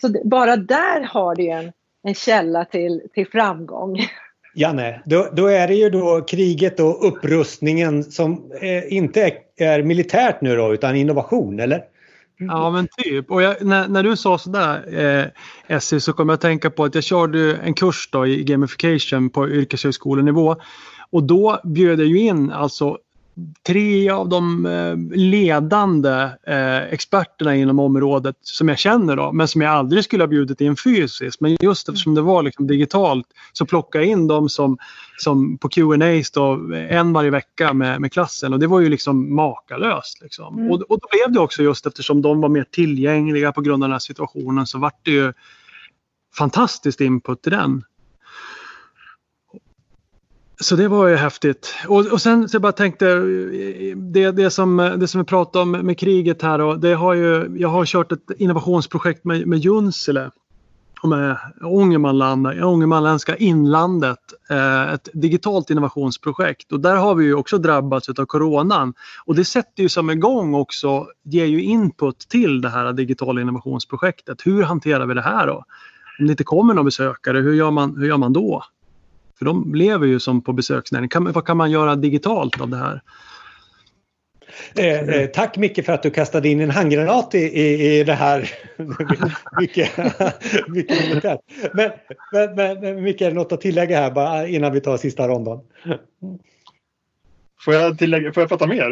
Så 0.02 0.14
bara 0.24 0.56
där 0.56 1.02
har 1.02 1.36
du 1.36 1.48
en, 1.48 1.72
en 2.04 2.16
källa 2.16 2.66
till, 2.66 3.02
till 3.14 3.28
framgång. 3.28 4.00
Janne, 4.56 5.02
då, 5.06 5.30
då, 5.34 5.48
är 5.48 5.68
det 5.68 5.76
ju 5.76 5.90
då 5.90 6.22
kriget 6.22 6.80
och 6.80 7.08
upprustningen 7.08 8.04
som 8.04 8.52
eh, 8.62 8.94
inte 8.94 9.32
är, 9.58 9.84
militärt 9.84 10.42
nu 10.42 10.56
då 10.56 10.74
utan 10.74 10.96
innovation, 10.96 11.60
eller? 11.60 11.84
Ja 12.40 12.72
men 12.72 12.88
typ. 13.04 13.32
Och 13.32 13.42
jag, 13.42 13.66
när, 13.66 13.88
när, 13.88 14.04
du 14.04 14.18
sa 14.18 14.38
sådär 14.38 15.00
eh, 15.00 15.76
Essie 15.76 16.00
så 16.00 16.14
kom 16.14 16.30
jag 16.30 16.34
att 16.34 16.42
tänka 16.42 16.70
på 16.70 16.84
att 16.84 16.96
jag 16.96 17.04
körde 17.04 17.56
en 17.56 17.74
kurs 17.74 18.10
då 18.12 18.28
i 18.28 18.44
gamification 18.44 19.30
på 19.30 19.50
yrkeshögskolenivå. 19.50 20.56
Och 21.10 21.24
då 21.24 21.60
bjöd 21.64 22.00
jag 22.00 22.08
ju 22.08 22.20
in 22.20 22.52
alltså 22.52 22.98
tre 23.64 24.10
av 24.10 24.30
de 24.30 24.66
eh, 24.66 25.18
ledande 25.18 26.30
eh, 26.48 26.78
experterna 26.78 27.56
inom 27.56 27.80
området 27.80 28.36
som 28.42 28.70
jag 28.70 28.78
känner 28.80 29.16
då, 29.16 29.32
men 29.32 29.48
som 29.48 29.62
jag 29.62 29.72
aldrig 29.72 30.04
skulle 30.04 30.24
ha 30.24 30.28
bjudit 30.28 30.62
in 30.62 30.76
fysiskt. 30.76 31.42
Men 31.42 31.58
just 31.62 31.90
eftersom 31.90 32.16
det 32.16 32.22
var 32.22 32.44
liksom 32.44 32.68
digitalt 32.68 33.28
så 33.54 33.66
plockade 33.66 34.06
jag 34.06 34.12
in 34.12 34.28
dem 34.28 34.50
som, 34.50 34.78
som 35.18 35.58
på 35.58 35.70
Q&As 35.70 36.32
då, 36.32 36.74
en 36.90 37.14
varje 37.14 37.30
vecka 37.30 37.74
med, 37.74 38.02
med 38.02 38.12
klassen 38.12 38.54
och 38.54 38.60
det 38.60 38.68
var 38.68 38.80
ju 38.80 38.90
liksom 38.90 39.36
makalöst. 39.36 40.22
Liksom. 40.22 40.60
Mm. 40.60 40.72
Och, 40.72 40.82
och 40.82 41.00
då 41.00 41.08
blev 41.12 41.34
det 41.34 41.40
också 41.40 41.64
just 41.64 41.86
eftersom 41.86 42.22
de 42.22 42.42
var 42.42 42.50
mer 42.50 42.66
tillgängliga 42.72 43.52
på 43.52 43.62
grund 43.62 43.84
av 43.84 43.90
den 43.90 43.94
här 43.94 44.00
situationen 44.00 44.68
så 44.68 44.78
vart 44.78 45.06
det 45.06 45.12
ju 45.12 45.34
fantastiskt 46.38 47.02
input 47.02 47.48
i 47.48 47.50
den. 47.50 47.84
Så 50.60 50.76
det 50.76 50.88
var 50.88 51.08
ju 51.08 51.16
häftigt. 51.16 51.76
Och, 51.88 52.06
och 52.06 52.22
sen 52.22 52.50
så 52.50 52.56
jag 52.56 52.62
bara 52.62 52.72
tänkte, 52.72 53.10
eh, 53.10 53.98
det, 53.98 54.32
det, 54.32 54.50
som, 54.50 54.80
eh, 54.80 54.94
det 54.94 55.08
som 55.08 55.22
vi 55.22 55.26
pratade 55.26 55.64
om 55.64 55.72
med 55.72 55.98
kriget 55.98 56.42
här 56.42 56.62
och 56.62 56.80
det 56.80 56.94
har 56.94 57.14
ju, 57.14 57.58
jag 57.58 57.70
har 57.70 57.86
kört 57.86 58.12
ett 58.12 58.32
innovationsprojekt 58.38 59.26
med, 59.26 59.48
med 59.48 59.60
Junsele 59.60 60.32
och 61.02 61.10
med 61.10 61.38
Ångermanland, 61.64 62.48
Ångermanländska 62.48 63.36
inlandet. 63.36 64.20
Eh, 64.50 64.94
ett 64.94 65.10
digitalt 65.14 65.70
innovationsprojekt 65.70 66.72
och 66.72 66.80
där 66.80 66.96
har 66.96 67.16
vi 67.16 67.26
ju 67.26 67.34
också 67.34 67.58
drabbats 67.58 68.10
av 68.10 68.26
coronan. 68.26 68.94
Och 69.26 69.36
det 69.36 69.46
sätter 69.46 69.84
ju 69.84 69.90
som 69.90 70.10
igång 70.10 70.54
också, 70.54 71.08
ger 71.24 71.46
ju 71.46 71.62
input 71.62 72.20
till 72.20 72.62
det 72.62 72.70
här 72.70 72.94
digitala 72.94 73.42
innovationsprojektet. 73.42 74.42
Hur 74.46 74.64
hanterar 74.64 75.06
vi 75.06 75.14
det 75.14 75.22
här 75.22 75.48
då? 75.48 75.64
Om 76.20 76.26
det 76.26 76.32
inte 76.32 76.44
kommer 76.44 76.74
några 76.74 76.84
besökare, 76.84 77.40
hur 77.40 77.54
gör 77.54 77.72
man, 77.72 77.98
hur 77.98 78.08
gör 78.08 78.18
man 78.18 78.34
då? 78.34 78.64
För 79.38 79.46
de 79.46 79.76
lever 79.76 80.08
ju 80.08 80.20
som 80.20 80.42
på 80.42 80.54
besöksnäring. 80.54 81.10
Kan, 81.10 81.32
vad 81.32 81.46
kan 81.46 81.58
man 81.58 81.72
göra 81.72 81.96
digitalt 81.96 82.62
av 82.62 82.70
det 82.70 82.78
här? 82.78 83.02
Eh, 84.76 85.10
eh, 85.10 85.28
tack 85.28 85.58
Micke 85.58 85.86
för 85.86 85.94
att 85.94 86.04
du 86.04 86.10
kastade 86.10 86.50
in 86.50 86.62
en 86.62 86.72
handgranat 86.72 87.36
i, 87.36 87.38
i, 87.38 88.00
i 88.00 88.04
det 88.04 88.14
här. 88.14 88.50
mycket, 89.60 89.98
mycket 90.68 91.42
men, 91.74 91.92
men, 92.56 92.80
men 92.80 93.04
Micke, 93.04 93.22
något 93.22 93.52
att 93.52 93.62
tillägga 93.62 94.00
här 94.00 94.12
bara 94.12 94.48
innan 94.48 94.74
vi 94.74 94.82
tar 94.82 94.98
sista 94.98 95.28
ronden? 95.28 95.60
Får 97.66 97.74
jag, 97.74 97.98
tillägga, 97.98 98.34
får 98.34 98.42
jag 98.42 98.50
prata 98.50 98.68
mer? 98.68 98.92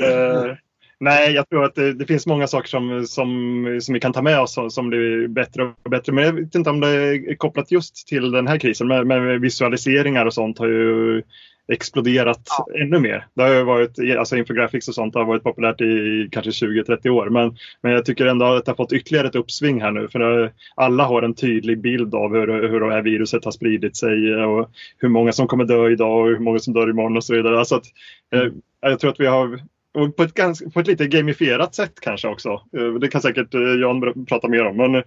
uh, 0.00 0.54
Nej, 1.02 1.32
jag 1.32 1.48
tror 1.48 1.64
att 1.64 1.74
det, 1.74 1.92
det, 1.92 2.06
finns 2.06 2.26
många 2.26 2.46
saker 2.46 2.68
som, 2.68 3.06
som, 3.06 3.78
som 3.82 3.94
vi 3.94 4.00
kan 4.00 4.12
ta 4.12 4.22
med 4.22 4.40
oss 4.40 4.54
som, 4.54 4.70
som 4.70 4.88
blir 4.88 5.28
bättre 5.28 5.62
och 5.82 5.90
bättre. 5.90 6.12
Men 6.12 6.24
jag 6.24 6.32
vet 6.32 6.54
inte 6.54 6.70
om 6.70 6.80
det 6.80 6.88
är 6.88 7.34
kopplat 7.34 7.70
just 7.70 8.06
till 8.06 8.30
den 8.30 8.46
här 8.46 8.58
krisen. 8.58 8.88
Men, 8.88 9.08
men 9.08 9.40
visualiseringar 9.40 10.26
och 10.26 10.34
sånt 10.34 10.58
har 10.58 10.66
ju 10.66 11.22
exploderat 11.72 12.40
ja. 12.58 12.66
ännu 12.80 12.98
mer. 12.98 13.26
Det 13.34 13.42
har 13.42 13.54
ju 13.54 13.62
varit, 13.62 14.18
alltså 14.18 14.36
infographics 14.36 14.88
och 14.88 14.94
sånt 14.94 15.14
har 15.14 15.24
varit 15.24 15.42
populärt 15.42 15.80
i 15.80 16.28
kanske 16.32 16.66
20-30 16.66 17.08
år. 17.08 17.30
Men, 17.30 17.56
men 17.80 17.92
jag 17.92 18.04
tycker 18.04 18.26
ändå 18.26 18.44
att 18.44 18.64
det 18.64 18.70
har 18.70 18.76
fått 18.76 18.92
ytterligare 18.92 19.26
ett 19.26 19.34
uppsving 19.34 19.80
här 19.80 19.90
nu. 19.90 20.08
För 20.08 20.52
alla 20.74 21.04
har 21.04 21.22
en 21.22 21.34
tydlig 21.34 21.80
bild 21.80 22.14
av 22.14 22.34
hur, 22.34 22.68
hur 22.68 22.80
det 22.80 22.92
här 22.92 23.02
viruset 23.02 23.44
har 23.44 23.52
spridit 23.52 23.96
sig 23.96 24.34
och 24.34 24.70
hur 24.98 25.08
många 25.08 25.32
som 25.32 25.46
kommer 25.46 25.64
dö 25.64 25.90
idag 25.90 26.20
och 26.20 26.26
hur 26.26 26.38
många 26.38 26.58
som 26.58 26.74
dör 26.74 26.90
imorgon 26.90 27.16
och 27.16 27.24
så 27.24 27.34
vidare. 27.34 27.58
Alltså 27.58 27.74
att, 27.74 27.86
eh, 28.34 28.48
jag 28.80 29.00
tror 29.00 29.10
att 29.10 29.20
vi 29.20 29.26
har 29.26 29.60
och 29.94 30.16
på 30.16 30.22
ett, 30.22 30.34
ganska, 30.34 30.70
på 30.70 30.80
ett 30.80 30.86
lite 30.86 31.06
gamifierat 31.06 31.74
sätt 31.74 31.92
kanske 32.00 32.28
också. 32.28 32.48
Eh, 32.48 32.94
det 33.00 33.08
kan 33.08 33.22
säkert 33.22 33.54
eh, 33.54 33.60
Jan 33.60 34.26
prata 34.28 34.48
mer 34.48 34.66
om. 34.66 34.76
Men, 34.76 35.02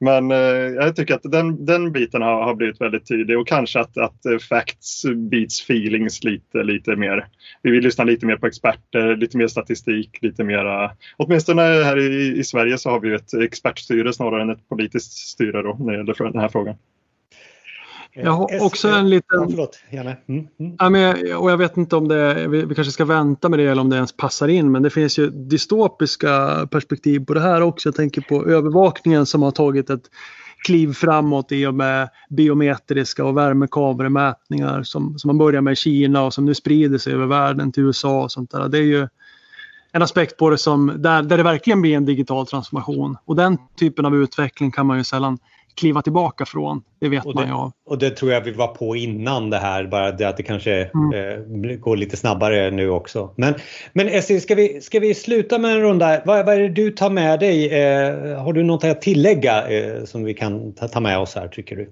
men 0.00 0.30
eh, 0.30 0.74
jag 0.84 0.96
tycker 0.96 1.14
att 1.14 1.22
den, 1.22 1.64
den 1.64 1.92
biten 1.92 2.22
har, 2.22 2.42
har 2.42 2.54
blivit 2.54 2.80
väldigt 2.80 3.08
tydlig 3.08 3.38
och 3.38 3.48
kanske 3.48 3.80
att, 3.80 3.98
att 3.98 4.20
facts 4.48 5.02
beats 5.30 5.62
feelings 5.62 6.24
lite, 6.24 6.62
lite 6.62 6.96
mer. 6.96 7.26
Vi 7.62 7.70
vill 7.70 7.84
lyssna 7.84 8.04
lite 8.04 8.26
mer 8.26 8.36
på 8.36 8.46
experter, 8.46 9.16
lite 9.16 9.36
mer 9.36 9.46
statistik, 9.46 10.18
lite 10.22 10.44
mera... 10.44 10.90
Åtminstone 11.16 11.62
här 11.62 11.98
i, 11.98 12.38
i 12.38 12.44
Sverige 12.44 12.78
så 12.78 12.90
har 12.90 13.00
vi 13.00 13.14
ett 13.14 13.34
expertstyre 13.34 14.12
snarare 14.12 14.42
än 14.42 14.50
ett 14.50 14.68
politiskt 14.68 15.12
styre 15.12 15.62
då, 15.62 15.76
när 15.80 15.92
det 15.92 15.98
gäller 15.98 16.32
den 16.32 16.40
här 16.40 16.48
frågan. 16.48 16.76
Jag 18.12 18.32
har 18.32 18.64
också 18.64 18.88
en 18.88 19.10
liten... 19.10 19.40
Ja, 19.40 19.46
förlåt, 19.50 19.78
Janne. 19.90 20.16
Mm, 20.28 20.46
mm. 20.60 20.76
Ja, 20.78 20.88
men, 20.88 21.36
och 21.36 21.50
jag 21.50 21.56
vet 21.56 21.76
inte 21.76 21.96
om 21.96 22.08
det, 22.08 22.48
vi, 22.48 22.64
vi, 22.64 22.74
kanske 22.74 22.92
ska 22.92 23.04
vänta 23.04 23.48
med 23.48 23.58
det 23.58 23.64
eller 23.64 23.82
om 23.82 23.90
det 23.90 23.96
ens 23.96 24.16
passar 24.16 24.48
in. 24.48 24.72
Men 24.72 24.82
det 24.82 24.90
finns 24.90 25.18
ju 25.18 25.30
dystopiska 25.30 26.66
perspektiv 26.70 27.24
på 27.24 27.34
det 27.34 27.40
här 27.40 27.60
också. 27.60 27.88
Jag 27.88 27.96
tänker 27.96 28.20
på 28.20 28.46
övervakningen 28.46 29.26
som 29.26 29.42
har 29.42 29.50
tagit 29.50 29.90
ett 29.90 30.10
kliv 30.66 30.92
framåt 30.92 31.52
i 31.52 31.66
och 31.66 31.74
med 31.74 32.08
biometriska 32.28 33.24
och 33.24 33.36
värmekamermätningar 33.36 34.82
som, 34.82 35.18
som 35.18 35.28
man 35.28 35.38
börjar 35.38 35.60
med 35.60 35.72
i 35.72 35.76
Kina 35.76 36.24
och 36.24 36.34
som 36.34 36.44
nu 36.44 36.54
sprider 36.54 36.98
sig 36.98 37.12
över 37.12 37.26
världen 37.26 37.72
till 37.72 37.82
USA 37.82 38.22
och 38.22 38.32
sånt 38.32 38.50
där. 38.50 38.68
Det 38.68 38.78
är 38.78 38.82
ju 38.82 39.08
en 39.92 40.02
aspekt 40.02 40.36
på 40.36 40.50
det 40.50 40.58
som 40.58 40.92
där, 40.96 41.22
där 41.22 41.36
det 41.36 41.42
verkligen 41.42 41.82
blir 41.82 41.96
en 41.96 42.04
digital 42.04 42.46
transformation. 42.46 43.16
Och 43.24 43.36
den 43.36 43.58
typen 43.78 44.06
av 44.06 44.16
utveckling 44.16 44.70
kan 44.70 44.86
man 44.86 44.98
ju 44.98 45.04
sällan 45.04 45.38
kliva 45.78 46.02
tillbaka 46.02 46.46
från. 46.46 46.82
Det 47.00 47.08
vet 47.08 47.24
det, 47.24 47.34
man 47.34 47.48
ju. 47.48 47.70
Och 47.92 47.98
det 47.98 48.10
tror 48.10 48.32
jag 48.32 48.40
vi 48.40 48.52
var 48.52 48.66
på 48.66 48.96
innan 48.96 49.50
det 49.50 49.58
här, 49.58 49.84
bara 49.84 50.12
det 50.12 50.28
att 50.28 50.36
det 50.36 50.42
kanske 50.42 50.90
mm. 50.94 51.64
eh, 51.64 51.76
går 51.76 51.96
lite 51.96 52.16
snabbare 52.16 52.70
nu 52.70 52.90
också. 52.90 53.34
Men, 53.36 53.54
men 53.92 54.08
Essie, 54.08 54.40
ska 54.40 54.54
vi, 54.54 54.80
ska 54.80 55.00
vi 55.00 55.14
sluta 55.14 55.58
med 55.58 55.70
en 55.70 55.80
runda? 55.80 56.22
Vad, 56.24 56.46
vad 56.46 56.54
är 56.54 56.60
det 56.60 56.68
du 56.68 56.90
tar 56.90 57.10
med 57.10 57.40
dig? 57.40 57.82
Eh, 57.82 58.42
har 58.42 58.52
du 58.52 58.62
något 58.62 58.84
att 58.84 59.02
tillägga 59.02 59.68
eh, 59.68 60.04
som 60.04 60.24
vi 60.24 60.34
kan 60.34 60.72
ta, 60.72 60.88
ta 60.88 61.00
med 61.00 61.18
oss 61.18 61.34
här 61.34 61.48
tycker 61.48 61.76
du? 61.76 61.90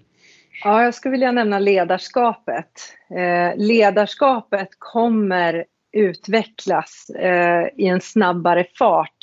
Ja, 0.64 0.82
jag 0.82 0.94
skulle 0.94 1.12
vilja 1.12 1.32
nämna 1.32 1.58
ledarskapet. 1.58 2.70
Eh, 3.10 3.64
ledarskapet 3.64 4.68
kommer 4.78 5.64
utvecklas 5.96 7.10
eh, 7.10 7.66
i 7.76 7.86
en 7.86 8.00
snabbare 8.00 8.66
fart 8.78 9.18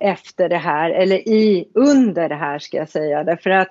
efter 0.00 0.48
det 0.48 0.56
här, 0.56 0.90
eller 0.90 1.28
i, 1.28 1.68
under 1.74 2.28
det 2.28 2.34
här 2.34 2.58
ska 2.58 2.76
jag 2.76 2.88
säga. 2.88 3.24
Därför 3.24 3.50
att 3.50 3.70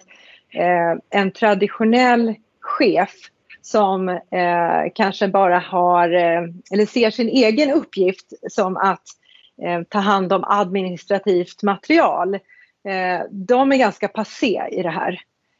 eh, 0.53 1.19
en 1.21 1.31
traditionell 1.31 2.35
chef 2.59 3.13
som 3.61 4.09
eh, 4.09 4.91
kanske 4.95 5.27
bara 5.27 5.59
har, 5.59 6.13
eh, 6.13 6.41
eller 6.71 6.85
ser 6.85 7.11
sin 7.11 7.29
egen 7.29 7.71
uppgift 7.71 8.33
som 8.49 8.77
att 8.77 9.03
eh, 9.65 9.81
ta 9.89 9.99
hand 9.99 10.33
om 10.33 10.43
administrativt 10.47 11.63
material. 11.63 12.35
Eh, 12.35 13.21
de 13.31 13.71
är 13.71 13.77
ganska 13.77 14.07
passé 14.07 14.61
i 14.71 14.83
det 14.83 14.89
här. 14.89 15.19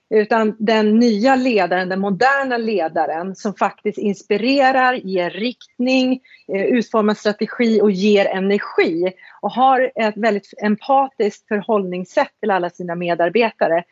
Utan 0.10 0.55
den 0.60 0.99
nya 0.99 1.36
ledaren, 1.36 1.89
den 1.89 1.99
moderna 1.99 2.57
ledaren 2.57 3.36
som 3.36 3.53
faktiskt 3.53 3.97
inspirerar, 3.97 4.93
ger 4.93 5.30
riktning, 5.30 6.22
eh, 6.53 6.64
utformar 6.64 7.14
strategi 7.14 7.82
och 7.82 7.91
ger 7.91 8.26
energi 8.26 9.14
och 9.41 9.51
har 9.51 9.91
ett 9.95 10.18
väldigt 10.18 10.53
empatiskt 10.62 11.47
förhållningssätt 11.47 12.32
till 12.39 12.51
alla 12.51 12.70
sina 12.70 12.95
medarbetare. 12.95 13.84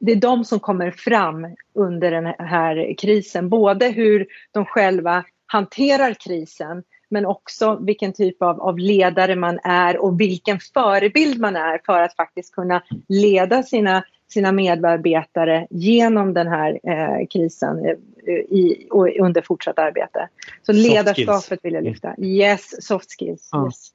Det 0.00 0.12
är 0.12 0.16
de 0.16 0.44
som 0.44 0.60
kommer 0.60 0.90
fram 0.90 1.46
under 1.74 2.10
den 2.10 2.26
här 2.38 2.94
krisen. 2.98 3.48
Både 3.48 3.88
hur 3.88 4.26
de 4.52 4.64
själva 4.64 5.24
hanterar 5.46 6.14
krisen 6.14 6.82
men 7.10 7.26
också 7.26 7.78
vilken 7.80 8.12
typ 8.12 8.42
av, 8.42 8.60
av 8.60 8.78
ledare 8.78 9.36
man 9.36 9.58
är 9.62 10.02
och 10.02 10.20
vilken 10.20 10.58
förebild 10.74 11.40
man 11.40 11.56
är 11.56 11.80
för 11.86 12.02
att 12.02 12.16
faktiskt 12.16 12.54
kunna 12.54 12.82
leda 13.08 13.62
sina 13.62 14.04
sina 14.28 14.52
medarbetare 14.52 15.66
genom 15.70 16.34
den 16.34 16.46
här 16.46 16.80
eh, 16.82 17.26
krisen 17.26 17.84
eh, 17.86 18.32
i, 18.34 18.86
och 18.90 19.08
under 19.20 19.42
fortsatt 19.42 19.78
arbete. 19.78 20.28
Så 20.66 20.72
ledarskapet 20.72 21.60
vill 21.62 21.74
jag 21.74 21.84
lyfta. 21.84 22.14
Yes, 22.18 22.86
soft 22.86 23.18
skills. 23.18 23.48
Ja. 23.52 23.66
Yes. 23.66 23.92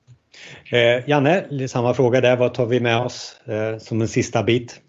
Eh, 0.72 1.10
Janne, 1.10 1.68
samma 1.68 1.94
fråga 1.94 2.22
där. 2.22 2.38
Vad 2.38 2.54
tar 2.54 2.66
vi 2.66 2.80
med 2.80 3.02
oss 3.02 3.42
eh, 3.46 3.78
som 3.78 4.02
en 4.02 4.08
sista 4.08 4.44
bit? 4.44 4.82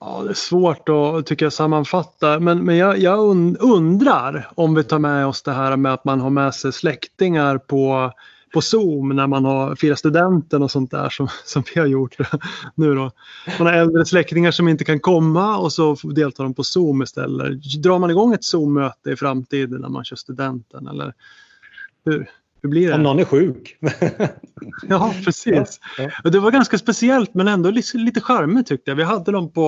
Ja, 0.00 0.22
det 0.24 0.30
är 0.30 0.34
svårt 0.34 0.88
att 0.88 1.26
tycker 1.26 1.44
jag, 1.44 1.52
sammanfatta 1.52 2.40
men, 2.40 2.64
men 2.64 2.76
jag, 2.76 2.98
jag 2.98 3.18
undrar 3.60 4.48
om 4.54 4.74
vi 4.74 4.84
tar 4.84 4.98
med 4.98 5.26
oss 5.26 5.42
det 5.42 5.52
här 5.52 5.76
med 5.76 5.92
att 5.92 6.04
man 6.04 6.20
har 6.20 6.30
med 6.30 6.54
sig 6.54 6.72
släktingar 6.72 7.58
på 7.58 8.12
på 8.52 8.60
Zoom 8.60 9.08
när 9.08 9.26
man 9.26 9.44
har 9.44 9.76
firat 9.76 9.98
studenten 9.98 10.62
och 10.62 10.70
sånt 10.70 10.90
där 10.90 11.08
som, 11.08 11.28
som 11.44 11.62
vi 11.74 11.80
har 11.80 11.86
gjort 11.86 12.16
nu 12.74 12.94
då. 12.94 13.10
Man 13.58 13.66
har 13.66 13.74
äldre 13.74 14.04
släktingar 14.04 14.50
som 14.50 14.68
inte 14.68 14.84
kan 14.84 15.00
komma 15.00 15.58
och 15.58 15.72
så 15.72 15.94
deltar 15.94 16.44
de 16.44 16.54
på 16.54 16.64
Zoom 16.64 17.02
istället. 17.02 17.82
Drar 17.82 17.98
man 17.98 18.10
igång 18.10 18.34
ett 18.34 18.44
Zoom-möte 18.44 19.10
i 19.10 19.16
framtiden 19.16 19.80
när 19.80 19.88
man 19.88 20.04
kör 20.04 20.16
studenten 20.16 20.86
eller 20.86 21.14
hur? 22.04 22.30
Hur 22.62 22.70
blir 22.70 22.88
det? 22.88 22.94
Om 22.94 23.02
någon 23.02 23.18
är 23.18 23.24
sjuk. 23.24 23.76
ja, 24.88 25.14
precis. 25.24 25.80
Ja. 25.98 26.30
Det 26.30 26.38
var 26.38 26.50
ganska 26.50 26.78
speciellt 26.78 27.34
men 27.34 27.48
ändå 27.48 27.70
lite, 27.70 28.20
charmigt 28.20 28.66
tyckte 28.66 28.90
jag. 28.90 28.96
Vi 28.96 29.02
hade 29.02 29.32
dem 29.32 29.52
på 29.52 29.62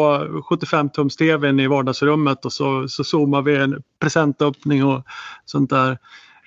75-tums 0.51 1.17
tvn 1.17 1.61
i 1.61 1.67
vardagsrummet 1.67 2.45
och 2.45 2.53
så, 2.53 2.89
så 2.89 3.05
zoomade 3.05 3.51
vi 3.51 3.57
en 3.57 3.83
presentöppning 4.01 4.85
och 4.85 5.05
sånt 5.45 5.71
där. 5.71 5.99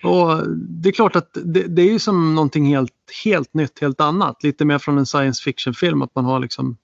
Och 0.05 0.47
det 0.49 0.89
är 0.89 0.93
klart 0.93 1.15
att 1.15 1.29
det, 1.33 1.63
det, 1.63 1.81
är 1.81 1.91
ju 1.91 1.99
som 1.99 2.35
någonting 2.35 2.65
helt, 2.65 2.93
helt 3.23 3.53
nytt, 3.53 3.81
helt 3.81 4.01
annat. 4.01 4.43
Lite 4.43 4.65
mer 4.65 4.77
från 4.77 4.97
en 4.97 5.05
science 5.05 5.43
fiction-film 5.43 6.01
att 6.01 6.15
man 6.15 6.25
har 6.25 6.39
liksom 6.39 6.77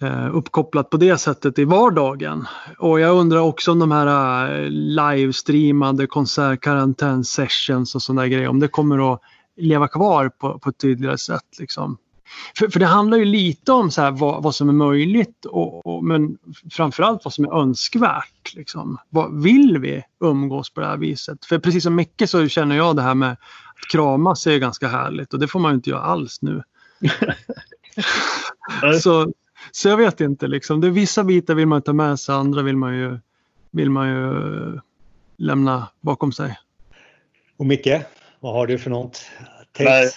eh, 0.00 0.36
uppkopplat 0.36 0.90
på 0.90 0.96
det 0.96 1.18
sättet 1.18 1.58
i 1.58 1.64
vardagen. 1.64 2.46
Och 2.78 3.00
jag 3.00 3.16
undrar 3.16 3.40
också 3.40 3.72
om 3.72 3.78
de 3.78 3.90
här 3.90 4.50
eh, 4.54 4.68
livestreamade 4.70 6.06
konsertkarantän-sessions 6.06 7.94
och 7.94 8.02
sådana 8.02 8.28
grejer, 8.28 8.48
om 8.48 8.60
det 8.60 8.68
kommer 8.68 9.12
att 9.12 9.20
leva 9.56 9.88
kvar 9.88 10.28
på, 10.28 10.58
på 10.58 10.70
ett 10.70 10.78
tydligare 10.78 11.18
sätt. 11.18 11.58
Liksom. 11.58 11.98
För, 12.58 12.68
för 12.68 12.80
det 12.80 12.86
handlar 12.86 13.18
ju 13.18 13.24
lite 13.24 13.72
om 13.72 13.90
så 13.90 14.02
här 14.02 14.10
vad, 14.10 14.42
vad 14.42 14.54
som 14.54 14.68
är 14.68 14.72
möjligt 14.72 15.44
och, 15.44 15.86
och, 15.86 16.04
men 16.04 16.38
framförallt 16.70 17.24
vad 17.24 17.34
som 17.34 17.44
är 17.44 17.60
önskvärt. 17.60 18.54
Liksom. 18.54 18.98
Vad, 19.08 19.42
vill 19.42 19.78
vi 19.78 20.02
umgås 20.20 20.70
på 20.70 20.80
det 20.80 20.86
här 20.86 20.96
viset? 20.96 21.44
För 21.44 21.58
precis 21.58 21.82
som 21.82 21.94
Micke 21.94 22.22
så 22.26 22.48
känner 22.48 22.76
jag 22.76 22.96
det 22.96 23.02
här 23.02 23.14
med 23.14 23.32
att 23.32 23.38
kramas 23.92 24.46
är 24.46 24.58
ganska 24.58 24.88
härligt 24.88 25.32
och 25.32 25.40
det 25.40 25.48
får 25.48 25.60
man 25.60 25.70
ju 25.70 25.74
inte 25.74 25.90
göra 25.90 26.02
alls 26.02 26.42
nu. 26.42 26.62
så, 29.00 29.32
så 29.72 29.88
jag 29.88 29.96
vet 29.96 30.20
inte 30.20 30.46
liksom. 30.46 30.80
Det 30.80 30.86
är 30.86 30.90
vissa 30.90 31.24
bitar 31.24 31.54
vill 31.54 31.66
man 31.66 31.82
ta 31.82 31.92
med 31.92 32.20
sig, 32.20 32.34
andra 32.34 32.62
vill 32.62 32.76
man 32.76 32.96
ju, 32.96 33.18
vill 33.70 33.90
man 33.90 34.08
ju 34.08 34.80
lämna 35.36 35.88
bakom 36.00 36.32
sig. 36.32 36.58
Och 37.56 37.66
Micke, 37.66 37.88
vad 38.40 38.52
har 38.52 38.66
du 38.66 38.78
för 38.78 38.90
något? 38.90 39.20
Nej, 39.78 40.10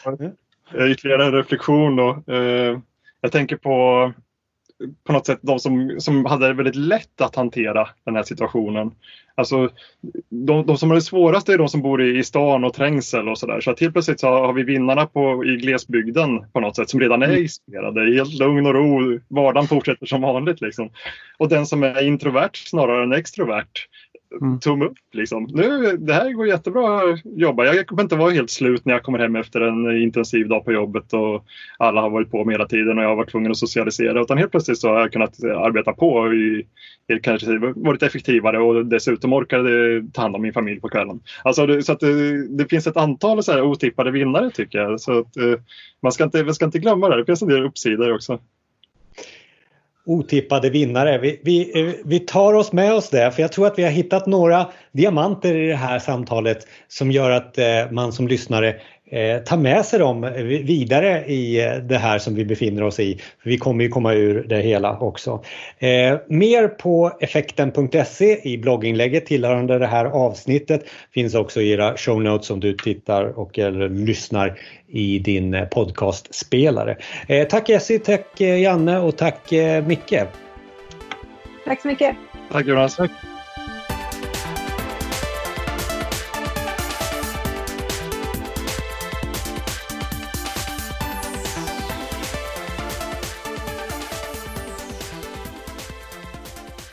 ytterligare 0.74 1.26
en 1.26 1.32
reflektion 1.32 1.96
då. 1.96 2.24
Eh, 2.28 2.80
jag 3.22 3.32
tänker 3.32 3.56
på 3.56 4.12
på 5.04 5.14
något 5.14 5.26
sätt 5.26 5.40
de 5.42 5.60
som, 5.60 5.96
som 6.00 6.26
hade 6.26 6.48
det 6.48 6.54
väldigt 6.54 6.76
lätt 6.76 7.22
att 7.22 7.36
hantera 7.36 7.90
den 8.06 8.16
här 8.16 8.24
situationen. 8.24 8.92
Alltså, 9.36 9.70
de, 10.30 10.66
de 10.66 10.78
som 10.78 10.90
har 10.90 10.96
det 10.96 11.02
svårast 11.02 11.50
är 11.50 11.58
de 11.58 11.70
som 11.70 11.82
bor 11.82 12.02
i, 12.02 12.18
i 12.20 12.24
stan 12.24 12.64
och 12.64 12.74
trängsel 12.74 13.30
och 13.30 13.38
sådär. 13.38 13.62
Så 13.62 13.72
att 13.72 13.80
helt 13.80 13.94
plötsligt 13.94 14.20
så 14.20 14.28
har 14.28 14.54
vi 14.54 14.64
vinnarna 14.64 15.06
på, 15.06 15.46
i 15.46 15.56
glesbygden 15.56 16.52
på 16.52 16.60
något 16.60 16.76
sätt 16.76 16.90
som 16.90 17.00
redan 17.00 17.22
är 17.22 17.28
mm. 17.28 17.44
isolerade. 17.44 18.16
Helt 18.16 18.34
lugn 18.40 18.66
och 18.66 18.74
ro. 18.74 19.20
Vardagen 19.28 19.68
fortsätter 19.68 20.06
som 20.06 20.22
vanligt. 20.22 20.62
Liksom. 20.62 20.90
Och 21.38 21.50
den 21.50 21.66
som 21.66 21.84
är 21.84 22.04
introvert 22.04 22.52
snarare 22.54 23.04
än 23.04 23.14
extrovert 23.14 23.88
mm. 24.42 24.60
tumme 24.60 24.86
upp. 24.86 24.98
Liksom. 25.12 25.48
Nu, 25.54 25.98
det 25.98 26.14
här 26.14 26.32
går 26.32 26.48
jättebra 26.48 26.98
att 26.98 27.20
jobba. 27.26 27.66
Jag 27.66 27.88
kommer 27.88 28.04
inte 28.04 28.16
vara 28.16 28.32
helt 28.32 28.50
slut 28.50 28.86
när 28.86 28.94
jag 28.94 29.04
kommer 29.04 29.20
hem 29.20 29.36
efter 29.36 29.62
en 29.62 30.02
intensiv 30.02 30.48
dag 30.48 30.66
på 30.66 30.72
jobbet 30.72 31.14
och 31.14 31.46
alla 31.78 32.02
har 32.02 32.10
varit 32.10 32.32
på 32.32 32.46
mig 32.46 32.54
hela 32.54 32.68
tiden 32.68 32.98
och 32.98 33.04
jag 33.04 33.10
har 33.10 33.16
varit 33.16 33.32
tvungen 33.32 33.52
att 33.52 33.58
socialisera. 33.58 34.22
Utan 34.22 34.38
helt 34.38 34.52
plötsligt 34.52 34.78
så 34.78 34.90
har 34.90 35.00
jag 35.00 35.12
kunnat 35.12 35.44
arbeta 35.44 35.94
på 35.94 36.34
i, 36.34 36.66
kanske 37.22 37.58
varit 37.76 38.04
effektivare 38.04 38.60
och 38.60 38.86
dessutom 38.86 39.34
orkade 39.34 40.04
ta 40.14 40.22
hand 40.22 40.36
om 40.36 40.42
min 40.42 40.54
familj 40.54 40.82
på 40.82 40.90
kvällen. 40.90 41.20
Alltså 41.44 41.66
det, 41.66 41.84
så 41.84 41.92
att 41.92 42.00
det, 42.00 42.48
det, 42.58 42.66
finns 42.66 42.88
ett 42.88 42.98
antal 42.98 43.44
så 43.44 43.52
här 43.52 43.62
otippade 43.62 44.12
vinnare 44.12 44.50
tycker 44.50 44.80
jag. 44.80 45.02
Så 45.02 45.20
att, 45.20 45.38
eh, 45.38 45.60
man, 46.02 46.12
ska 46.12 46.24
inte, 46.24 46.44
man 46.44 46.54
ska 46.54 46.66
inte 46.66 46.80
glömma 46.80 47.10
det. 47.10 47.18
Det 47.18 47.26
finns 47.26 47.42
en 47.42 47.48
del 47.48 47.66
uppsidor 47.66 48.14
också 48.14 48.40
otippade 50.06 50.70
vinnare. 50.70 51.18
Vi, 51.18 51.42
vi, 51.44 51.96
vi 52.06 52.20
tar 52.20 52.54
oss 52.54 52.72
med 52.72 52.94
oss 52.94 53.10
det 53.10 53.32
för 53.32 53.42
jag 53.42 53.52
tror 53.52 53.68
att 53.68 53.80
vi 53.80 53.84
har 53.84 53.92
hittat 53.92 54.28
några 54.28 54.68
diamanter 54.92 55.56
i 55.56 55.68
det 55.68 55.76
här 55.76 56.00
samtalet 56.00 56.68
som 56.88 57.12
gör 57.12 57.32
att 57.32 57.58
eh, 57.58 57.92
man 57.92 58.12
som 58.12 58.28
lyssnare 58.28 58.76
eh, 59.10 59.38
tar 59.44 59.58
med 59.58 59.86
sig 59.86 60.00
dem 60.00 60.22
vidare 60.64 61.26
i 61.26 61.66
eh, 61.66 61.76
det 61.76 61.98
här 61.98 62.20
som 62.20 62.36
vi 62.36 62.46
befinner 62.46 62.84
oss 62.84 63.00
i. 63.00 63.20
För 63.44 63.50
vi 63.50 63.58
kommer 63.58 63.84
ju 63.84 63.90
komma 63.90 64.14
ur 64.14 64.44
det 64.44 64.62
hela 64.62 65.00
också. 65.00 65.44
Eh, 65.80 66.18
mer 66.28 66.68
på 66.68 67.18
effekten.se 67.20 68.50
i 68.50 68.58
blogginlägget 68.58 69.26
tillhörande 69.26 69.80
det 69.80 69.88
här 69.88 70.06
avsnittet 70.06 70.84
finns 71.14 71.36
också 71.36 71.62
i 71.62 71.72
era 71.72 71.98
show 71.98 72.22
notes 72.22 72.50
om 72.50 72.60
du 72.60 72.74
tittar 72.74 73.40
och 73.40 73.60
eller 73.60 73.90
lyssnar 73.90 74.60
i 74.88 75.20
din 75.20 75.54
eh, 75.54 75.66
podcastspelare. 75.66 76.98
Eh, 77.28 77.48
tack 77.48 77.70
Essie, 77.70 78.00
tack 78.00 78.42
eh, 78.42 78.62
Janne 78.62 79.00
och 79.00 79.18
tack 79.18 79.52
Micke. 79.86 80.24
Tack 81.66 81.82
så 81.82 81.88
mycket. 81.88 82.16
Tack 82.52 82.68
Jonas. 82.68 82.96
Tack. 82.96 83.12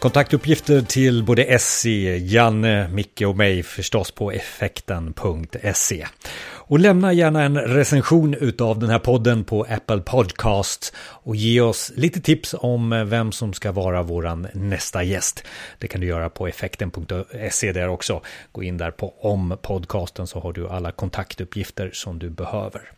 Kontaktuppgifter 0.06 0.82
till 0.82 1.24
både 1.24 1.44
Essie, 1.44 2.16
Janne, 2.16 2.88
Micke 2.88 3.22
och 3.22 3.36
mig 3.36 3.62
förstås 3.62 4.10
på 4.10 4.30
effekten.se. 4.32 6.06
Och 6.48 6.78
lämna 6.78 7.12
gärna 7.12 7.42
en 7.42 7.58
recension 7.58 8.34
utav 8.34 8.78
den 8.78 8.90
här 8.90 8.98
podden 8.98 9.44
på 9.44 9.66
Apple 9.70 9.98
Podcast 10.00 10.94
och 10.98 11.36
ge 11.36 11.60
oss 11.60 11.92
lite 11.96 12.20
tips 12.20 12.54
om 12.58 13.04
vem 13.06 13.32
som 13.32 13.52
ska 13.52 13.72
vara 13.72 14.02
våran 14.02 14.46
nästa 14.54 15.02
gäst. 15.02 15.44
Det 15.78 15.88
kan 15.88 16.00
du 16.00 16.06
göra 16.06 16.30
på 16.30 16.46
effekten.se 16.46 17.72
där 17.72 17.88
också. 17.88 18.22
Gå 18.52 18.62
in 18.62 18.78
där 18.78 18.90
på 18.90 19.14
om 19.20 19.58
podcasten 19.62 20.26
så 20.26 20.40
har 20.40 20.52
du 20.52 20.68
alla 20.68 20.92
kontaktuppgifter 20.92 21.90
som 21.92 22.18
du 22.18 22.30
behöver. 22.30 22.95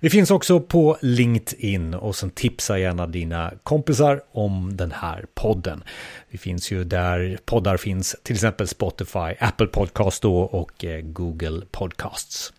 Vi 0.00 0.10
finns 0.10 0.30
också 0.30 0.60
på 0.60 0.96
LinkedIn 1.00 1.94
och 1.94 2.16
sen 2.16 2.30
tipsa 2.30 2.78
gärna 2.78 3.06
dina 3.06 3.52
kompisar 3.62 4.22
om 4.32 4.76
den 4.76 4.92
här 4.92 5.26
podden. 5.34 5.84
Vi 6.28 6.38
finns 6.38 6.70
ju 6.70 6.84
där 6.84 7.38
poddar 7.44 7.76
finns, 7.76 8.16
till 8.22 8.34
exempel 8.34 8.68
Spotify, 8.68 9.34
Apple 9.40 9.66
Podcast 9.66 10.22
då 10.22 10.38
och 10.38 10.84
eh, 10.84 11.00
Google 11.00 11.62
Podcasts. 11.70 12.52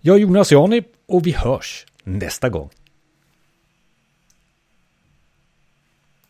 Jag 0.00 0.16
är 0.16 0.20
Jonas 0.20 0.52
Jani 0.52 0.82
och 1.08 1.26
vi 1.26 1.32
hörs 1.32 1.86
nästa 2.04 2.48
gång. 2.48 2.70